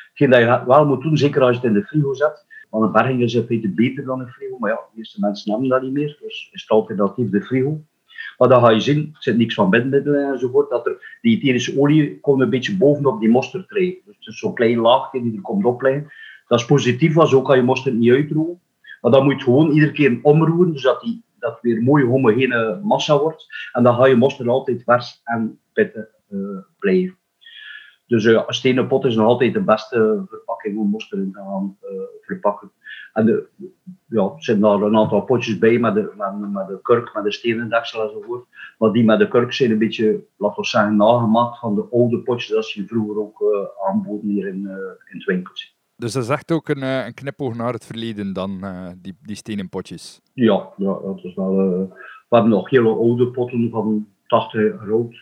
Hetgeen 0.09 0.31
dat 0.31 0.41
je 0.41 0.67
wel 0.67 0.87
moet 0.87 1.03
doen, 1.03 1.17
zeker 1.17 1.43
als 1.43 1.51
je 1.51 1.57
het 1.57 1.67
in 1.67 1.81
de 1.81 1.87
frigo 1.87 2.15
zet, 2.15 2.47
want 2.71 2.85
een 2.85 2.93
berging 2.93 3.23
is 3.23 3.35
in 3.35 3.47
feite 3.47 3.69
beter 3.69 4.05
dan 4.05 4.21
een 4.21 4.29
frigo, 4.29 4.59
maar 4.59 4.71
ja, 4.71 4.77
de 4.77 4.97
meeste 4.97 5.21
mensen 5.21 5.51
hebben 5.51 5.69
dat 5.69 5.83
niet 5.83 5.93
meer, 5.93 6.19
dus 6.21 6.49
is 6.53 6.61
het 6.61 6.71
alternatief 6.71 7.31
de 7.31 7.43
frigo. 7.43 7.81
Maar 8.38 8.49
dan 8.49 8.61
ga 8.61 8.71
je 8.71 8.81
zien, 8.81 8.99
er 8.99 9.23
zit 9.23 9.37
niks 9.37 9.55
van 9.55 9.71
bindmiddelen 9.71 10.33
enzovoort, 10.33 10.71
dat 10.71 10.87
er, 10.87 11.19
die 11.21 11.37
etherische 11.37 11.81
olie 11.81 12.21
komt 12.21 12.41
een 12.41 12.51
beetje 12.51 12.77
bovenop 12.77 13.21
die 13.21 13.31
mosterd 13.31 13.69
Dus 13.69 14.01
het 14.05 14.35
zo'n 14.35 14.55
klein 14.55 14.79
laagje 14.79 15.23
die 15.23 15.35
er 15.35 15.41
komt 15.41 15.65
opleggen. 15.65 16.12
Dat 16.47 16.61
is 16.61 16.67
positief, 16.67 17.15
want 17.15 17.29
zo 17.29 17.43
kan 17.43 17.57
je 17.57 17.62
mosterd 17.62 17.95
niet 17.95 18.11
uitroeren. 18.11 18.61
Maar 19.01 19.11
dan 19.11 19.25
moet 19.25 19.38
je 19.38 19.45
gewoon 19.45 19.71
iedere 19.71 19.93
keer 19.93 20.19
omroeren, 20.23 20.79
zodat 20.79 21.01
die, 21.01 21.23
dat 21.42 21.59
weer 21.61 21.83
mooi 21.83 22.05
homogene 22.05 22.81
massa 22.83 23.18
wordt. 23.18 23.46
En 23.72 23.83
dan 23.83 23.94
ga 23.94 24.07
je 24.07 24.16
mosterd 24.16 24.48
altijd 24.48 24.83
vers 24.83 25.20
en 25.24 25.61
pittig 25.72 26.07
blijven. 26.78 27.16
Dus 28.07 28.24
uh, 28.24 28.42
een 28.46 28.55
stenen 28.55 28.87
pot 28.87 29.05
is 29.05 29.14
nog 29.14 29.26
altijd 29.26 29.52
de 29.52 29.62
beste 29.62 30.24
verpakking 30.28 30.78
om 30.78 30.90
mosterd 30.90 31.20
in 31.20 31.33
te 31.33 31.38
gaan 31.38 31.76
uh, 31.83 31.90
verpakken. 32.20 32.72
En 33.12 33.26
de, 33.26 33.48
ja, 34.07 34.22
er 34.22 34.42
zitten 34.42 34.62
daar 34.62 34.81
een 34.81 34.96
aantal 34.96 35.20
potjes 35.20 35.59
bij 35.59 35.78
met 35.78 35.94
de, 35.94 36.12
met, 36.52 36.68
de 36.68 36.78
kurk, 36.83 37.14
met 37.14 37.24
de 37.24 37.33
stenen 37.33 37.68
deksel 37.68 38.02
enzovoort. 38.02 38.46
Maar 38.78 38.92
die 38.92 39.05
met 39.05 39.18
de 39.18 39.28
kurk 39.28 39.52
zijn 39.52 39.70
een 39.70 39.78
beetje, 39.78 40.24
laten 40.37 40.62
we 40.62 40.68
zeggen, 40.68 40.96
nagemaakt 40.96 41.59
van 41.59 41.74
de 41.74 41.88
oude 41.90 42.18
potjes 42.18 42.55
dat 42.55 42.70
je 42.70 42.87
vroeger 42.87 43.18
ook 43.18 43.42
aanboden 43.87 44.28
hier 44.28 44.46
in, 44.46 44.68
in 45.11 45.16
het 45.16 45.24
winkeltje. 45.24 45.68
Dus 45.96 46.12
dat 46.12 46.22
is 46.22 46.28
echt 46.28 46.52
ook 46.52 46.68
een, 46.68 46.83
een 46.83 47.14
knipoog 47.14 47.55
naar 47.55 47.72
het 47.72 47.87
verleden 47.87 48.33
dan, 48.33 48.64
die, 48.98 49.16
die 49.22 49.37
stenen 49.37 49.68
potjes? 49.68 50.20
Ja, 50.33 50.68
ja 50.76 50.98
dat 51.05 51.20
is 51.22 51.35
wel... 51.35 51.57
we 52.28 52.37
hebben 52.37 52.50
nog 52.50 52.70
hele 52.70 52.88
oude 52.88 53.31
potten 53.31 53.70
van 53.70 54.07
80 54.26 54.85
rood 54.85 55.14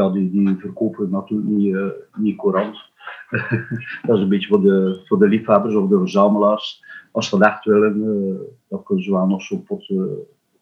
ja, 0.00 0.10
die, 0.10 0.30
die 0.30 0.56
verkopen 0.58 1.10
natuurlijk 1.10 1.48
niet, 1.48 1.74
uh, 1.74 1.86
niet 2.16 2.36
courant. 2.36 2.76
dat 4.06 4.16
is 4.16 4.22
een 4.22 4.28
beetje 4.28 4.48
voor 4.48 4.62
de, 4.62 5.02
voor 5.04 5.18
de 5.18 5.28
liefhebbers 5.28 5.74
of 5.74 5.88
de 5.88 5.98
verzamelaars. 5.98 6.84
Als 7.12 7.28
ze 7.28 7.38
dat 7.38 7.48
echt 7.48 7.64
willen, 7.64 7.96
uh, 7.96 8.40
dan 8.68 8.82
kunnen 8.82 9.04
ze 9.04 9.10
wel 9.10 9.26
nog 9.26 9.42
zo'n 9.42 9.62
pot 9.62 9.88
uh, 9.88 10.02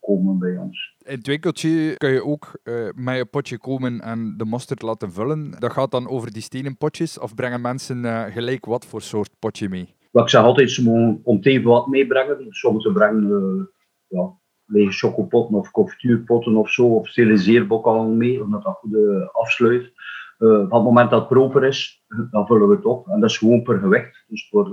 komen 0.03 0.39
bij 0.39 0.57
ons. 0.57 0.95
In 1.05 1.17
het 1.17 1.27
winkeltje 1.27 1.97
kun 1.97 2.11
je 2.11 2.25
ook 2.25 2.59
met 2.95 3.17
je 3.17 3.27
potje 3.31 3.59
komen 3.59 4.01
en 4.01 4.35
de 4.37 4.45
mosterd 4.45 4.83
laten 4.83 5.13
vullen. 5.13 5.55
Dat 5.59 5.73
gaat 5.73 5.91
dan 5.91 6.09
over 6.09 6.33
die 6.33 6.43
stenen 6.43 6.77
potjes 6.77 7.19
of 7.19 7.35
brengen 7.35 7.61
mensen 7.61 8.05
gelijk 8.33 8.65
wat 8.65 8.87
voor 8.87 9.03
soort 9.03 9.31
potje 9.39 9.69
mee? 9.69 9.95
Wat 10.11 10.23
ik 10.23 10.31
zeg 10.31 10.43
altijd, 10.43 10.71
ze 10.71 10.83
mogen 10.83 11.21
om 11.23 11.39
even 11.43 11.71
wat 11.71 11.87
meebrengen. 11.87 12.47
Sommigen 12.49 12.93
brengen 12.93 13.71
ja, 14.09 14.33
lege 14.67 14.93
chocopotten 14.93 15.55
of 15.55 15.71
confituurpotten 15.71 16.57
of 16.57 16.71
zo, 16.71 16.87
of 16.87 17.09
steriliseerbokalen 17.09 18.17
mee, 18.17 18.43
omdat 18.43 18.63
dat 18.63 18.75
goed 18.75 18.93
uh, 18.93 19.29
afsluit. 19.33 19.93
Uh, 20.39 20.59
op 20.59 20.71
het 20.71 20.83
moment 20.83 21.11
dat 21.11 21.19
het 21.19 21.29
proper 21.29 21.65
is, 21.65 22.05
dan 22.31 22.47
vullen 22.47 22.69
we 22.69 22.75
het 22.75 22.85
op. 22.85 23.09
En 23.09 23.21
dat 23.21 23.31
is 23.31 23.39
gewoon 23.39 23.63
per 23.63 23.79
gewicht. 23.79 24.25
Dus 24.29 24.49
het 24.51 24.67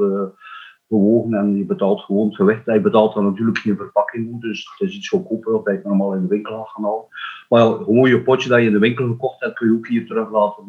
bewogen 0.89 1.33
en 1.33 1.57
je 1.57 1.65
betaalt 1.65 2.01
gewoon 2.01 2.33
gewicht. 2.33 2.65
Je 2.65 2.81
betaalt 2.81 3.13
dan 3.13 3.25
natuurlijk 3.25 3.57
geen 3.57 3.75
verpakking, 3.75 4.41
dus 4.41 4.69
het 4.77 4.89
is 4.89 4.95
iets 4.95 5.09
goedkoper 5.09 5.53
of 5.53 5.63
dat 5.63 5.73
je 5.73 5.87
normaal 5.87 6.13
in 6.13 6.21
de 6.21 6.27
winkel 6.27 6.55
had 6.55 6.69
gaan 6.69 6.83
halen. 6.83 7.05
Maar 7.49 7.83
gewoon 7.83 8.09
je 8.09 8.23
potje 8.23 8.49
dat 8.49 8.59
je 8.59 8.65
in 8.65 8.71
de 8.71 8.79
winkel 8.79 9.07
gekocht 9.07 9.39
hebt, 9.39 9.55
kun 9.55 9.67
je 9.67 9.77
ook 9.77 9.87
hier 9.87 10.05
terug 10.05 10.31
laten 10.31 10.63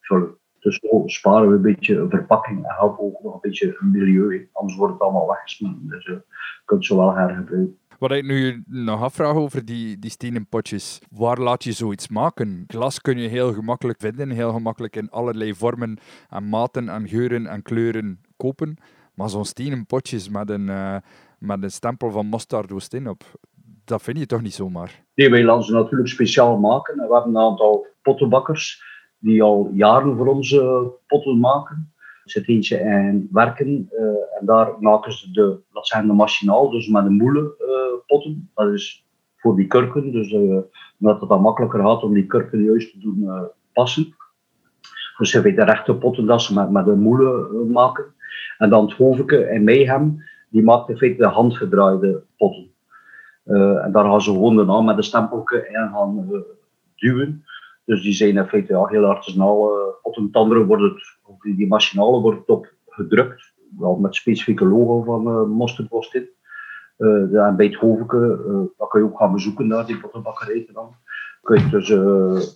vullen. 0.00 0.36
Dus 0.60 0.78
zo 0.82 1.02
sparen 1.06 1.48
we 1.48 1.54
een 1.54 1.62
beetje 1.62 2.06
verpakking 2.08 2.64
en 2.64 2.74
helpen 2.76 3.04
ook 3.04 3.22
nog 3.22 3.34
een 3.34 3.40
beetje 3.40 3.76
milieu. 3.80 4.48
Anders 4.52 4.78
wordt 4.78 4.92
het 4.92 5.02
allemaal 5.02 5.26
weggesmeten. 5.26 5.88
Dus 5.88 6.04
je 6.04 6.22
kunt 6.64 6.86
ze 6.86 6.96
wel 6.96 7.14
hergebruiken. 7.14 7.78
Wat 7.98 8.10
ik 8.10 8.24
nu 8.24 8.62
nog 8.66 9.02
afvraag 9.02 9.34
over 9.34 9.64
die, 9.64 9.98
die 9.98 10.10
stenen 10.10 10.46
potjes. 10.46 11.00
Waar 11.10 11.38
laat 11.38 11.64
je 11.64 11.72
zoiets 11.72 12.08
maken? 12.08 12.64
Glas 12.66 13.00
kun 13.00 13.18
je 13.18 13.28
heel 13.28 13.52
gemakkelijk 13.52 14.00
vinden, 14.00 14.30
heel 14.30 14.52
gemakkelijk 14.52 14.96
in 14.96 15.10
allerlei 15.10 15.54
vormen 15.54 15.98
en 16.28 16.48
maten 16.48 16.88
en 16.88 17.08
geuren 17.08 17.46
en 17.46 17.62
kleuren 17.62 18.20
kopen. 18.36 18.76
Maar 19.14 19.28
zo'n 19.28 19.44
stenen 19.44 19.86
potjes 19.86 20.28
met 20.28 20.50
een, 20.50 20.66
uh, 20.66 20.96
met 21.38 21.62
een 21.62 21.70
stempel 21.70 22.10
van 22.10 22.40
Oostin 22.72 23.08
op, 23.08 23.22
dat 23.84 24.02
vind 24.02 24.18
je 24.18 24.26
toch 24.26 24.42
niet 24.42 24.54
zomaar? 24.54 25.04
Nee, 25.14 25.30
wij 25.30 25.44
laten 25.44 25.64
ze 25.64 25.72
natuurlijk 25.72 26.08
speciaal 26.08 26.58
maken. 26.58 26.96
We 26.96 27.14
hebben 27.14 27.34
een 27.34 27.48
aantal 27.50 27.86
pottenbakkers 28.02 28.82
die 29.18 29.42
al 29.42 29.70
jaren 29.72 30.16
voor 30.16 30.26
ons 30.26 30.58
potten 31.06 31.38
maken 31.38 31.94
zit 32.24 32.48
eentje 32.48 32.78
in 32.78 33.28
werken 33.32 33.88
uh, 33.92 34.06
en 34.38 34.46
daar 34.46 34.74
maken 34.80 35.12
ze 35.12 35.30
de, 35.30 35.60
dat 35.72 35.86
zijn 35.86 36.06
de 36.06 36.12
machinaal, 36.12 36.70
dus 36.70 36.88
met 36.88 37.04
de 37.04 37.10
moelen 37.10 37.54
uh, 37.60 38.06
potten. 38.06 38.50
Dat 38.54 38.72
is 38.72 39.06
voor 39.36 39.56
die 39.56 39.66
kurken, 39.66 40.12
dus 40.12 40.32
omdat 40.98 41.20
het 41.20 41.28
dan 41.28 41.40
makkelijker 41.40 41.80
gaat 41.80 42.02
om 42.02 42.14
die 42.14 42.26
kurken 42.26 42.62
juist 42.62 42.92
te 42.92 42.98
doen 42.98 43.48
passen. 43.72 44.14
Dus 45.18 45.30
ze 45.30 45.40
weten 45.40 45.66
de 45.66 45.72
rechte 45.72 45.94
potten 45.94 46.26
dat 46.26 46.42
ze 46.42 46.54
met, 46.54 46.70
met 46.70 46.84
de 46.84 46.94
moelen 46.94 47.70
maken. 47.70 48.14
En 48.58 48.70
dan 48.70 48.84
het 48.84 48.94
hoofdje 48.94 49.44
en 49.44 49.64
Mayhem, 49.64 50.22
die 50.48 50.62
maakt 50.62 50.88
in 50.88 51.16
de 51.16 51.26
handgedraaide 51.26 52.22
potten. 52.36 52.70
en 53.44 53.90
daar 53.92 54.04
gaan 54.04 54.22
ze 54.22 54.30
gewoon 54.30 54.56
de 54.56 54.64
naam 54.64 54.84
met 54.84 54.96
een 54.96 55.02
stempelje 55.02 55.68
in 55.68 55.90
gaan 55.92 56.44
duwen. 56.96 57.44
Dus 57.84 58.02
die 58.02 58.12
zijn 58.12 58.36
in 58.36 58.46
feite 58.46 58.86
heel 58.88 59.04
artisanaal. 59.04 59.78
Uh, 59.78 59.86
op 60.02 60.16
een 60.16 60.28
andere 60.32 60.66
het, 60.82 61.18
die, 61.56 61.66
machinale 61.66 62.20
wordt 62.20 62.48
op 62.48 62.72
gedrukt. 62.88 63.52
Wel 63.78 63.96
met 63.96 64.14
specifieke 64.14 64.66
logo 64.66 65.02
van 65.02 65.28
uh, 65.28 65.42
in. 66.12 66.28
Uh, 66.98 67.46
en 67.46 67.56
bij 67.56 67.66
het 67.66 67.74
uh, 67.82 68.60
dat 68.78 68.88
kun 68.88 69.00
je 69.00 69.06
ook 69.06 69.18
gaan 69.18 69.32
bezoeken 69.32 69.68
daar, 69.68 69.86
die 69.86 70.00
pottenbakkerij 70.00 70.68
dan. 70.72 70.94
Kun 71.42 71.60
je 71.60 71.68
dus, 71.68 71.88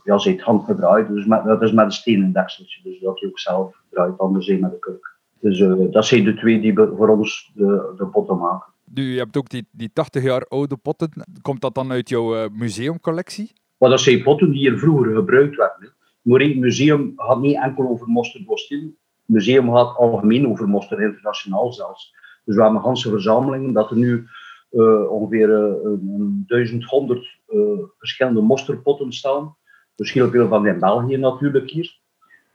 ja, 0.05 0.19
ze 0.19 0.29
heeft 0.29 0.43
handgedraaid, 0.43 1.09
dus 1.09 1.27
met, 1.27 1.45
dat 1.45 1.63
is 1.63 1.73
met 1.73 1.85
een 1.85 1.93
stenen 1.93 2.33
dekseltje. 2.33 2.83
Dus 2.83 3.01
dat 3.01 3.21
je 3.21 3.27
ook 3.27 3.39
zelf 3.39 3.83
draait, 3.91 4.19
anders 4.19 4.47
zijn 4.47 4.61
met 4.61 4.71
de 4.71 4.79
kurk. 4.79 5.17
Dus 5.41 5.59
dat 5.91 6.07
zijn 6.07 6.25
de 6.25 6.35
twee 6.35 6.61
die 6.61 6.75
voor 6.75 7.09
ons 7.09 7.53
de, 7.55 7.95
de 7.97 8.07
potten 8.07 8.39
maken. 8.39 8.73
Nu, 8.95 9.13
je 9.13 9.19
hebt 9.19 9.37
ook 9.37 9.49
die, 9.49 9.67
die 9.71 9.91
80 9.93 10.23
jaar 10.23 10.47
oude 10.47 10.77
potten. 10.77 11.11
Komt 11.43 11.61
dat 11.61 11.75
dan 11.75 11.91
uit 11.91 12.09
jouw 12.09 12.49
museumcollectie? 12.49 13.53
Maar 13.79 13.91
dat 13.91 14.01
zijn 14.01 14.23
potten 14.23 14.51
die 14.51 14.59
hier 14.59 14.79
vroeger 14.79 15.15
gebruikt 15.15 15.57
werden. 15.57 15.95
Het 16.23 16.57
museum 16.57 17.13
gaat 17.17 17.41
niet 17.41 17.57
enkel 17.57 17.89
over 17.89 18.09
Mosterdbostil. 18.09 18.81
Het 18.81 19.37
museum 19.37 19.73
gaat 19.73 19.97
algemeen 19.97 20.49
over 20.49 20.69
Moster 20.69 21.03
Internationaal 21.03 21.73
zelfs. 21.73 22.15
Dus 22.45 22.57
we 22.57 22.63
hebben 22.63 22.85
een 22.85 22.97
hele 22.97 23.11
verzamelingen 23.11 23.73
dat 23.73 23.91
er 23.91 23.97
nu 23.97 24.27
uh, 24.71 25.11
ongeveer 25.11 25.49
uh, 25.49 26.47
1100 26.47 27.39
uh, 27.49 27.61
verschillende 27.99 28.41
mosterpotten 28.41 29.13
staan. 29.13 29.57
Heel 29.97 30.31
veel 30.31 30.49
van 30.49 30.67
in 30.67 30.79
België 30.79 31.17
natuurlijk 31.17 31.71
hier. 31.71 31.99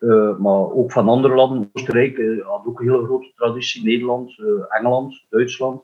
Uh, 0.04 0.38
maar 0.38 0.72
ook 0.72 0.92
van 0.92 1.10
andere 1.10 1.36
landen. 1.36 1.70
Oostenrijk 1.74 2.18
uh, 2.18 2.46
had 2.46 2.66
ook 2.66 2.80
een 2.80 2.89
hele 2.89 3.06
grote 3.06 3.32
traditie. 3.36 3.84
Nederland, 3.84 4.38
uh, 4.38 4.48
Engeland, 4.68 5.26
Duitsland, 5.30 5.84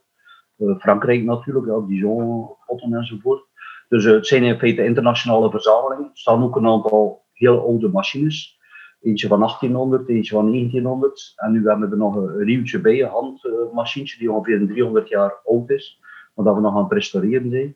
Frankrijk 0.79 1.23
natuurlijk, 1.23 1.65
ja, 1.65 1.79
Dijon-potten 1.88 2.93
enzovoort. 2.93 3.43
Dus 3.89 4.03
het 4.03 4.27
zijn 4.27 4.43
in 4.43 4.58
feite 4.58 4.84
internationale 4.84 5.49
verzamelingen. 5.49 6.03
Er 6.03 6.10
staan 6.17 6.43
ook 6.43 6.55
een 6.55 6.67
aantal 6.67 7.25
heel 7.34 7.60
oude 7.60 7.89
machines. 7.89 8.60
Eentje 9.01 9.27
van 9.27 9.39
1800, 9.39 10.10
eentje 10.10 10.36
van 10.36 10.45
1900. 10.45 11.34
En 11.36 11.51
nu 11.51 11.67
hebben 11.67 11.89
we 11.89 11.95
er 11.95 12.01
nog 12.01 12.15
een 12.15 12.45
nieuwtje 12.45 12.82
bij, 12.82 13.01
een 13.01 13.10
handmachientje 13.10 14.19
die 14.19 14.32
ongeveer 14.32 14.67
300 14.67 15.10
jaar 15.10 15.34
oud 15.45 15.69
is. 15.69 15.99
Maar 16.36 16.45
dat 16.45 16.55
we 16.55 16.62
nog 16.62 16.75
aan 16.75 16.84
het 16.84 16.91
restaureren 16.91 17.49
zijn. 17.49 17.75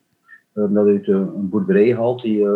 dat 0.52 0.86
uit 0.86 1.08
een 1.08 1.48
boerderij 1.48 1.86
gehaald 1.86 2.22
die 2.22 2.46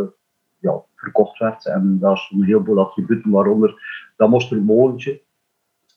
ja, 0.59 0.83
verkocht 0.95 1.39
werd. 1.39 1.67
En 1.67 1.99
daar 2.01 2.13
is 2.13 2.31
een 2.35 2.45
heleboel 2.45 2.81
attributen, 2.81 3.31
waaronder 3.31 3.83
dat 4.17 4.29
mostermolentje. 4.29 5.21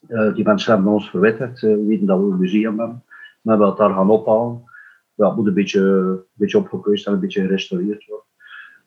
Uh, 0.07 0.34
die 0.34 0.43
mensen 0.43 0.74
hebben 0.74 0.91
ons 0.91 1.09
verwittigd, 1.09 1.62
uh, 1.62 1.88
weten 1.88 2.05
dat 2.05 2.20
we 2.20 2.26
een 2.26 2.39
museum 2.39 2.80
hebben. 2.80 3.03
We 3.41 3.49
hebben 3.49 3.76
daar 3.76 3.93
gaan 3.93 4.09
ophalen 4.09 4.70
het 5.16 5.36
moet 5.36 5.47
een 5.47 5.53
beetje, 5.53 5.82
een 5.82 6.24
beetje 6.34 6.57
opgekeust 6.57 7.07
en 7.07 7.14
een 7.14 7.20
beetje 7.20 7.41
gerestaureerd 7.41 8.05
worden. 8.05 8.26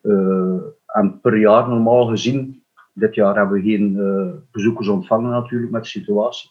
Uh, 0.01 0.61
en 0.85 1.19
per 1.21 1.37
jaar 1.37 1.69
normaal 1.69 2.05
gezien, 2.05 2.63
dit 2.93 3.15
jaar 3.15 3.35
hebben 3.35 3.61
we 3.61 3.69
geen 3.69 4.45
bezoekers 4.51 4.87
ontvangen 4.87 5.29
natuurlijk 5.29 5.71
met 5.71 5.83
de 5.83 5.89
situatie. 5.89 6.49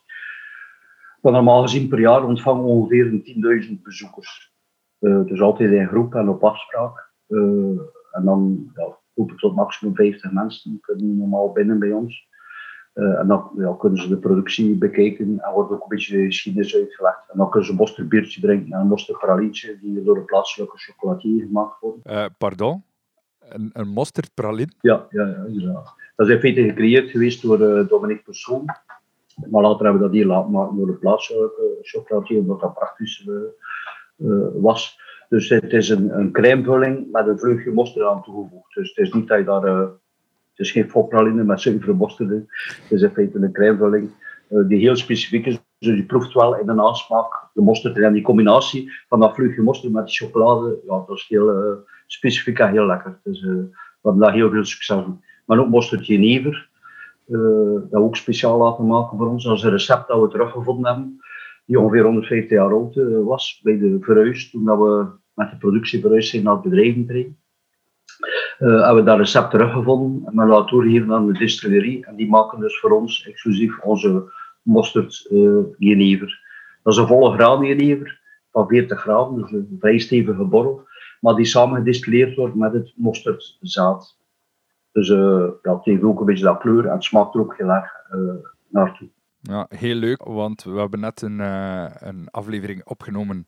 Maar 1.20 1.32
normaal 1.32 1.62
gezien 1.62 1.88
per 1.88 2.00
jaar 2.00 2.24
ontvangen 2.24 2.62
we 2.62 2.68
ongeveer 2.68 3.10
10.000 3.68 3.82
bezoekers. 3.82 4.54
Dus 4.98 5.40
altijd 5.40 5.70
in 5.70 5.88
groep 5.88 6.14
en 6.14 6.28
op 6.28 6.44
afspraak. 6.44 7.12
en 8.12 8.24
dan 8.24 8.70
ja, 8.74 8.98
open 9.14 9.36
tot 9.36 9.54
maximum 9.54 9.94
50 9.94 10.32
mensen 10.32 10.78
kunnen 10.80 11.16
normaal 11.16 11.52
binnen 11.52 11.78
bij 11.78 11.92
ons. 11.92 12.28
Uh, 12.94 13.18
en 13.18 13.26
dan 13.26 13.50
ja, 13.56 13.76
kunnen 13.78 13.98
ze 14.02 14.08
de 14.08 14.16
productie 14.16 14.76
bekijken 14.76 15.40
en 15.40 15.52
wordt 15.52 15.72
ook 15.72 15.82
een 15.82 15.88
beetje 15.88 16.16
de 16.16 16.24
geschiedenis 16.24 16.76
uitgelegd. 16.76 17.30
En 17.30 17.38
dan 17.38 17.50
kunnen 17.50 17.64
ze 17.64 17.72
een 17.72 17.78
boster 17.78 18.08
biertje 18.08 18.40
drinken 18.40 18.72
en 18.72 18.80
een 18.80 18.88
boster 18.88 19.18
pralietje 19.18 19.78
die 19.80 20.02
door 20.02 20.16
een 20.16 20.24
plaatselijke 20.24 20.78
chocolatier 20.78 21.44
gemaakt 21.46 21.80
worden. 21.80 22.00
Uh, 22.04 22.24
pardon? 22.38 22.84
Een, 23.48 23.70
een 23.72 23.88
mosterdpraline? 23.88 24.72
Ja, 24.80 25.06
ja, 25.10 25.26
ja, 25.26 25.44
inderdaad. 25.46 25.94
Dat 26.16 26.28
is 26.28 26.34
in 26.34 26.40
feite 26.40 26.62
gecreëerd 26.62 27.10
geweest 27.10 27.42
door 27.42 27.60
uh, 27.60 27.88
Dominique 27.88 28.24
Persoon. 28.24 28.64
Maar 29.50 29.62
later 29.62 29.84
hebben 29.84 30.02
we 30.02 30.06
dat 30.06 30.16
hier 30.16 30.26
laten 30.26 30.50
maken 30.50 30.76
door 30.76 30.86
de 30.86 30.92
plaatselijke 30.92 31.78
chocolatier, 31.82 32.38
omdat 32.38 32.60
dat 32.60 32.74
praktisch 32.74 33.28
was. 34.54 35.00
Dus 35.28 35.48
het 35.48 35.72
is 35.72 35.88
een, 35.88 36.18
een 36.18 36.32
crèmevulling 36.32 37.12
met 37.12 37.26
een 37.26 37.38
vleugje 37.38 37.72
mosterd 37.72 38.06
aan 38.06 38.22
toegevoegd. 38.22 38.74
Dus 38.74 38.88
het 38.88 39.06
is 39.06 39.12
niet 39.12 39.28
dat 39.28 39.38
je 39.38 39.44
daar... 39.44 39.62
het 39.66 39.98
is 40.56 40.70
geen 40.70 40.90
fokpraline 40.90 41.44
met 41.44 41.60
zuivere 41.60 41.92
mosterd. 41.92 42.30
Het 42.30 42.46
is 42.88 43.02
in 43.02 43.10
feite 43.10 43.38
een 43.38 43.52
crèmevulling 43.52 44.10
die 44.48 44.78
heel 44.78 44.96
specifiek 44.96 45.46
is. 45.46 45.58
Dus 45.78 45.96
je 45.96 46.04
proeft 46.04 46.32
wel 46.32 46.58
in 46.58 46.66
de 46.66 46.72
nasmaak 46.72 47.48
de 47.54 47.62
mosterd. 47.62 47.98
En 47.98 48.12
die 48.12 48.22
combinatie 48.22 48.92
van 49.08 49.20
dat 49.20 49.34
vleugje 49.34 49.62
mosterd 49.62 49.92
met 49.92 50.06
de 50.06 50.12
chocolade, 50.12 50.78
ja, 50.86 51.04
dat 51.06 51.16
is 51.16 51.26
heel 51.28 51.78
specifiek 52.06 52.58
en 52.58 52.70
heel 52.70 52.86
lekker. 52.86 53.20
Dus 53.22 53.42
we 53.42 53.68
hebben 54.02 54.22
daar 54.22 54.32
heel 54.32 54.50
veel 54.50 54.64
succes 54.64 55.06
mee. 55.06 55.16
Maar 55.44 55.58
ook 55.58 55.68
mosterd 55.68 56.06
jenever. 56.06 56.68
Uh, 57.28 57.80
dat 57.90 58.02
ook 58.02 58.16
speciaal 58.16 58.58
laten 58.58 58.86
maken 58.86 59.18
voor 59.18 59.28
ons. 59.28 59.44
Is 59.44 59.62
een 59.62 59.70
recept 59.70 60.08
dat 60.08 60.20
we 60.20 60.28
teruggevonden 60.28 60.92
hebben, 60.92 61.20
die 61.64 61.80
ongeveer 61.80 62.02
150 62.02 62.50
jaar 62.50 62.72
oud 62.72 62.96
uh, 62.96 63.24
was 63.24 63.60
bij 63.62 63.78
de 63.78 63.96
verhuis, 64.00 64.50
toen 64.50 64.64
dat 64.64 64.78
we 64.78 65.06
met 65.34 65.50
de 65.50 65.56
productie 65.56 66.00
verhuisd 66.00 66.30
zijn 66.30 66.42
naar 66.42 66.54
het 66.54 66.62
bedrijventerrein. 66.62 67.38
Uh, 68.58 68.84
hebben 68.84 69.04
we 69.04 69.10
dat 69.10 69.18
recept 69.18 69.50
teruggevonden 69.50 70.26
en 70.26 70.36
we 70.36 70.46
laten 70.46 70.70
doorgeven 70.70 71.12
aan 71.12 71.26
de 71.26 71.38
distillerie. 71.38 72.06
En 72.06 72.16
die 72.16 72.28
maken 72.28 72.60
dus 72.60 72.78
voor 72.78 72.90
ons 72.90 73.26
exclusief 73.26 73.80
onze 73.80 74.32
mosterd 74.62 75.26
jenever. 75.78 76.42
Dat 76.82 76.92
is 76.92 76.98
een 76.98 77.06
volle 77.06 77.32
graan 77.32 77.64
jenever 77.64 78.20
van 78.50 78.68
40 78.68 79.00
graden, 79.00 79.36
dus 79.36 79.52
een 79.52 79.76
vrij 79.80 79.98
stevige 79.98 80.44
borrel. 80.44 80.86
Maar 81.20 81.34
die 81.34 81.44
samen 81.44 81.76
gedistilleerd 81.76 82.36
wordt 82.36 82.54
met 82.54 82.72
het 82.72 82.92
mosterdzaad. 82.96 84.18
Dus 84.92 85.08
ja, 85.08 85.52
het 85.62 85.84
heeft 85.84 86.02
ook 86.02 86.20
een 86.20 86.26
beetje 86.26 86.44
dat 86.44 86.58
kleur 86.58 86.86
en 86.86 87.02
smaakt 87.02 87.34
er 87.34 87.40
ook 87.40 87.56
heel 87.56 87.68
erg 87.70 87.92
naartoe. 88.68 89.08
Ja, 89.46 89.66
heel 89.68 89.94
leuk, 89.94 90.22
want 90.22 90.62
we 90.62 90.78
hebben 90.78 91.00
net 91.00 91.22
een, 91.22 91.38
uh, 91.38 91.86
een 91.94 92.28
aflevering 92.30 92.84
opgenomen 92.84 93.44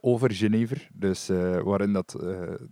over 0.00 0.32
Genever, 0.32 0.88
dus 0.92 1.28
waarin 1.64 1.92
dat 1.92 2.24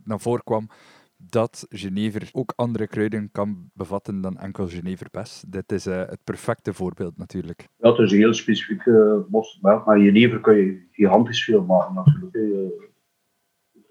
naar 0.05 0.21
voren 0.21 0.45
kwam 0.45 0.69
dat 1.17 1.67
Genever 1.69 2.29
ook 2.33 2.53
andere 2.57 2.87
kruiden 2.87 3.29
kan 3.33 3.71
bevatten 3.75 4.21
dan 4.21 4.39
enkel 4.39 4.69
Geneverbes. 4.69 5.45
Dit 5.49 5.73
is 5.73 5.85
het 5.85 6.21
perfecte 6.25 6.75
voorbeeld 6.75 7.19
natuurlijk. 7.19 7.69
Het 7.79 7.99
is 7.99 8.13
een 8.13 8.19
heel 8.19 8.35
specifieke 8.35 9.25
bos, 9.29 9.59
maar 9.61 9.83
Genever 9.85 10.41
kun 10.41 10.57
je 10.57 10.87
gigantisch 10.91 11.45
veel 11.45 11.65
maken 11.65 11.95
natuurlijk 11.95 12.91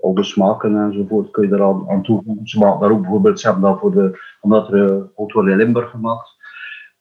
al 0.01 0.13
de 0.13 0.23
smaken 0.23 0.77
enzovoort 0.77 1.31
kun 1.31 1.47
je 1.47 1.53
eraan 1.53 1.89
aan 1.89 2.03
toevoegen. 2.03 2.47
Ze 2.47 2.59
daar 2.59 2.91
ook 2.91 3.01
bijvoorbeeld, 3.01 3.39
ze 3.39 3.45
hebben 3.47 3.69
dat 3.69 3.79
voor 3.79 3.91
de, 3.91 4.19
omdat 4.41 4.71
er 4.71 5.09
uh, 5.17 5.51
in 5.51 5.57
Limburg 5.57 5.89
gemaakt, 5.89 6.29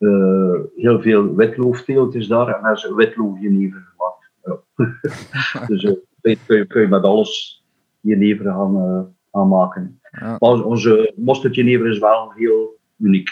uh, 0.01 0.61
heel 0.77 1.01
veel 1.01 1.35
witlooфteelt 1.35 2.15
is 2.15 2.27
daar 2.27 2.49
en 2.49 2.63
daar 2.63 2.73
is 2.73 2.91
witloof 2.95 3.41
jenever 3.41 3.87
gemaakt. 3.97 4.31
Ja. 4.45 5.67
dus 5.67 5.83
uh, 5.83 5.93
kun, 6.21 6.37
je, 6.57 6.67
kun 6.67 6.81
je 6.81 6.89
met 6.89 7.03
alles 7.03 7.65
jenever 8.01 8.45
gaan, 8.45 8.77
uh, 8.77 9.01
gaan 9.33 9.49
maken. 9.49 10.01
Ja. 10.11 10.37
Maar 10.39 10.65
onze 10.65 11.13
mosterd 11.17 11.55
jenever 11.55 11.91
is 11.91 11.99
wel 11.99 12.33
heel 12.33 12.79
uniek. 12.99 13.29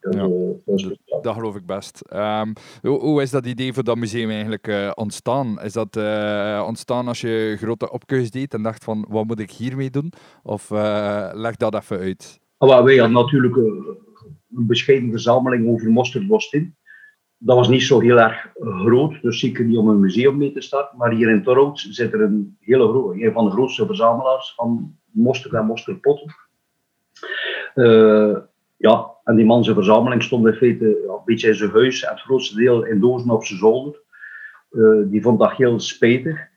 Dat, 0.00 0.14
ja, 0.14 0.28
dat, 0.64 1.22
dat, 1.22 1.34
geloof 1.34 1.56
ik 1.56 1.66
best. 1.66 2.02
Um, 2.14 2.52
hoe, 2.82 2.98
hoe, 3.00 3.22
is 3.22 3.30
dat 3.30 3.46
idee 3.46 3.72
voor 3.72 3.84
dat 3.84 3.96
museum 3.96 4.30
eigenlijk 4.30 4.92
ontstaan? 4.94 5.60
Is 5.60 5.72
dat 5.72 5.96
ontstaan 6.66 7.08
als 7.08 7.20
je 7.20 7.56
grote 7.58 7.90
opkeus 7.90 8.30
deed 8.30 8.54
en 8.54 8.62
dacht 8.62 8.84
van 8.84 9.06
wat 9.08 9.26
moet 9.26 9.40
ik 9.40 9.50
hiermee 9.50 9.90
doen? 9.90 10.12
Of 10.42 10.70
leg 11.32 11.56
dat 11.56 11.74
even 11.74 11.98
uit. 11.98 12.40
Ah, 12.58 12.84
wij 12.84 12.96
hadden 12.96 13.12
natuurlijk 13.12 13.56
een 14.56 14.66
bescheiden 14.66 15.10
verzameling 15.10 15.68
over 15.68 15.90
mosterdworst 15.90 16.54
in. 16.54 16.74
Dat 17.38 17.56
was 17.56 17.68
niet 17.68 17.82
zo 17.82 18.00
heel 18.00 18.20
erg 18.20 18.50
groot, 18.54 19.22
dus 19.22 19.40
zeker 19.40 19.64
niet 19.64 19.76
om 19.76 19.88
een 19.88 20.00
museum 20.00 20.36
mee 20.36 20.52
te 20.52 20.60
starten. 20.60 20.98
Maar 20.98 21.12
hier 21.12 21.28
in 21.28 21.42
Torhout 21.42 21.86
zit 21.90 22.12
er 22.12 22.20
een 22.20 22.56
hele 22.60 22.88
grote, 22.88 23.24
een 23.24 23.32
van 23.32 23.44
de 23.44 23.50
grootste 23.50 23.86
verzamelaars 23.86 24.54
van 24.54 24.96
mosterd 25.10 25.54
en 25.54 25.66
mosterdpotten. 25.66 26.34
Ja, 28.76 29.10
en 29.24 29.36
die 29.36 29.44
man 29.44 29.64
zijn 29.64 29.76
verzameling 29.76 30.22
stond 30.22 30.46
in 30.46 30.54
feite 30.54 30.84
ja, 31.06 31.12
een 31.12 31.22
beetje 31.24 31.48
in 31.48 31.54
zijn 31.54 31.70
huis 31.70 32.08
het 32.08 32.20
grootste 32.20 32.56
deel 32.56 32.84
in 32.84 33.00
dozen 33.00 33.30
op 33.30 33.44
zijn 33.44 33.58
zolder. 33.58 34.00
Uh, 34.70 35.10
die 35.10 35.22
vond 35.22 35.38
dat 35.38 35.52
heel 35.52 35.80
spijtig. 35.80 36.48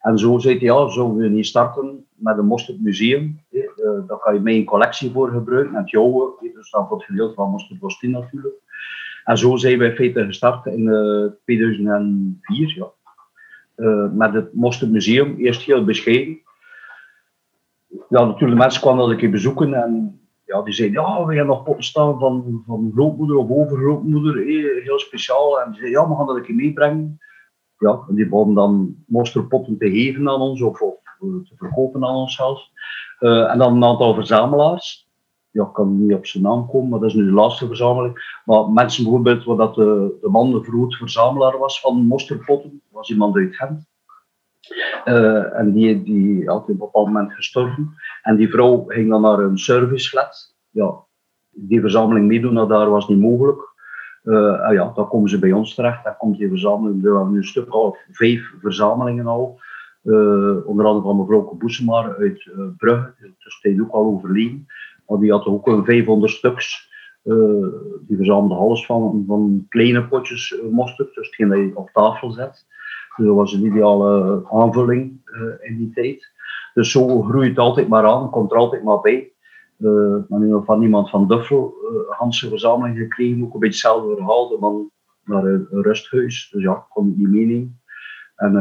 En 0.00 0.18
zo 0.18 0.38
zei 0.38 0.58
hij, 0.58 0.64
ja, 0.64 0.88
zullen 0.88 1.16
we 1.16 1.28
niet 1.28 1.46
starten 1.46 2.05
met 2.16 2.38
een 2.38 2.46
Mosterd 2.46 2.82
Museum? 2.82 3.40
Uh, 3.50 3.62
daar 4.06 4.18
kan 4.18 4.34
je 4.34 4.40
mee 4.40 4.58
een 4.58 4.64
collectie 4.64 5.10
voor 5.10 5.30
gebruiken, 5.30 5.72
met 5.72 5.90
jouw, 5.90 6.38
dus 6.54 6.70
dan 6.70 6.86
het 6.90 7.04
gedeelte 7.04 7.34
van 7.34 7.50
Mosterd 7.50 8.02
natuurlijk. 8.02 8.54
En 9.24 9.38
zo 9.38 9.56
zijn 9.56 9.78
we 9.78 9.84
in 9.84 9.94
feite 9.96 10.24
gestart 10.24 10.66
in 10.66 10.80
uh, 10.80 11.24
eh, 11.24 11.30
2004, 11.44 12.74
ja. 12.76 14.10
met 14.12 14.32
het 14.32 14.54
Mosterd 14.54 14.90
Museum, 14.90 15.36
eerst 15.36 15.62
heel 15.62 15.84
bescheiden. 15.84 16.40
Ja, 18.08 18.24
natuurlijk, 18.24 18.60
mensen 18.60 18.80
kwamen 18.80 19.00
dat 19.00 19.10
een 19.10 19.16
keer 19.16 19.30
bezoeken 19.30 19.74
en 19.74 20.20
ja, 20.46 20.62
die 20.62 20.74
zeiden, 20.74 21.02
ja, 21.02 21.24
we 21.24 21.34
gaan 21.34 21.46
nog 21.46 21.62
potten 21.62 21.84
staan 21.84 22.18
van, 22.18 22.62
van 22.66 22.90
grootmoeder 22.94 23.36
of 23.36 23.50
overgrootmoeder, 23.50 24.38
eh, 24.38 24.84
heel 24.84 24.98
speciaal. 24.98 25.60
En 25.60 25.70
die 25.70 25.80
zeiden, 25.80 26.00
ja, 26.00 26.08
we 26.08 26.14
gaan 26.14 26.26
dat 26.26 26.36
een 26.36 26.42
keer 26.42 26.54
meebrengen. 26.54 27.18
Ja, 27.78 28.04
en 28.08 28.14
die 28.14 28.28
begonnen 28.28 28.54
dan 28.54 28.96
monsterpotten 29.06 29.78
te 29.78 29.90
geven 29.90 30.28
aan 30.28 30.40
ons, 30.40 30.62
of, 30.62 30.80
of 30.80 30.94
te 31.48 31.54
verkopen 31.56 32.04
aan 32.04 32.14
ons 32.14 32.34
zelfs. 32.34 32.72
Uh, 33.20 33.50
en 33.50 33.58
dan 33.58 33.76
een 33.76 33.84
aantal 33.84 34.14
verzamelaars. 34.14 35.08
Ja, 35.50 35.62
ik 35.62 35.72
kan 35.72 36.06
niet 36.06 36.14
op 36.14 36.26
zijn 36.26 36.42
naam 36.42 36.66
komen, 36.66 36.88
maar 36.88 37.00
dat 37.00 37.08
is 37.08 37.14
nu 37.14 37.24
de 37.24 37.32
laatste 37.32 37.66
verzameling. 37.66 38.40
Maar 38.44 38.70
mensen 38.70 39.02
bijvoorbeeld, 39.02 39.44
waar 39.44 39.56
dat 39.56 39.74
de, 39.74 40.18
de 40.20 40.28
man 40.28 40.52
de 40.52 40.62
groot 40.62 40.94
verzamelaar 40.94 41.58
was 41.58 41.80
van 41.80 42.06
monsterpotten, 42.06 42.82
was 42.90 43.10
iemand 43.10 43.36
uit 43.36 43.56
Gent. 43.56 43.86
Uh, 45.04 45.58
en 45.58 45.72
die, 45.72 46.02
die 46.02 46.48
had 46.48 46.62
op 46.62 46.68
een 46.68 46.76
bepaald 46.76 47.06
moment 47.06 47.32
gestorven. 47.32 47.94
En 48.22 48.36
die 48.36 48.50
vrouw 48.50 48.84
ging 48.86 49.10
dan 49.10 49.20
naar 49.20 49.38
een 49.38 49.58
serviceflat. 49.58 50.54
Ja, 50.70 50.94
die 51.50 51.80
verzameling 51.80 52.26
meedoen 52.26 52.68
daar 52.68 52.90
was 52.90 53.08
niet 53.08 53.20
mogelijk. 53.20 53.74
Uh, 54.24 54.68
ja, 54.72 54.92
dan 54.94 55.08
komen 55.08 55.28
ze 55.28 55.38
bij 55.38 55.52
ons 55.52 55.74
terecht. 55.74 56.04
Dan 56.04 56.16
komt 56.16 56.38
die 56.38 56.48
verzameling. 56.48 57.02
We 57.02 57.08
hebben 57.08 57.30
nu 57.30 57.36
een 57.36 57.44
stuk 57.44 57.74
of 57.74 57.98
vijf 58.10 58.54
verzamelingen 58.60 59.26
al. 59.26 59.60
Uh, 60.06 60.66
onder 60.66 60.86
andere 60.86 61.06
van 61.06 61.16
mevrouw 61.16 61.56
Boesemaar 61.58 62.16
uit 62.16 62.44
uh, 62.44 62.64
Brugge. 62.76 63.14
Die 63.62 63.82
ook 63.82 63.90
al 63.90 64.04
overleden. 64.04 64.66
Maar 65.06 65.18
die 65.18 65.30
had 65.30 65.46
ook 65.46 65.66
een 65.66 65.84
500 65.84 66.32
stuks. 66.32 66.90
die 68.06 68.16
verzamelde 68.16 68.54
alles 68.54 68.86
van, 68.86 69.24
van 69.26 69.66
kleine 69.68 70.08
potjes 70.08 70.56
mosterd. 70.70 71.14
Dus 71.14 71.26
hetgeen 71.26 71.48
dat 71.48 71.58
je 71.58 71.70
op 71.74 71.90
tafel 71.92 72.30
zet. 72.30 72.66
Dus 73.16 73.26
dat 73.26 73.34
was 73.34 73.52
een 73.52 73.64
ideale 73.64 74.42
aanvulling 74.50 75.20
in 75.60 75.76
die 75.76 75.90
tijd. 75.90 76.32
Dus 76.74 76.90
zo 76.90 77.22
groeit 77.22 77.48
het 77.48 77.58
altijd 77.58 77.88
maar 77.88 78.06
aan, 78.06 78.30
komt 78.30 78.52
er 78.52 78.58
altijd 78.58 78.82
maar 78.82 79.00
bij. 79.00 79.32
Maar 80.28 80.40
nu 80.40 80.64
van 80.64 80.82
iemand 80.82 81.10
van 81.10 81.28
Duffel, 81.28 81.74
uh, 81.82 82.18
Hanse 82.18 82.48
verzameling 82.48 82.98
gekregen, 82.98 83.44
ook 83.44 83.54
een 83.54 83.60
beetje 83.60 83.88
hetzelfde 83.88 84.16
verhaal, 84.16 84.48
de 84.48 84.56
man 84.60 84.90
naar 85.24 85.44
een, 85.44 85.66
rusthuis. 85.70 86.48
Dus 86.52 86.62
ja, 86.62 86.86
ik 86.94 87.02
niet 87.02 87.30
meenemen. 87.30 87.80
En 88.36 88.52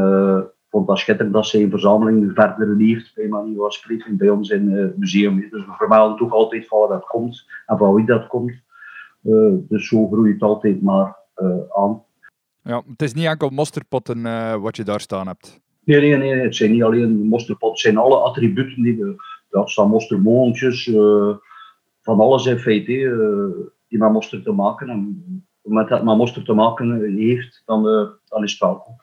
vond 0.76 0.88
dat 0.88 0.98
schitterend 0.98 1.34
dat 1.34 1.48
zijn 1.48 1.70
verzameling 1.70 2.20
nu 2.20 2.34
verder 2.34 2.76
leeft, 2.76 3.16
bij 3.16 3.28
van 3.30 3.72
spreken, 3.72 4.18
bij 4.18 4.30
ons 4.30 4.50
in 4.50 4.72
het 4.72 4.98
museum. 4.98 5.40
Dus 5.40 5.66
we 5.66 5.72
vermelden 5.78 6.18
toch 6.18 6.32
altijd 6.32 6.68
van 6.68 6.80
waar 6.80 6.88
dat 6.88 7.08
komt 7.08 7.46
en 7.66 7.78
van 7.78 7.94
wie 7.94 8.06
dat 8.06 8.28
komt. 8.28 8.54
dus 9.70 9.88
zo 9.88 10.08
groeit 10.08 10.34
het 10.34 10.42
altijd 10.42 10.82
maar 10.82 11.18
aan. 11.70 12.04
Ja, 12.64 12.84
het 12.88 13.02
is 13.02 13.14
niet 13.14 13.26
enkel 13.26 13.50
mosterpotten 13.50 14.22
wat 14.62 14.76
je 14.76 14.84
daar 14.84 15.00
staan 15.00 15.28
hebt. 15.28 15.60
Nee, 15.86 16.02
nee, 16.02 16.18
nee, 16.18 16.42
het 16.42 16.56
zijn 16.56 16.72
niet 16.72 16.84
alleen 16.84 17.28
mosterpot, 17.28 17.70
het 17.70 17.80
zijn 17.80 17.98
alle 17.98 18.18
attributen 18.18 18.84
die 18.84 18.98
we, 18.98 19.16
ja, 19.50 19.60
het 19.60 19.70
staan 19.70 19.90
mostermoontjes, 19.90 20.88
uh, 20.88 21.36
van 22.02 22.20
alles 22.20 22.46
in 22.46 22.60
feite, 22.60 22.92
uh, 22.92 23.68
die 23.88 24.00
met 24.00 24.12
moster 24.12 24.44
te 24.44 24.52
maken 24.52 24.90
en 24.90 25.24
met 25.62 25.88
dat 25.88 26.04
met 26.04 26.18
moster 26.18 26.44
te 26.44 26.54
maken 26.54 27.16
heeft, 27.18 27.62
dan, 27.66 27.88
uh, 27.88 28.08
dan 28.28 28.44
is 28.44 28.52
het 28.52 28.60
welkom. 28.60 28.96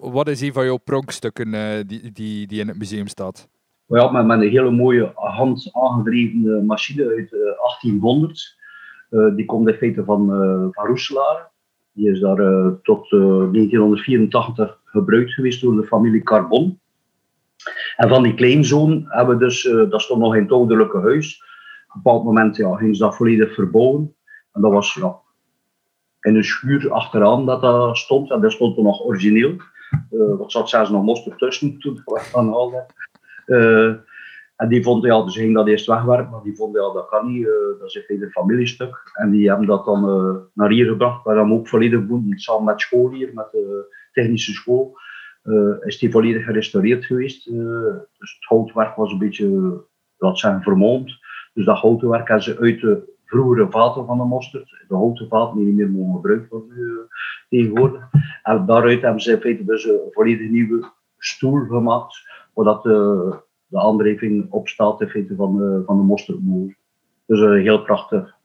Wat 0.00 0.28
is 0.28 0.40
een 0.40 0.52
van 0.52 0.64
jouw 0.64 0.76
pronkstukken 0.76 1.50
die, 1.86 2.12
die, 2.12 2.46
die 2.46 2.60
in 2.60 2.68
het 2.68 2.78
museum 2.78 3.06
staat? 3.06 3.48
Ja, 3.86 4.10
met, 4.10 4.26
met 4.26 4.40
een 4.40 4.48
hele 4.48 4.70
mooie 4.70 5.12
hand 5.14 5.68
aangedreven 5.72 6.66
machine 6.66 7.08
uit 7.08 7.30
1800. 7.30 8.56
die 9.36 9.44
komt 9.44 9.68
in 9.68 9.74
feite 9.74 10.04
van, 10.04 10.26
van 10.72 10.86
Roeselaar. 10.86 11.50
Die 11.92 12.10
is 12.10 12.20
daar 12.20 12.36
tot 12.82 13.10
1984 13.10 14.78
gebruikt 14.84 15.32
geweest 15.32 15.60
door 15.60 15.76
de 15.76 15.84
familie 15.84 16.22
Carbon. 16.22 16.78
En 17.96 18.08
van 18.08 18.22
die 18.22 18.34
kleinzoon 18.34 19.04
hebben 19.08 19.38
we 19.38 19.44
dus, 19.44 19.64
uh, 19.64 19.90
dat 19.90 20.02
stond 20.02 20.20
nog 20.20 20.34
in 20.34 20.42
het 20.42 20.52
ouderlijke 20.52 21.00
huis. 21.00 21.42
Op 21.88 21.94
een 21.94 22.02
bepaald 22.02 22.24
moment 22.24 22.56
ja, 22.56 22.76
gingen 22.76 22.94
ze 22.94 23.02
dat 23.02 23.16
volledig 23.16 23.54
verbouwen. 23.54 24.14
En 24.52 24.60
dat 24.62 24.72
was 24.72 24.94
ja, 24.94 25.16
in 26.24 26.36
een 26.36 26.44
schuur 26.44 26.90
achteraan 26.90 27.46
dat 27.46 27.60
dat 27.60 27.96
stond. 27.96 28.30
En 28.30 28.40
dat 28.40 28.52
stond 28.52 28.76
er 28.76 28.82
nog 28.82 29.04
origineel. 29.04 29.56
Uh, 30.10 30.36
wat 30.38 30.52
zat 30.52 30.68
zelfs 30.68 30.90
nog 30.90 31.04
mosterd 31.04 31.38
tussen 31.38 31.78
toen 31.78 32.02
haalden. 32.32 32.86
Uh, 33.46 33.94
En 34.56 34.68
die 34.68 34.82
vonden, 34.82 35.10
ja, 35.10 35.24
dus 35.24 35.36
ging 35.36 35.54
dat 35.54 35.68
eerst 35.68 35.86
wegwerken, 35.86 36.30
maar 36.30 36.42
die 36.42 36.56
vonden, 36.56 36.82
ja, 36.82 36.92
dat 36.92 37.08
kan 37.08 37.32
niet, 37.32 37.46
dat 37.78 37.88
is 37.88 38.04
een 38.08 38.30
familiestuk. 38.30 39.12
En 39.14 39.30
die 39.30 39.48
hebben 39.48 39.66
dat 39.66 39.84
dan 39.84 40.02
naar 40.54 40.70
hier 40.70 40.86
gebracht, 40.86 41.24
waar 41.24 41.34
dan 41.34 41.52
ook 41.52 41.68
volledig 41.68 42.06
boen, 42.06 42.32
samen 42.36 42.64
met 42.64 42.80
school 42.80 43.10
hier, 43.10 43.30
met 43.34 43.48
de 43.52 43.94
technische 44.12 44.52
school. 44.52 44.98
is 45.80 45.98
die 45.98 46.10
volledig 46.10 46.44
gerestaureerd 46.44 47.04
geweest. 47.04 47.44
dus 48.18 48.34
het 48.34 48.48
houtwerk 48.48 48.96
was 48.96 49.12
een 49.12 49.18
beetje, 49.18 49.80
dat 50.18 50.38
zijn 50.38 50.62
vermomd. 50.62 51.18
Dus 51.54 51.64
dat 51.64 51.78
houtwerk 51.78 52.28
hebben 52.28 52.44
ze 52.44 52.58
uit 52.58 52.80
de 52.80 53.13
vroegere 53.34 53.70
vaten 53.70 54.06
van 54.06 54.18
de 54.18 54.24
mosterd, 54.24 54.84
de 54.88 54.94
houten 54.94 55.28
vaten 55.28 55.56
die 55.56 55.66
niet 55.66 55.76
meer 55.76 55.90
mogen 55.90 56.14
gebruikt 56.14 56.48
worden 56.48 56.76
uh, 56.78 56.98
tegenwoordig. 57.48 58.08
En 58.42 58.66
daaruit 58.66 59.02
hebben 59.02 59.20
ze 59.20 59.32
in 59.32 59.40
feite 59.40 59.64
dus 59.64 59.84
een 59.84 60.00
volledig 60.10 60.50
nieuwe 60.50 60.90
stoel 61.18 61.66
gemaakt, 61.66 62.16
waar 62.52 62.82
de, 62.82 63.34
de 63.66 63.78
aandrijving 63.78 64.46
op 64.50 64.68
staat 64.68 65.00
in 65.00 65.08
feite 65.08 65.34
van 65.34 65.56
de, 65.56 65.82
van 65.86 65.96
de 65.96 66.02
mosterdmoer. 66.02 66.74
Dus 67.26 67.40
heel 67.40 67.82
prachtig 67.82 68.36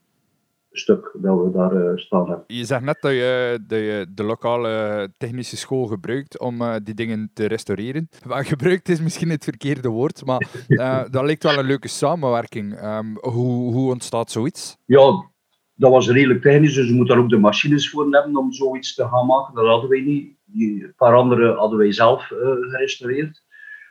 stuk 0.80 1.12
dat 1.14 1.44
we 1.44 1.52
daar 1.52 1.74
uh, 1.74 1.92
staan 1.96 2.28
hebben. 2.28 2.44
Je 2.48 2.66
zegt 2.66 2.82
net 2.82 2.98
dat 3.02 3.12
je, 3.12 3.60
de, 3.68 4.06
de 4.14 4.24
lokale 4.24 5.10
technische 5.18 5.58
school 5.58 5.86
gebruikt 5.86 6.40
om 6.40 6.62
uh, 6.62 6.76
die 6.84 6.94
dingen 6.94 7.32
te 7.34 7.46
restaureren. 7.46 8.10
Maar 8.28 8.46
gebruikt 8.56 8.90
is 8.90 9.02
misschien 9.02 9.30
het 9.30 9.44
verkeerde 9.44 9.90
woord, 9.90 10.26
maar 10.26 10.48
uh, 10.68 11.04
dat 11.12 11.24
lijkt 11.24 11.44
wel 11.44 11.58
een 11.58 11.66
leuke 11.66 11.88
samenwerking. 11.88 12.84
Um, 12.84 13.18
hoe, 13.22 13.74
hoe 13.74 13.92
ontstaat 13.92 14.32
zoiets? 14.32 14.78
Ja, 14.86 15.30
dat 15.76 15.92
was 15.92 16.10
redelijk 16.10 16.42
technisch, 16.42 16.74
dus 16.74 16.88
je 16.88 16.94
moet 16.94 17.08
daar 17.08 17.20
ook 17.20 17.30
de 17.30 17.38
machines 17.38 17.90
voor 17.90 18.08
hebben 18.10 18.38
om 18.38 18.52
zoiets 18.52 18.96
te 18.96 19.08
gaan 19.08 19.26
maken. 19.26 19.56
Dat 19.56 19.66
hadden 19.66 19.90
wij 19.90 20.02
niet. 20.02 20.38
Die, 20.46 20.84
een 20.84 20.94
paar 20.96 21.16
andere 21.16 21.54
hadden 21.54 21.78
wij 21.78 21.94
zelf 21.94 22.24
gerestaureerd. 22.70 23.44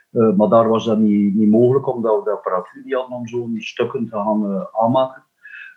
maar 0.09 0.49
daar 0.49 0.69
was 0.69 0.85
dat 0.85 0.97
niet, 0.97 1.35
niet 1.35 1.49
mogelijk, 1.49 1.87
omdat 1.87 2.17
we 2.17 2.23
de 2.23 2.31
apparatuur 2.31 2.81
niet 2.83 2.93
hadden 2.93 3.17
om 3.17 3.27
zo'n 3.27 3.55
stukken 3.59 4.05
te 4.05 4.15
gaan 4.15 4.67
aanmaken. 4.71 5.23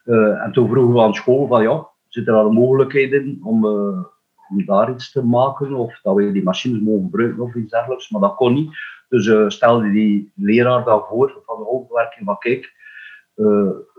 Uh, 0.05 0.45
en 0.45 0.53
toen 0.53 0.69
vroegen 0.69 0.95
we 0.95 1.01
aan 1.01 1.15
school 1.15 1.47
van 1.47 1.63
ja, 1.63 1.89
zit 2.09 2.29
er 2.29 2.53
mogelijkheid 2.53 3.13
in 3.13 3.41
om, 3.43 3.65
uh, 3.65 4.05
om 4.51 4.65
daar 4.65 4.91
iets 4.91 5.13
te 5.13 5.25
maken 5.25 5.73
of 5.73 6.01
dat 6.03 6.15
we 6.15 6.33
die 6.33 6.43
machines 6.43 6.81
mogen 6.81 7.03
gebruiken 7.03 7.43
of 7.43 7.55
iets 7.55 7.71
dergelijks, 7.71 8.11
maar 8.11 8.21
dat 8.21 8.35
kon 8.35 8.55
niet. 8.55 8.71
Dus 9.09 9.27
uh, 9.27 9.49
stelde 9.49 9.91
die 9.91 10.33
leraar 10.35 10.85
daarvoor 10.85 11.43
van 11.47 11.57
de 11.57 11.65
hoofdwerking 11.65 12.25
van 12.25 12.39
kijk, 12.39 12.81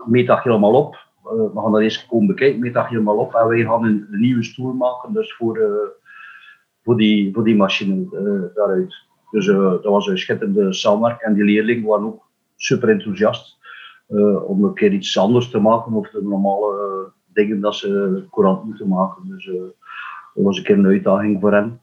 meet 0.06 0.26
dat 0.26 0.42
helemaal 0.42 0.74
op. 0.74 0.96
we 1.22 1.50
gaan 1.54 1.72
dat 1.72 1.80
eens 1.80 2.06
komen 2.06 2.26
bekijken, 2.26 2.60
meet 2.60 2.74
dat 2.74 2.86
helemaal 2.86 3.16
op 3.16 3.34
en 3.34 3.48
wij 3.48 3.62
gaan 3.62 3.84
een, 3.84 4.06
een 4.10 4.20
nieuwe 4.20 4.42
stoel 4.42 4.72
maken 4.72 5.12
dus 5.12 5.34
voor, 5.34 5.58
voor, 6.82 6.96
die, 6.96 7.32
voor 7.34 7.44
die 7.44 7.56
machine 7.56 8.06
daaruit. 8.54 8.94
Dus 9.30 9.46
dat 9.46 9.84
was 9.84 10.06
een 10.06 10.18
schitterende 10.18 10.72
samenwerking 10.72 11.22
en 11.22 11.34
die 11.34 11.44
leerlingen 11.44 11.88
waren 11.88 12.06
ook 12.06 12.26
super 12.56 12.88
enthousiast. 12.88 13.58
Uh, 14.08 14.48
om 14.48 14.64
een 14.64 14.74
keer 14.74 14.92
iets 14.92 15.18
anders 15.18 15.50
te 15.50 15.58
maken 15.58 15.92
of 15.92 16.10
de 16.10 16.22
normale 16.22 17.02
uh, 17.04 17.10
dingen 17.32 17.60
dat 17.60 17.74
ze 17.74 18.24
courant 18.30 18.64
moeten 18.64 18.88
maken. 18.88 19.28
Dus 19.28 19.46
uh, 19.46 19.60
dat 20.34 20.44
was 20.44 20.58
een 20.58 20.64
keer 20.64 20.78
een 20.78 20.86
uitdaging 20.86 21.40
voor 21.40 21.52
hen. 21.52 21.80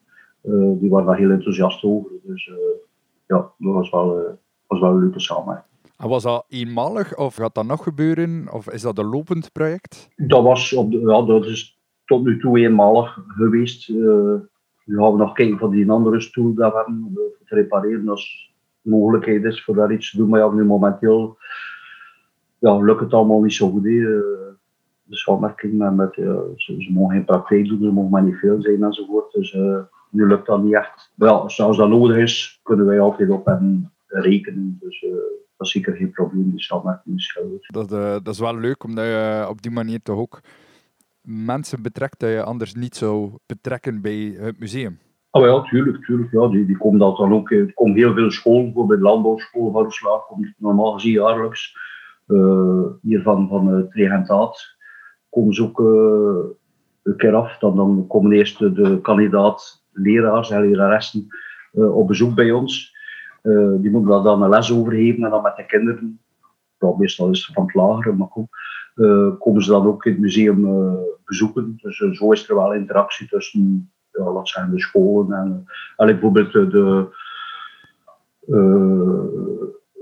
die 0.79 0.89
waren 0.89 1.05
daar 1.05 1.17
heel 1.17 1.29
enthousiast 1.29 1.83
over. 1.83 2.11
Dus 2.23 2.51
ja, 3.27 3.51
dat 3.57 3.73
was 3.73 3.89
wel, 3.89 4.39
was 4.67 4.79
wel 4.79 4.89
een 4.89 4.99
leuke 4.99 5.19
samenwerking. 5.19 5.69
En 5.97 6.09
was 6.09 6.23
dat 6.23 6.45
eenmalig 6.47 7.17
of 7.17 7.35
gaat 7.35 7.55
dat 7.55 7.65
nog 7.65 7.83
gebeuren? 7.83 8.47
Of 8.51 8.69
is 8.69 8.81
dat 8.81 8.97
een 8.97 9.09
lopend 9.09 9.51
project? 9.51 10.09
Dat, 10.15 10.43
was 10.43 10.73
op 10.73 10.91
de, 10.91 10.99
ja, 10.99 11.21
dat 11.21 11.45
is 11.45 11.79
tot 12.05 12.23
nu 12.23 12.39
toe 12.39 12.59
eenmalig 12.59 13.19
geweest. 13.27 13.87
we 13.87 14.47
gaan 14.85 15.17
nog 15.17 15.33
kijken 15.33 15.57
van 15.57 15.69
die 15.69 15.91
andere 15.91 16.21
stoel 16.21 16.53
dat 16.53 16.71
we 16.71 16.77
hebben 16.77 17.13
te 17.45 17.55
repareren 17.55 18.09
als 18.09 18.53
mogelijkheid 18.81 19.43
is 19.43 19.63
voor 19.63 19.75
daar 19.75 19.93
iets 19.93 20.11
te 20.11 20.17
doen. 20.17 20.29
Maar 20.29 20.39
ja, 20.39 20.49
nu 20.49 20.65
momenteel 20.65 21.37
ja, 22.61 22.77
lukt 22.77 23.01
het 23.01 23.13
allemaal 23.13 23.41
niet 23.41 23.53
zo 23.53 23.69
goed. 23.69 23.83
He. 23.83 23.89
Eh, 23.89 24.39
de 25.03 25.17
samenwerking 25.17 25.73
met, 25.73 25.95
met 25.95 26.13
ze, 26.13 26.75
ze, 26.77 26.91
mogen 26.91 27.15
geen 27.15 27.25
praktijk 27.25 27.67
doen, 27.67 27.81
ze 27.81 27.91
mogen 27.91 28.09
maar 28.09 28.23
niet 28.23 28.35
veel 28.35 28.61
zijn 28.61 28.83
enzovoort. 28.83 29.31
Dus 29.31 29.53
uh, 29.53 29.77
nu 30.09 30.27
lukt 30.27 30.45
dat 30.45 30.63
niet 30.63 30.73
echt. 30.73 31.11
Wel, 31.15 31.41
als 31.41 31.77
dat 31.77 31.89
nodig 31.89 32.17
is, 32.17 32.59
kunnen 32.63 32.85
wij 32.85 32.99
altijd 32.99 33.29
op 33.29 33.45
hen 33.45 33.91
rekenen. 34.07 34.77
Dus 34.79 35.05
dat 35.57 35.67
is 35.67 35.71
zeker 35.71 35.95
geen 35.95 36.11
probleem, 36.11 36.51
die 36.51 36.61
samenwerking 36.61 37.29
dat, 37.67 37.91
uh, 37.91 38.11
dat 38.11 38.27
is 38.27 38.39
wel 38.39 38.57
leuk, 38.57 38.83
omdat 38.83 39.05
je 39.05 39.45
op 39.49 39.61
die 39.61 39.71
manier 39.71 40.01
toch 40.01 40.17
ook 40.17 40.41
mensen 41.21 41.81
betrekt 41.81 42.19
dat 42.19 42.29
je 42.29 42.43
anders 42.43 42.73
niet 42.73 42.95
zou 42.95 43.31
betrekken 43.45 44.01
bij 44.01 44.35
het 44.39 44.59
museum. 44.59 44.99
Oh 45.31 45.45
ja, 45.45 45.61
tuurlijk, 45.61 46.05
tuurlijk. 46.05 46.31
Ja, 46.31 46.47
die, 46.47 46.65
die 46.65 46.77
komen 46.77 46.99
dat 46.99 47.17
dan 47.17 47.33
ook. 47.33 47.51
Er 47.51 47.73
komen 47.73 47.95
heel 47.95 48.13
veel 48.13 48.31
scholen, 48.31 48.63
bijvoorbeeld 48.63 49.01
landbouwschool 49.01 49.71
van 49.71 49.83
Roeslaag, 49.83 50.25
komt 50.25 50.53
normaal 50.57 50.91
gezien 50.91 51.11
jaarlijks. 51.11 51.75
Eh, 52.27 52.85
hier 53.01 53.21
van, 53.21 53.47
van 53.47 53.67
het 53.67 53.93
regentaat 53.93 54.75
komen 55.29 55.53
ze 55.53 55.63
ook 55.63 55.79
eh, 55.79 56.49
een 57.03 57.17
keer 57.17 57.35
af. 57.35 57.57
Dan, 57.57 57.75
dan 57.75 58.05
komen 58.07 58.31
eerst 58.31 58.59
de, 58.59 58.99
kandidaat 59.01 59.85
leraars 59.91 60.51
en 60.51 60.69
leraressen 60.69 61.27
eh, 61.71 61.97
op 61.97 62.07
bezoek 62.07 62.35
bij 62.35 62.51
ons. 62.51 62.99
die 63.77 63.89
moeten 63.91 64.09
daar 64.09 64.23
dan 64.23 64.41
een 64.41 64.49
les 64.49 64.71
overgeven 64.71 65.23
en 65.23 65.29
dan 65.29 65.41
met 65.41 65.55
de 65.55 65.65
kinderen, 65.65 66.19
dat 66.77 66.97
meestal 66.97 67.29
is 67.29 67.51
van 67.53 67.65
het 67.65 67.73
lagere, 67.73 68.15
maar 68.15 68.27
goed, 68.27 68.47
komen 69.39 69.63
ze 69.63 69.71
dan 69.71 69.85
ook 69.85 70.05
in 70.05 70.11
het 70.11 70.21
museum 70.21 70.97
bezoeken. 71.25 71.73
Dus 71.81 71.97
zo 71.97 72.31
is 72.31 72.49
er 72.49 72.55
wel 72.55 72.73
interactie 72.73 73.27
tussen, 73.27 73.91
zijn 74.43 74.71
de 74.71 74.79
scholen 74.79 75.37
en, 75.37 75.65
en 75.97 76.05
bijvoorbeeld 76.05 76.51
de, 76.51 76.67
de 76.67 77.09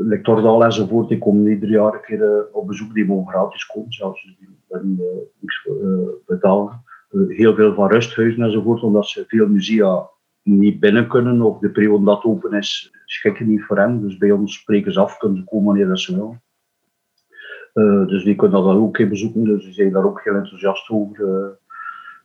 Lectordaal 0.10 0.64
enzovoort, 0.64 1.08
die 1.08 1.18
komen 1.18 1.48
ieder 1.48 1.70
jaar 1.70 1.94
een 1.94 2.02
keer 2.02 2.22
uh, 2.22 2.40
op 2.52 2.68
bezoek, 2.68 2.94
die 2.94 3.06
mogen 3.06 3.32
gratis 3.32 3.66
komen, 3.66 3.92
zelfs 3.92 4.24
dus 4.24 4.38
die 4.38 4.50
moeten 4.50 4.98
uh, 5.00 5.06
niks 5.40 5.66
uh, 5.66 6.10
betalen. 6.26 6.84
heel 7.28 7.56
veel 7.56 7.74
van 7.74 7.90
rusthuizen 7.90 8.44
enzovoort, 8.44 8.84
omdat 8.84 9.08
ze 9.08 9.26
veel 9.28 9.48
musea 9.48 10.10
niet 10.44 10.80
binnen 10.80 11.08
kunnen, 11.08 11.42
of 11.42 11.60
de 11.60 11.70
periode 11.70 12.06
dat 12.06 12.24
open 12.24 12.54
is, 12.54 12.92
schikken 13.06 13.48
niet 13.48 13.64
voor 13.64 13.78
hen. 13.78 14.02
Dus 14.02 14.18
bij 14.18 14.32
ons 14.32 14.54
spreken 14.54 14.94
ze 14.94 15.00
af, 15.00 15.18
kunnen 15.18 15.38
ze 15.38 15.44
komen 15.44 15.66
wanneer 15.66 15.98
ze 15.98 16.16
willen. 16.16 18.08
dus 18.08 18.24
die 18.24 18.36
kunnen 18.36 18.64
dat 18.64 18.76
ook 18.76 18.94
keer 18.94 19.10
bezoeken, 19.10 19.44
dus 19.44 19.64
die 19.64 19.74
zijn 19.74 19.92
daar 19.92 20.06
ook 20.06 20.24
heel 20.24 20.36
enthousiast 20.36 20.90
over. 20.90 21.58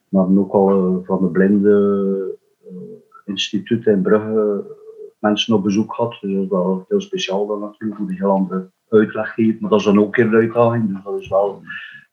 we 0.08 0.18
hebben 0.18 0.38
ook 0.38 0.52
al 0.52 1.02
van 1.06 1.22
de 1.22 1.30
blinde 1.30 2.38
instituut 3.24 3.86
in 3.86 4.02
Brugge 4.02 4.64
mensen 5.24 5.54
op 5.54 5.62
bezoek 5.62 5.94
gehad. 5.94 6.18
Dus 6.20 6.32
dat 6.32 6.42
is 6.42 6.48
wel 6.48 6.84
heel 6.88 7.00
speciaal 7.00 7.46
dan 7.46 7.60
natuurlijk, 7.60 7.98
hoe 7.98 8.08
die 8.08 8.16
heel 8.16 8.30
andere 8.30 8.70
uitleg 8.88 9.34
geeft. 9.34 9.60
Maar 9.60 9.70
dat 9.70 9.78
is 9.78 9.84
dan 9.84 9.98
ook 9.98 10.16
een 10.16 10.34
uitdaging, 10.34 10.88
dus 10.88 11.04
dat 11.04 11.20
is 11.20 11.28
wel... 11.28 11.62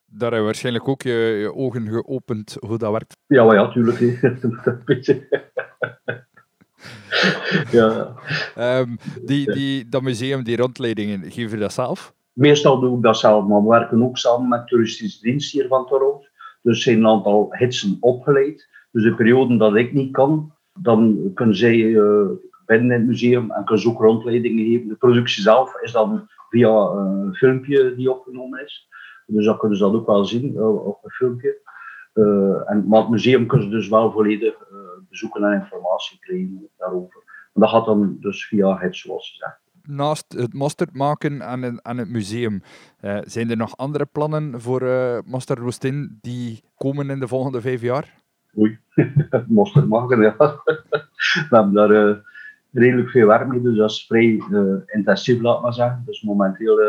Daar 0.06 0.30
heb 0.30 0.40
je 0.40 0.46
waarschijnlijk 0.46 0.88
ook 0.88 1.02
je, 1.02 1.38
je 1.40 1.54
ogen 1.54 1.88
geopend 1.88 2.58
hoe 2.60 2.78
dat 2.78 2.92
werkt. 2.92 3.18
Ja, 3.28 3.44
maar 3.44 3.56
ja, 3.56 3.72
tuurlijk. 3.72 4.00
een 4.42 4.82
beetje... 4.86 5.28
ja. 7.80 8.14
Um, 8.80 8.98
die, 9.26 9.52
die, 9.52 9.90
dat 9.90 10.02
museum, 10.02 10.44
die 10.44 10.58
rondleidingen, 10.58 11.32
geven 11.32 11.52
je 11.52 11.58
dat 11.58 11.74
zelf? 11.74 12.14
Meestal 12.34 12.80
doe 12.80 12.98
ik 12.98 13.04
dat 13.04 13.18
zelf, 13.18 13.48
maar 13.48 13.62
we 13.62 13.70
werken 13.70 14.04
ook 14.04 14.18
samen 14.18 14.50
met 14.50 14.68
toeristische 14.68 15.22
dienst 15.22 15.52
hier 15.52 15.68
van 15.68 15.86
Toronto. 15.86 16.26
Dus 16.62 16.76
er 16.78 16.84
zijn 16.84 16.98
een 16.98 17.08
aantal 17.08 17.48
hitsen 17.50 17.98
opgeleid. 18.00 18.68
Dus 18.92 19.04
de 19.04 19.16
perioden 19.16 19.58
dat 19.58 19.76
ik 19.76 19.94
niet 19.94 20.12
kan, 20.12 20.54
dan 20.74 21.32
kunnen 21.34 21.56
zij 21.56 21.76
uh, 21.76 22.26
binnen 22.66 22.98
het 22.98 23.08
museum 23.08 23.52
en 23.52 23.64
kunnen 23.64 23.84
ze 23.84 23.90
ook 23.90 24.02
rondleidingen 24.02 24.66
geven. 24.66 24.88
De 24.88 24.96
productie 24.96 25.44
zelf 25.44 25.82
is 25.82 25.92
dan 25.92 26.28
via 26.50 26.70
een 26.70 27.36
filmpje 27.36 27.96
die 27.96 28.12
opgenomen 28.12 28.64
is. 28.64 28.90
Dus 29.26 29.46
dat 29.46 29.58
kunnen 29.58 29.78
ze 29.78 29.84
dat 29.84 29.94
ook 29.94 30.08
wel 30.08 30.26
zien 30.26 30.56
eh, 30.56 30.86
op 30.86 31.00
een 31.04 31.12
filmpje. 31.12 31.60
Uh, 32.14 32.70
en, 32.70 32.88
maar 32.88 33.00
het 33.00 33.10
museum 33.10 33.48
kunnen 33.48 33.68
ze 33.70 33.76
dus 33.76 33.90
wel 33.90 34.12
volledig 34.12 34.54
uh, 34.54 34.78
bezoeken 35.10 35.44
en 35.44 35.62
informatie 35.62 36.20
krijgen 36.20 36.70
daarover. 36.78 37.24
En 37.54 37.62
dat 37.62 37.70
gaat 37.70 37.86
dan 37.86 38.18
dus 38.20 38.48
via 38.48 38.78
het, 38.78 38.96
zoals 38.96 39.30
gezegd. 39.30 39.60
Naast 39.84 40.34
het 40.34 40.54
mosterd 40.54 40.96
maken 40.96 41.42
en, 41.42 41.82
en 41.82 41.98
het 41.98 42.10
museum, 42.10 42.62
uh, 43.02 43.18
zijn 43.22 43.50
er 43.50 43.58
nog 43.58 43.78
andere 43.78 44.06
plannen 44.06 44.62
voor 44.62 44.82
Mosterd 45.26 45.60
Roestin 45.60 46.18
die 46.22 46.64
komen 46.76 47.10
in 47.10 47.20
de 47.20 47.28
volgende 47.28 47.62
vijf 47.62 47.82
jaar? 47.82 48.14
Oei, 48.58 48.80
mosterd 49.48 49.88
maken, 49.88 50.22
ja. 50.22 50.36
We 51.50 51.56
hebben 51.56 51.74
daar 51.74 52.22
redelijk 52.72 53.10
veel 53.10 53.28
werk 53.28 53.48
mee, 53.48 53.62
dus 53.62 53.78
dat 53.78 53.90
is 53.90 54.06
vrij 54.06 54.42
uh, 54.52 54.76
intensief, 54.86 55.42
laat 55.42 55.62
maar 55.62 55.74
zeggen. 55.74 56.04
Dus 56.06 56.22
momenteel 56.22 56.82
uh, 56.82 56.88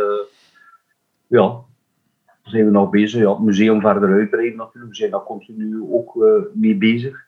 ja, 1.27 1.61
zijn 2.43 2.65
we 2.65 2.71
nog 2.71 2.91
bezig. 2.91 3.21
Ja, 3.21 3.31
het 3.31 3.43
museum 3.43 3.81
verder 3.81 4.13
uitbreiden 4.13 4.57
natuurlijk, 4.59 4.93
we 4.93 4.97
zijn 4.97 5.11
daar 5.11 5.23
continu 5.23 5.83
ook 5.91 6.15
uh, 6.15 6.43
mee 6.53 6.77
bezig. 6.77 7.27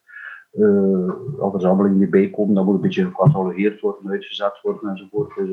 als 1.38 1.52
verzamelingen 1.52 1.98
die 1.98 2.08
bijkomen, 2.08 2.54
dan 2.54 2.64
moet 2.64 2.74
een 2.74 2.80
beetje 2.80 3.04
gecatalogeerd 3.04 3.80
worden, 3.80 4.10
uitgezet 4.10 4.60
worden 4.62 4.90
enzovoort. 4.90 5.34
Dus 5.34 5.50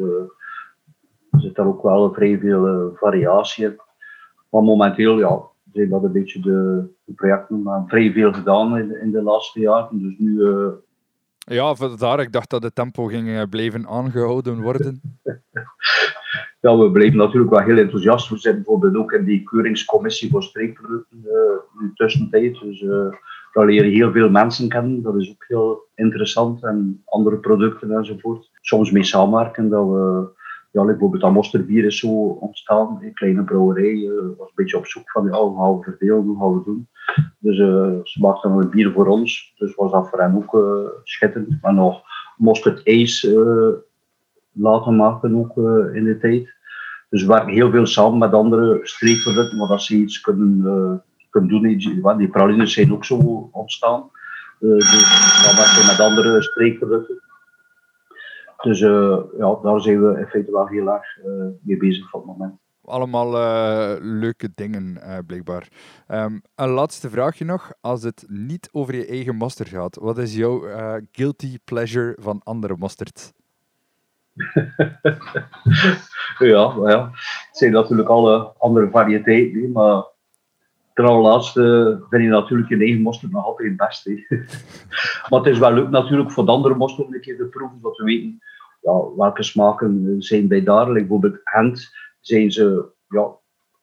er 1.32 1.42
zit 1.42 1.56
daar 1.56 1.68
ook 1.68 1.84
wel 1.84 2.14
vrij 2.14 2.40
veel 2.40 2.92
variatie 2.96 3.66
in. 3.66 3.80
Maar 4.50 4.64
momenteel 4.64 5.20
ja, 5.20 5.42
zijn 5.74 5.90
dat 5.90 6.04
een 6.04 6.12
beetje 6.12 6.40
de, 6.40 6.84
projecten. 7.16 7.64
We 7.64 7.84
vrij 7.88 8.12
veel 8.12 8.34
gedaan 8.34 8.78
in, 8.78 9.02
in 9.02 9.12
de 9.12 9.22
laatste 9.22 9.60
jaren. 9.60 10.00
Dus 10.00 10.18
nu 10.18 10.44
ja, 11.48 11.76
vandaar. 11.76 12.20
Ik 12.20 12.32
dacht 12.32 12.50
dat 12.50 12.62
de 12.62 12.74
tempo 12.74 13.06
ging 13.06 13.30
eh, 13.30 13.44
blijven 13.50 13.88
aangehouden 13.88 14.62
worden. 14.62 15.02
Ja, 16.62 16.78
we 16.78 16.92
blijven 16.92 17.18
natuurlijk 17.18 17.52
wel 17.52 17.62
heel 17.62 17.78
enthousiast. 17.78 18.30
We 18.30 18.38
zitten 18.38 18.64
bijvoorbeeld 18.64 18.96
ook 18.96 19.12
in 19.12 19.24
die 19.24 19.44
keuringscommissie 19.44 20.30
voor 20.30 20.44
streekproducten 20.44 21.24
uh, 21.26 21.82
nu 21.82 21.92
tussentijd. 21.94 22.60
Dus 22.60 22.82
uh, 22.82 23.14
daar 23.52 23.66
leren 23.66 23.92
heel 23.92 24.12
veel 24.12 24.30
mensen 24.30 24.70
kennen. 24.70 25.02
Dat 25.02 25.16
is 25.16 25.30
ook 25.30 25.46
heel 25.48 25.88
interessant. 25.96 26.64
En 26.64 27.02
andere 27.06 27.38
producten 27.38 27.92
enzovoort. 27.92 28.50
Soms 28.62 28.92
mee 28.92 29.04
samenwerken. 29.04 29.70
Dat 29.70 29.88
we, 29.88 30.30
ja, 30.72 30.86
bijvoorbeeld 30.86 31.22
dat 31.22 31.32
mosterbier 31.32 31.86
is 31.86 32.00
zo 32.00 32.08
ontstaan. 32.28 33.00
Een 33.02 33.14
kleine 33.14 33.44
brouwerij 33.44 33.94
uh, 33.94 34.14
was 34.38 34.48
een 34.48 34.56
beetje 34.56 34.78
op 34.78 34.86
zoek 34.86 35.12
van 35.12 35.26
ja, 35.26 35.40
hoe 35.40 35.58
gaan 35.58 35.78
we 35.78 35.84
verdelen, 35.84 36.26
hoe 36.26 36.40
gaan 36.40 36.54
we 36.58 36.64
doen. 36.64 36.88
Dus 37.40 37.56
ze 38.04 38.18
maakten 38.22 38.50
dan 38.50 38.62
een 38.62 38.70
bier 38.70 38.92
voor 38.92 39.08
ons. 39.08 39.54
Dus 39.58 39.76
was 39.76 39.92
dat 39.92 40.10
voor 40.10 40.20
hen 40.20 40.36
ook 40.36 40.58
schitterend. 41.04 41.62
Maar 41.62 41.74
nog 41.74 42.02
mosterd 42.38 42.88
ace 42.88 43.84
laten 44.52 44.96
maken 44.96 45.36
ook 45.36 45.58
in 45.94 46.04
de 46.04 46.18
tijd. 46.20 46.54
Dus 47.10 47.22
we 47.22 47.28
werken 47.28 47.54
heel 47.54 47.72
veel 47.72 47.86
samen 47.86 48.18
met 48.18 48.34
andere 48.34 48.80
streekproducten, 48.84 49.58
maar 49.58 49.68
dat 49.68 49.82
ze 49.82 49.96
iets 49.96 50.22
kunnen, 50.22 51.04
kunnen 51.30 51.50
doen. 51.50 51.78
Die, 52.18 52.30
pralines 52.30 52.74
zijn 52.74 52.94
ook 52.94 53.06
zo 53.06 53.50
ontstaan. 53.52 54.10
Dus 54.60 54.92
dan 55.46 55.56
werken 55.56 55.82
we 55.82 55.86
met 55.88 56.00
andere 56.00 56.42
streekproducten. 56.42 57.22
Dus 58.62 58.80
ja, 59.38 59.60
daar 59.64 59.82
zijn 59.82 60.02
we 60.02 60.20
in 60.20 60.28
feite 60.28 60.52
wel 60.52 60.68
heel 60.68 60.92
erg 60.92 61.18
mee 61.62 61.78
bezig 61.78 62.10
voor 62.10 62.20
het 62.20 62.30
moment 62.30 62.61
allemaal 62.92 63.32
leuke 64.02 64.50
dingen, 64.56 64.98
uh, 64.98 65.18
blijkbaar. 65.26 65.68
Um, 66.08 66.42
een 66.56 66.70
laatste 66.70 67.10
vraagje 67.10 67.46
nog. 67.46 67.72
Als 67.82 68.04
het 68.04 68.26
niet 68.28 68.70
over 68.72 68.96
je 68.96 69.06
eigen 69.06 69.36
mosterd 69.36 69.70
gaat, 69.70 69.96
wat 69.96 70.18
is 70.18 70.36
jouw 70.36 70.68
uh, 70.68 70.94
guilty 71.12 71.58
pleasure 71.64 72.16
van 72.20 72.42
andere 72.44 72.76
mosterd? 72.78 73.34
ja, 76.38 76.74
ja, 76.86 77.10
het 77.48 77.58
zijn 77.58 77.72
natuurlijk 77.72 78.10
alle 78.10 78.54
andere 78.58 78.90
variëteiten, 78.90 79.72
maar 79.72 80.04
ten 80.94 81.06
allerlaatste 81.06 81.98
vind 82.10 82.24
je 82.24 82.30
natuurlijk 82.30 82.70
je 82.70 82.78
eigen 82.78 83.02
mosterd 83.02 83.32
nog 83.32 83.46
altijd 83.46 83.68
het 83.68 83.78
beste. 83.78 84.26
maar 85.30 85.40
het 85.40 85.48
is 85.48 85.60
wel 85.60 85.74
leuk 85.74 85.90
natuurlijk 85.90 86.32
voor 86.32 86.46
de 86.46 86.52
andere 86.52 86.76
mosterd 86.76 87.08
om 87.08 87.14
een 87.14 87.22
keer 87.22 87.38
te 87.38 87.46
proeven, 87.46 87.80
dat 87.82 87.98
we 87.98 88.04
weten 88.04 88.42
ja, 88.82 89.16
welke 89.18 89.44
smaken 89.44 90.16
zijn 90.20 90.48
bij 90.48 90.64
daar. 90.64 90.92
bijvoorbeeld 90.92 91.40
Hent 91.44 91.90
zijn 92.22 92.52
ze 92.52 92.86
ja, 93.08 93.32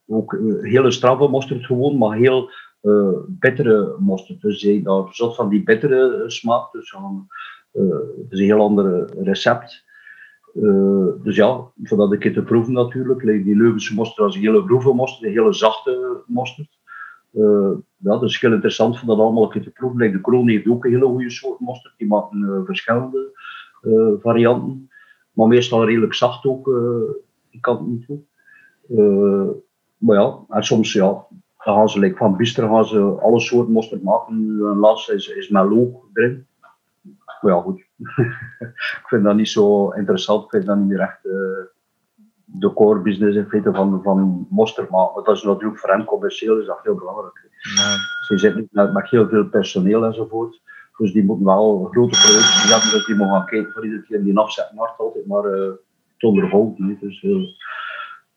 ook 0.07 0.39
hele 0.61 0.91
straffe 0.91 1.29
mosterd 1.29 1.67
gewoon, 1.67 1.99
maar 1.99 2.17
heel 2.17 2.51
uh, 2.83 3.19
bittere 3.27 3.97
mosterd. 3.99 4.41
Dus 4.41 4.61
zijn 4.61 4.83
daar 4.83 5.03
zat 5.11 5.35
van 5.35 5.49
die 5.49 5.63
bittere 5.63 6.25
smaak, 6.27 6.73
dus 6.73 6.93
uh, 6.93 7.83
het 8.23 8.33
is 8.33 8.39
een 8.39 8.45
heel 8.45 8.61
ander 8.61 9.07
recept. 9.23 9.87
Dus 11.23 11.37
ja, 11.37 11.71
voor 11.83 11.97
dat 11.97 12.13
een 12.13 12.19
keer 12.19 12.33
te 12.33 12.43
proeven 12.43 12.73
natuurlijk. 12.73 13.23
Die 13.23 13.57
Leuvense 13.57 13.95
mosterd 13.95 14.27
als 14.27 14.35
een 14.35 14.41
hele 14.41 14.63
groeve 14.63 14.93
mosterd, 14.93 15.25
een 15.25 15.37
hele 15.37 15.53
zachte 15.53 16.23
mosterd. 16.27 16.79
Ja, 17.97 18.19
dat 18.19 18.23
is 18.23 18.41
heel 18.41 18.53
interessant 18.53 19.01
om 19.01 19.07
dat 19.07 19.19
allemaal 19.19 19.43
een 19.43 19.51
keer 19.51 19.63
te 19.63 19.71
proeven. 19.71 20.13
de 20.13 20.21
Kroon 20.21 20.49
heeft 20.49 20.69
ook 20.69 20.85
een 20.85 20.93
hele 20.93 21.07
goede 21.07 21.31
soort 21.31 21.61
mosterd. 21.61 21.95
Die 21.97 22.07
maken 22.07 22.63
verschillende 22.67 23.31
varianten. 24.21 24.91
Maar 25.33 25.47
meestal 25.47 25.85
redelijk 25.85 26.15
zacht 26.15 26.45
ook, 26.45 26.71
die 27.59 27.61
kant 27.61 27.87
niet 27.87 28.07
toe. 28.07 29.63
maar 29.99 30.17
ja, 30.17 30.39
en 30.49 30.63
soms 30.63 30.93
ja, 30.93 31.27
gaan 31.59 31.89
ze 31.89 31.99
like, 31.99 32.17
van 32.17 32.37
Bister 32.37 32.69
gaan 32.69 32.85
ze 32.85 33.01
alle 33.01 33.41
soorten 33.41 33.73
mosterd 33.73 34.03
maken. 34.03 34.35
Een 34.35 34.79
laatste 34.79 35.15
is, 35.15 35.29
is 35.29 35.49
Melo 35.49 36.05
erin. 36.13 36.47
Maar 37.41 37.53
ja, 37.53 37.61
goed. 37.61 37.79
ik 39.01 39.05
vind 39.07 39.25
dat 39.25 39.37
niet 39.37 39.49
zo 39.49 39.91
interessant. 39.91 40.45
Ik 40.45 40.51
vind 40.51 40.67
dat 40.67 40.77
niet 40.77 40.89
meer 40.89 41.01
echt 41.01 41.25
uh, 41.25 41.33
de 42.45 42.73
core 42.73 43.01
business 43.01 43.37
in 43.37 43.49
feite 43.49 43.73
van, 43.73 44.03
van 44.03 44.47
Monster. 44.51 44.87
Maar 44.91 45.09
dat 45.15 45.37
is 45.37 45.43
natuurlijk 45.43 45.79
voor 45.79 45.91
hem 45.91 46.05
commercieel 46.05 46.59
is 46.59 46.67
dat 46.67 46.81
heel 46.83 46.95
belangrijk. 46.95 47.49
Ja. 47.61 47.97
Ze 48.27 48.39
zitten 48.39 48.69
met, 48.71 48.93
met 48.93 49.11
heel 49.11 49.29
veel 49.29 49.45
personeel 49.45 50.05
enzovoort. 50.05 50.61
Dus 50.97 51.13
die 51.13 51.25
moeten 51.25 51.47
wel 51.47 51.89
grote 51.91 52.19
producten 52.21 52.69
hebben, 52.69 52.91
dus 52.91 53.07
die 53.07 53.15
mogen 53.15 53.35
gaan 53.35 53.47
kijken 53.47 53.73
voor 53.73 53.85
iedere 53.85 54.03
keer 54.03 54.23
die 54.23 54.39
afzetmarkt 54.39 54.99
altijd 54.99 55.27
maar 55.27 55.45
uh, 55.45 55.71
onderhouden. 56.23 56.99
Dus, 57.01 57.23
uh, 57.23 57.49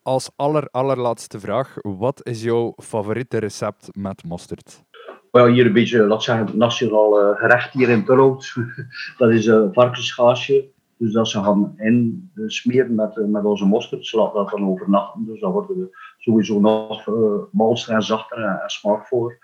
Als 0.02 0.30
aller, 0.36 0.68
allerlaatste 0.70 1.40
vraag, 1.40 1.74
wat 1.80 2.26
is 2.26 2.42
jouw 2.42 2.72
favoriete 2.76 3.38
recept 3.38 3.88
met 3.92 4.24
mosterd? 4.24 4.84
well, 5.32 5.52
hier 5.52 5.66
een 5.66 5.72
beetje, 5.72 6.06
laat 6.06 6.22
zeggen, 6.22 6.58
nationaal 6.58 7.20
uh, 7.20 7.38
gerecht 7.38 7.72
hier 7.72 7.88
in 7.88 8.04
Tullout. 8.04 8.54
dat 9.18 9.30
is 9.30 9.46
een 9.46 9.72
varkensgaasje. 9.72 10.70
Dus 10.96 11.12
dat 11.12 11.28
ze 11.28 11.42
gaan 11.42 11.74
in 11.76 12.30
uh, 12.34 12.48
smeren 12.48 12.94
met, 12.94 13.16
uh, 13.16 13.26
met 13.26 13.44
onze 13.44 13.66
mosterd. 13.66 14.06
Ze 14.06 14.16
laten 14.16 14.34
dat 14.34 14.50
dan 14.50 14.68
overnachten. 14.68 15.24
Dus 15.26 15.40
daar 15.40 15.50
worden 15.50 15.78
we 15.78 15.96
sowieso 16.18 16.60
nog 16.60 17.06
uh, 17.06 17.14
malster 17.52 17.94
en 17.94 18.02
zachter 18.02 18.38
en, 18.38 18.60
en 18.62 18.70
smaakvoller. 18.70 19.38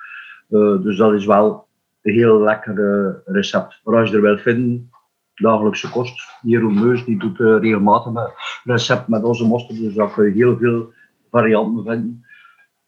dus 0.82 0.97
dat 0.97 1.12
is 1.12 1.26
wel 1.26 1.66
een 2.03 2.14
heel 2.14 2.41
lekker 2.41 3.22
recept. 3.24 3.80
Maar 3.84 4.01
als 4.01 4.11
je 4.11 4.16
er 4.16 4.22
wil 4.22 4.39
vinden, 4.39 4.91
dagelijkse 5.39 5.91
kost. 5.91 6.39
Jeroen 6.43 6.74
Meus 6.74 7.05
die 7.05 7.18
doet 7.18 7.39
regelmatig 7.39 8.14
een 8.14 8.32
recept 8.64 9.09
met 9.09 9.24
onze 9.24 9.47
mosterd. 9.47 9.78
Dus 9.78 9.95
daar 9.95 10.12
kun 10.12 10.24
je 10.24 10.32
heel 10.32 10.57
veel 10.57 10.93
varianten 11.30 11.84
vinden. 11.84 12.26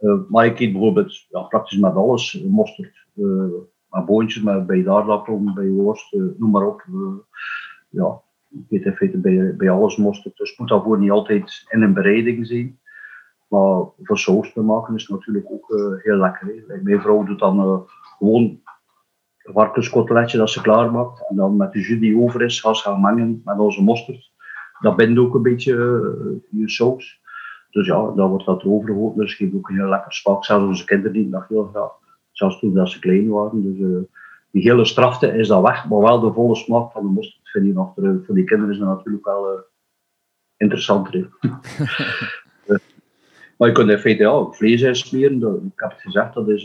Uh, 0.01 0.20
maar 0.28 0.46
ik 0.46 0.61
eet 0.61 0.72
bijvoorbeeld 0.72 1.26
ja, 1.28 1.40
praktisch 1.40 1.78
met 1.78 1.94
alles. 1.94 2.42
Mosterd, 2.48 3.07
uh, 3.14 3.44
met 3.90 4.07
boontjes, 4.07 4.42
met, 4.42 4.66
bij 4.66 4.88
aardappelen, 4.88 5.55
bij 5.55 5.68
worst, 5.68 6.12
noem 6.12 6.51
maar 6.51 6.66
op. 6.66 6.84
ja, 7.88 8.20
ik 8.68 9.01
eet 9.01 9.22
bij, 9.22 9.57
bij 9.57 9.70
alles 9.70 9.96
mosterd. 9.96 10.36
Dus 10.36 10.51
het 10.51 10.59
moet 10.59 10.68
daarvoor 10.68 10.98
niet 10.98 11.11
altijd 11.11 11.66
in 11.68 11.82
een 11.82 11.94
bereiding 11.94 12.46
zijn. 12.46 12.78
Maar 13.48 13.84
voor 14.03 14.18
saus 14.18 14.53
te 14.53 14.62
maken 14.62 14.94
is 14.94 15.09
natuurlijk 15.09 15.46
ook 15.51 15.66
heel 16.03 16.16
lekker. 16.16 16.64
Mijn 16.82 17.01
vrouw 17.01 17.24
doet 17.24 17.38
dan 17.38 17.86
gewoon 18.18 18.61
varkenskoteletje 19.53 20.38
dat 20.38 20.51
ze 20.51 20.61
klaar 20.61 20.90
maakt. 20.90 21.28
En 21.28 21.36
dan 21.36 21.57
met 21.57 21.72
de 21.72 21.80
jus 21.80 22.01
die 22.01 22.18
over 22.18 22.42
is, 22.42 22.61
gaan 22.61 22.76
ze 22.76 22.82
gaan 22.82 23.01
mengen 23.01 23.42
met 23.44 23.59
onze 23.59 23.82
mosterd. 23.82 24.32
Dat 24.80 24.96
bindt 24.96 25.18
ook 25.18 25.34
een 25.34 25.42
beetje 25.42 25.74
je 26.51 26.70
saus. 26.70 27.20
Dus 27.70 27.86
ja, 27.86 28.11
dan 28.11 28.28
wordt 28.28 28.44
dat 28.44 28.64
overgehoord. 28.64 29.16
Dus 29.16 29.34
geeft 29.34 29.55
ook 29.55 29.68
een 29.68 29.76
heel 29.76 29.88
lekker 29.88 30.12
smaak. 30.12 30.44
Zelfs 30.44 30.64
onze 30.64 30.84
kinderen 30.84 31.12
die 31.12 31.30
dat 31.30 31.44
heel 31.48 31.64
graag. 31.64 31.90
Zelfs 32.30 32.59
toen 32.59 32.74
dat 32.74 32.90
ze 32.90 32.98
klein 32.98 33.28
waren. 33.28 33.62
Dus 33.62 33.78
uh, 33.78 33.98
die 34.51 34.62
hele 34.62 34.84
strafte 34.84 35.26
is 35.26 35.48
dat 35.48 35.62
weg. 35.62 35.88
Maar 35.88 36.01
wel 36.01 36.20
de 36.20 36.32
volle 36.32 36.55
smaak 36.55 36.92
van 36.92 37.03
de 37.03 37.09
mosterd 37.09 37.48
vind 37.48 37.66
je 37.66 37.72
nog 37.72 37.94
terug. 37.94 38.26
Voor 38.26 38.34
die 38.34 38.44
kinderen 38.44 38.74
is 38.74 38.80
dat 38.80 38.88
natuurlijk 38.88 39.24
wel 39.24 39.53
uh, 39.53 39.61
interessanter. 40.57 41.28
maar 43.57 43.68
je 43.68 43.72
kunt 43.72 43.90
in 43.90 43.98
feite 43.98 44.22
ja, 44.22 44.51
vlees 44.51 44.98
smeren. 44.98 45.72
ik 45.74 45.80
heb 45.80 45.90
het 45.90 46.01
gezegd, 46.01 46.34
dat 46.34 46.48
is 46.48 46.64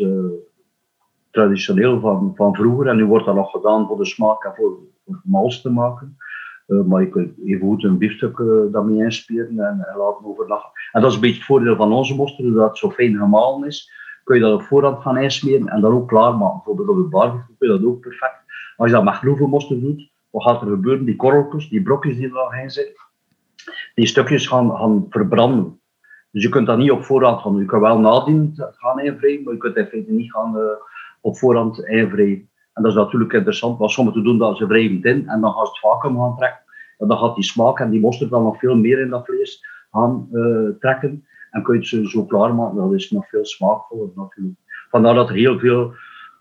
traditioneel 1.35 1.99
van, 1.99 2.33
van 2.35 2.55
vroeger. 2.55 2.87
En 2.87 2.95
nu 2.95 3.05
wordt 3.05 3.25
dat 3.25 3.35
nog 3.35 3.51
gedaan 3.51 3.87
voor 3.87 3.97
de 3.97 4.05
smaak 4.05 4.43
en 4.43 4.53
voor, 4.55 4.77
voor 5.05 5.21
mals 5.23 5.61
te 5.61 5.69
maken. 5.69 6.17
Uh, 6.67 6.81
maar 6.81 7.01
je 7.01 7.09
kunt 7.09 7.33
even 7.45 7.67
goed 7.67 7.83
een 7.83 7.97
biefstuk 7.97 8.37
uh, 8.37 8.71
daarmee 8.71 9.03
inspelen 9.03 9.59
en, 9.59 9.85
en, 9.87 9.97
laten 9.97 10.25
overnachten. 10.25 10.71
En 10.91 11.01
dat 11.01 11.09
is 11.09 11.15
een 11.15 11.21
beetje 11.21 11.37
het 11.37 11.45
voordeel 11.45 11.75
van 11.75 11.93
onze 11.93 12.15
mosterd, 12.15 12.47
doordat 12.47 12.69
het 12.69 12.77
zo 12.77 12.89
fijn 12.89 13.17
gemalen 13.17 13.67
is. 13.67 13.91
Kun 14.23 14.35
je 14.35 14.41
dat 14.41 14.53
op 14.53 14.61
voorhand 14.63 15.01
gaan 15.01 15.17
insmeren 15.17 15.67
en 15.67 15.81
dan 15.81 15.91
ook 15.91 16.07
klaarmaken. 16.07 16.55
Bijvoorbeeld 16.55 16.89
op 16.89 17.03
de 17.03 17.09
barbecue 17.09 17.55
kun 17.57 17.71
je 17.71 17.77
dat 17.77 17.87
ook 17.87 17.99
perfect. 17.99 18.39
Als 18.77 18.89
je 18.89 18.95
dat 18.95 19.03
met 19.03 19.13
groeve 19.13 19.79
doet, 19.79 20.11
wat 20.29 20.43
gaat 20.43 20.61
er 20.61 20.67
gebeuren? 20.67 21.05
Die 21.05 21.15
korreltjes, 21.15 21.69
die 21.69 21.81
brokjes 21.81 22.15
die 22.15 22.25
er 22.25 22.33
nog 22.33 22.55
in 22.55 22.69
zitten, 22.69 23.03
die 23.95 24.07
stukjes 24.07 24.47
gaan, 24.47 24.77
gaan 24.77 25.05
verbranden. 25.09 25.79
Dus 26.31 26.43
je 26.43 26.49
kunt 26.49 26.67
dat 26.67 26.77
niet 26.77 26.91
op 26.91 27.03
voorhand 27.03 27.41
gaan 27.41 27.57
Je 27.57 27.65
kunt 27.65 27.81
wel 27.81 27.99
nadien 27.99 28.53
gaan 28.55 28.99
invrijven, 28.99 29.43
maar 29.43 29.53
je 29.53 29.59
kunt 29.59 29.75
in 29.75 29.85
feite 29.85 30.11
niet 30.11 30.31
gaan 30.31 30.55
uh, 30.55 30.61
op 31.25 31.37
voorhand 31.37 31.79
invrijven. 31.79 32.49
En 32.73 32.83
dat 32.83 32.91
is 32.91 32.97
natuurlijk 32.97 33.33
interessant, 33.33 33.77
want 33.77 33.91
sommigen 33.91 34.23
doen 34.23 34.37
dat 34.37 34.57
ze 34.57 34.67
wrijvend 34.67 35.05
in 35.05 35.29
en 35.29 35.41
dan 35.41 35.51
gaan 35.53 35.65
ze 35.65 35.71
het 35.71 35.79
vacuüm 35.79 36.17
gaan 36.17 36.37
trekken. 36.37 36.63
En 36.97 37.07
dan 37.07 37.17
gaat 37.17 37.35
die 37.35 37.43
smaak 37.43 37.79
en 37.79 37.89
die 37.89 37.99
mosterd 37.99 38.29
dan 38.29 38.43
nog 38.43 38.59
veel 38.59 38.75
meer 38.75 38.99
in 38.99 39.09
dat 39.09 39.25
vlees 39.25 39.65
gaan 39.91 40.27
uh, 40.31 40.69
trekken. 40.79 41.25
En 41.51 41.63
kun 41.63 41.73
je 41.73 41.79
het 41.79 41.89
zo, 41.89 42.03
zo 42.03 42.25
klaarmaken, 42.25 42.75
dat 42.75 42.93
is 42.93 43.11
nog 43.11 43.29
veel 43.29 43.45
smaakvoller 43.45 44.09
natuurlijk. 44.15 44.57
Vandaar 44.89 45.13
dat 45.13 45.29
er 45.29 45.35
heel 45.35 45.59
veel 45.59 45.93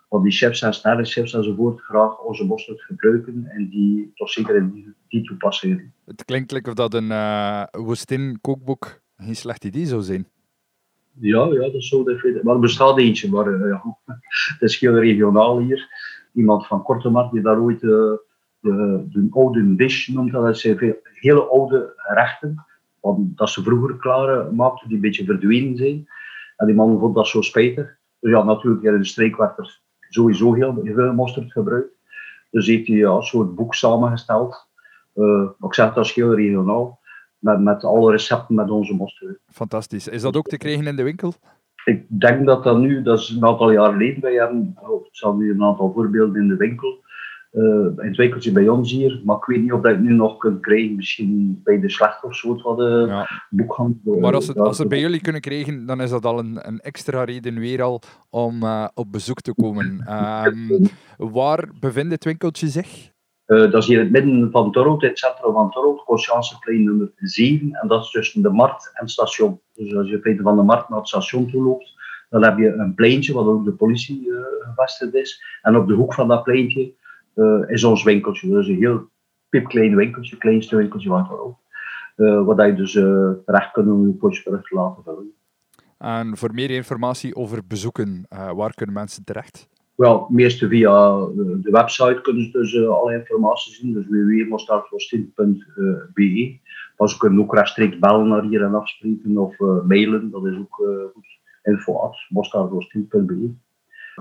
van 0.08 0.22
die 0.22 0.32
chefs 0.32 0.62
en 0.62 0.74
sterrenchefs 0.74 1.34
enzovoort 1.34 1.80
graag 1.80 2.18
onze 2.18 2.44
mosterd 2.44 2.82
gebruiken 2.82 3.46
en 3.46 3.68
die 3.68 4.12
toch 4.14 4.30
zeker 4.30 4.56
in 4.56 4.70
die, 4.70 4.94
die. 5.08 5.92
Het 6.04 6.24
klinkt 6.24 6.52
like 6.52 6.68
of 6.68 6.74
dat 6.74 6.94
een 6.94 7.10
uh, 7.10 7.64
woestin 7.70 8.38
kookboek 8.40 9.00
geen 9.16 9.36
slecht 9.36 9.64
idee 9.64 9.86
zou 9.86 10.02
zijn. 10.02 10.26
Ja, 11.20 11.44
ja, 11.44 11.70
dat 11.70 11.82
zou 11.82 12.04
dat 12.04 12.42
Maar 12.42 12.54
er 12.54 12.60
bestaat 12.60 12.98
eentje, 12.98 13.30
maar 13.30 13.48
uh, 13.48 13.68
ja, 13.68 13.82
het 14.58 14.62
is 14.62 14.80
heel 14.80 14.98
regionaal 14.98 15.58
hier 15.58 15.88
iemand 16.32 16.66
van 16.66 16.82
Kortemark 16.82 17.32
die 17.32 17.42
daar 17.42 17.60
ooit 17.60 17.80
de, 17.80 18.20
de, 18.60 19.04
de 19.08 19.26
oude 19.30 19.74
dish 19.74 20.08
noemt. 20.08 20.32
Dat 20.32 20.58
zijn 20.58 20.96
hele 21.14 21.42
oude 21.42 21.92
gerechten, 21.96 22.64
dat 23.16 23.50
ze 23.50 23.62
vroeger 23.62 23.96
klaar 23.96 24.54
maakten, 24.54 24.86
die 24.88 24.96
een 24.96 25.02
beetje 25.02 25.24
verdwenen 25.24 25.76
zijn. 25.76 26.06
En 26.56 26.66
die 26.66 26.74
man 26.74 26.98
vond 26.98 27.14
dat 27.14 27.28
zo 27.28 27.40
spijtig. 27.40 27.96
Dus 28.20 28.30
ja, 28.30 28.42
natuurlijk, 28.42 28.82
in 28.82 28.98
de 28.98 29.04
streek 29.04 29.36
werd 29.36 29.58
er 29.58 29.80
sowieso 30.08 30.54
heel 30.54 30.80
veel 30.84 31.12
mosterd 31.12 31.52
gebruikt. 31.52 31.92
Dus 32.50 32.66
heeft 32.66 32.86
hij 32.86 32.96
ja, 32.96 33.10
een 33.10 33.22
soort 33.22 33.54
boek 33.54 33.74
samengesteld. 33.74 34.68
Uh, 35.14 35.48
ik 35.60 35.74
zeg 35.74 35.94
dat 35.94 36.04
is 36.04 36.12
heel 36.12 36.34
regionaal. 36.34 37.00
Met, 37.44 37.60
met 37.60 37.84
alle 37.84 38.10
recepten 38.10 38.54
met 38.54 38.70
onze 38.70 38.94
mosterd. 38.94 39.38
Fantastisch. 39.46 40.08
Is 40.08 40.22
dat 40.22 40.36
ook 40.36 40.46
te 40.46 40.56
krijgen 40.56 40.86
in 40.86 40.96
de 40.96 41.02
winkel? 41.02 41.32
Ik 41.84 42.04
denk 42.08 42.46
dat 42.46 42.64
dat 42.64 42.78
nu, 42.78 43.02
dat 43.02 43.18
is 43.18 43.28
een 43.28 43.44
aantal 43.44 43.70
jaar 43.70 43.92
geleden, 43.92 44.22
wij 44.22 44.34
hebben, 44.34 44.76
oh, 44.82 45.06
ik 45.06 45.16
zal 45.16 45.36
nu 45.36 45.50
een 45.50 45.62
aantal 45.62 45.92
voorbeelden 45.92 46.42
in 46.42 46.48
de 46.48 46.56
winkel, 46.56 47.02
uh, 47.52 47.64
in 47.64 48.08
het 48.08 48.16
winkeltje 48.16 48.52
bij 48.52 48.68
ons 48.68 48.92
hier, 48.92 49.20
maar 49.24 49.36
ik 49.36 49.44
weet 49.44 49.62
niet 49.62 49.72
of 49.72 49.80
dat 49.80 49.90
je 49.90 49.96
het 49.96 50.06
nu 50.06 50.14
nog 50.14 50.36
kunt 50.36 50.60
krijgen, 50.60 50.96
misschien 50.96 51.60
bij 51.64 51.80
de 51.80 51.90
slecht 51.90 52.24
of 52.24 52.36
zo, 52.36 52.62
wat 52.62 52.76
de 52.76 53.04
ja. 53.08 53.28
boekhandel. 53.50 54.18
Maar 54.18 54.34
als, 54.34 54.46
het, 54.46 54.58
als 54.58 54.76
ze 54.76 54.86
bij 54.86 55.00
jullie 55.00 55.20
kunnen 55.20 55.40
krijgen, 55.40 55.86
dan 55.86 56.00
is 56.00 56.10
dat 56.10 56.24
al 56.24 56.38
een, 56.38 56.68
een 56.68 56.80
extra 56.80 57.24
reden 57.24 57.58
weer 57.58 57.82
al 57.82 58.00
om 58.30 58.62
uh, 58.62 58.88
op 58.94 59.12
bezoek 59.12 59.40
te 59.40 59.54
komen. 59.54 60.12
Um, 60.46 60.88
waar 61.38 61.68
bevindt 61.80 62.12
het 62.12 62.24
winkeltje 62.24 62.68
zich? 62.68 63.12
Uh, 63.46 63.70
dat 63.70 63.82
is 63.82 63.86
hier 63.86 63.98
in 63.98 64.04
het 64.04 64.12
midden 64.12 64.50
van 64.50 64.72
Torhout, 64.72 65.02
in 65.02 65.08
het 65.08 65.18
centrum 65.18 65.52
van 65.52 65.70
Torhout, 65.70 66.04
Conscienceplein 66.04 66.84
nummer 66.84 67.12
7. 67.16 67.72
En 67.72 67.88
dat 67.88 68.04
is 68.04 68.10
tussen 68.10 68.42
de 68.42 68.50
markt 68.50 68.90
en 68.94 69.02
het 69.02 69.10
station. 69.10 69.60
Dus 69.74 69.94
als 69.94 70.08
je 70.08 70.38
van 70.42 70.56
de 70.56 70.62
markt 70.62 70.88
naar 70.88 70.98
het 70.98 71.08
station 71.08 71.50
toe 71.50 71.62
loopt, 71.62 71.92
dan 72.30 72.44
heb 72.44 72.58
je 72.58 72.72
een 72.72 72.94
pleintje, 72.94 73.32
wat 73.32 73.46
ook 73.46 73.64
de 73.64 73.72
politie 73.72 74.26
uh, 74.26 74.36
gevestigd 74.60 75.14
is. 75.14 75.44
En 75.62 75.76
op 75.76 75.86
de 75.86 75.94
hoek 75.94 76.14
van 76.14 76.28
dat 76.28 76.42
pleintje 76.42 76.92
uh, 77.34 77.62
is 77.66 77.84
ons 77.84 78.02
winkeltje. 78.02 78.48
Dus 78.48 78.68
een 78.68 78.76
heel 78.76 79.08
pipklein 79.48 79.96
winkeltje, 79.96 80.36
kleinste 80.36 80.76
winkeltje 80.76 81.08
van 81.08 81.28
Torhout. 81.28 81.56
Uh, 82.16 82.44
waar 82.44 82.66
je 82.66 82.74
dus 82.74 82.92
terecht 83.44 83.70
kunt 83.72 83.88
om 83.88 84.06
je 84.06 84.12
potje 84.12 84.42
terug 84.42 84.68
te 84.68 84.74
laten 84.74 85.02
vullen. 85.02 85.32
En 85.98 86.36
voor 86.36 86.54
meer 86.54 86.70
informatie 86.70 87.36
over 87.36 87.66
bezoeken, 87.66 88.26
waar 88.28 88.74
kunnen 88.74 88.94
mensen 88.94 89.24
terecht? 89.24 89.68
Wel, 89.94 90.26
meestal 90.30 90.68
via 90.68 91.16
de 91.34 91.70
website 91.70 92.20
kunnen 92.22 92.44
ze 92.44 92.50
dus 92.50 92.72
uh, 92.72 92.88
alle 92.88 93.14
informatie 93.14 93.72
zien, 93.72 93.92
dus 93.92 94.06
www.mostardvoorstien.be. 94.06 96.58
Maar 96.96 97.08
ze 97.08 97.18
kunnen 97.18 97.40
ook 97.40 97.54
rechtstreeks 97.54 97.98
bellen 97.98 98.28
naar 98.28 98.42
hier 98.42 98.62
en 98.62 98.74
afspreken 98.74 99.38
of 99.38 99.60
uh, 99.60 99.82
mailen, 99.82 100.30
dat 100.30 100.46
is 100.46 100.56
ook 100.56 100.76
goed. 101.12 101.26
info 101.62 102.10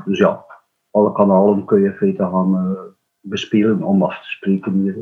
Dus 0.06 0.18
ja, 0.18 0.46
alle 0.92 1.12
kanalen 1.12 1.66
kun 1.66 1.80
je 1.80 1.86
in 1.86 1.94
feite 1.94 2.24
gaan 2.24 2.78
bespelen 3.20 3.84
om 3.84 4.04
af 4.04 4.22
te 4.22 4.30
spreken 4.30 4.74
hier. 4.74 4.96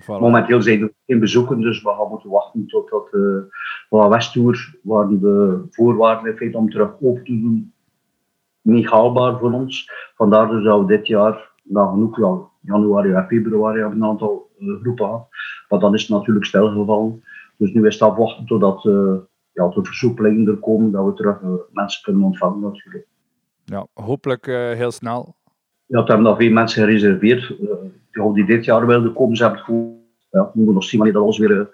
Voilà. 0.00 0.20
Momenteel 0.20 0.62
zijn 0.62 0.82
er 0.82 0.92
geen 1.06 1.20
bezoeken, 1.20 1.60
dus 1.60 1.82
we 1.82 1.88
gaan 1.88 2.08
moeten 2.08 2.30
wachten 2.30 2.66
totdat 2.66 3.08
uh, 3.12 3.42
van 3.88 4.08
Westtour, 4.08 4.78
waar 4.82 5.08
de 5.08 5.62
voorwaarden 5.70 6.30
in 6.30 6.36
feite 6.36 6.56
om 6.56 6.70
terug 6.70 6.94
open 7.00 7.24
te 7.24 7.40
doen, 7.40 7.72
niet 8.66 8.90
haalbaar 8.90 9.38
voor 9.38 9.52
ons. 9.52 9.90
Vandaar 10.14 10.48
dus 10.48 10.64
dat 10.64 10.80
we 10.80 10.86
dit 10.86 11.06
jaar, 11.06 11.50
na 11.62 11.86
genoeg, 11.86 12.18
ja, 12.18 12.38
januari 12.60 13.12
en 13.12 13.26
februari 13.26 13.80
hebben 13.80 13.98
een 13.98 14.08
aantal 14.08 14.50
uh, 14.58 14.80
groepen 14.80 15.04
gehad. 15.04 15.28
Maar 15.68 15.78
dan 15.78 15.94
is 15.94 16.00
het 16.00 16.10
natuurlijk 16.10 16.46
stilgevallen. 16.46 17.24
Dus 17.56 17.72
nu 17.72 17.86
is 17.86 17.94
het 17.94 18.02
afwachten 18.02 18.46
totdat 18.46 18.84
uh, 18.84 19.14
ja, 19.52 19.68
de 19.68 19.84
versoepelingen 19.84 20.48
er 20.48 20.56
komen, 20.56 20.90
dat 20.90 21.04
we 21.04 21.12
terug 21.12 21.40
uh, 21.40 21.50
mensen 21.72 22.02
kunnen 22.02 22.22
ontvangen 22.22 22.60
natuurlijk. 22.60 23.06
Ja, 23.64 23.86
hopelijk 23.94 24.46
heel 24.76 24.90
snel. 24.90 25.34
Ja, 25.86 26.02
we 26.02 26.06
hebben 26.06 26.22
nog 26.22 26.36
veel 26.36 26.52
mensen 26.52 26.84
gereserveerd. 26.84 27.54
Uh, 28.10 28.32
die 28.34 28.44
dit 28.44 28.64
jaar 28.64 28.86
wilden 28.86 29.12
komen, 29.12 29.36
ze 29.36 29.42
hebben 29.42 29.60
het 29.60 29.70
goed. 29.70 29.94
Ja, 30.30 30.42
we 30.42 30.50
moeten 30.54 30.74
nog 30.74 30.84
zien 30.84 30.98
wanneer 30.98 31.18
dat 31.18 31.24
alles 31.24 31.38
weer 31.38 31.50
een 31.50 31.68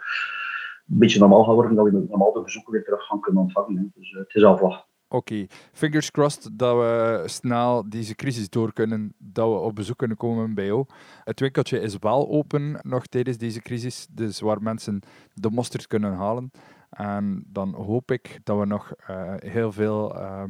beetje 0.86 1.18
normaal 1.18 1.44
gaat 1.44 1.54
worden, 1.54 1.74
dat 1.74 1.84
we 1.84 2.06
normaal 2.08 2.32
de 2.32 2.40
bezoeken 2.40 2.72
weer 2.72 2.84
terug 2.84 3.06
gaan 3.06 3.20
kunnen 3.20 3.42
ontvangen. 3.42 3.92
Dus 3.94 4.10
het 4.10 4.34
is 4.34 4.44
afwachten. 4.44 4.91
Oké, 5.12 5.46
fingers 5.72 6.10
crossed 6.10 6.50
dat 6.52 6.76
we 6.76 7.22
snel 7.26 7.88
deze 7.88 8.14
crisis 8.14 8.48
door 8.48 8.72
kunnen, 8.72 9.14
dat 9.18 9.48
we 9.48 9.54
op 9.54 9.74
bezoek 9.74 9.96
kunnen 9.98 10.16
komen 10.16 10.54
bij 10.54 10.66
jou. 10.66 10.86
Het 11.24 11.40
winkeltje 11.40 11.80
is 11.80 11.96
wel 11.98 12.28
open 12.28 12.78
nog 12.82 13.06
tijdens 13.06 13.36
deze 13.36 13.60
crisis, 13.60 14.06
dus 14.10 14.40
waar 14.40 14.62
mensen 14.62 15.00
de 15.34 15.50
mosterd 15.50 15.86
kunnen 15.86 16.14
halen. 16.14 16.50
En 16.90 17.44
dan 17.46 17.74
hoop 17.74 18.10
ik 18.10 18.40
dat 18.44 18.58
we 18.58 18.66
nog 18.66 18.94
uh, 19.10 19.34
heel 19.36 19.72
veel 19.72 20.16
uh, 20.16 20.44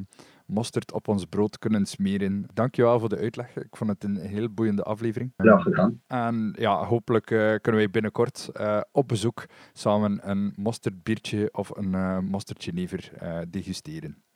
mosterd 0.46 0.92
op 0.92 1.08
ons 1.08 1.24
brood 1.24 1.58
kunnen 1.58 1.86
smeren. 1.86 2.46
Dankjewel 2.54 2.98
voor 2.98 3.08
de 3.08 3.18
uitleg. 3.18 3.56
Ik 3.56 3.76
vond 3.76 3.90
het 3.90 4.04
een 4.04 4.16
heel 4.16 4.50
boeiende 4.50 4.82
aflevering. 4.82 5.32
Ja, 5.36 5.58
gedaan. 5.58 6.00
En 6.06 6.54
ja, 6.58 6.84
hopelijk 6.84 7.30
uh, 7.30 7.38
kunnen 7.38 7.80
wij 7.80 7.90
binnenkort 7.90 8.50
op 8.92 9.08
bezoek 9.08 9.46
samen 9.72 10.30
een 10.30 10.52
mosterdbiertje 10.56 11.48
of 11.52 11.76
een 11.76 11.92
uh, 11.92 12.18
mosterdjenever 12.18 13.12
degusteren. 13.50 14.22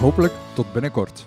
hopelijk 0.00 0.32
tot 0.54 0.72
binnenkort. 0.72 1.26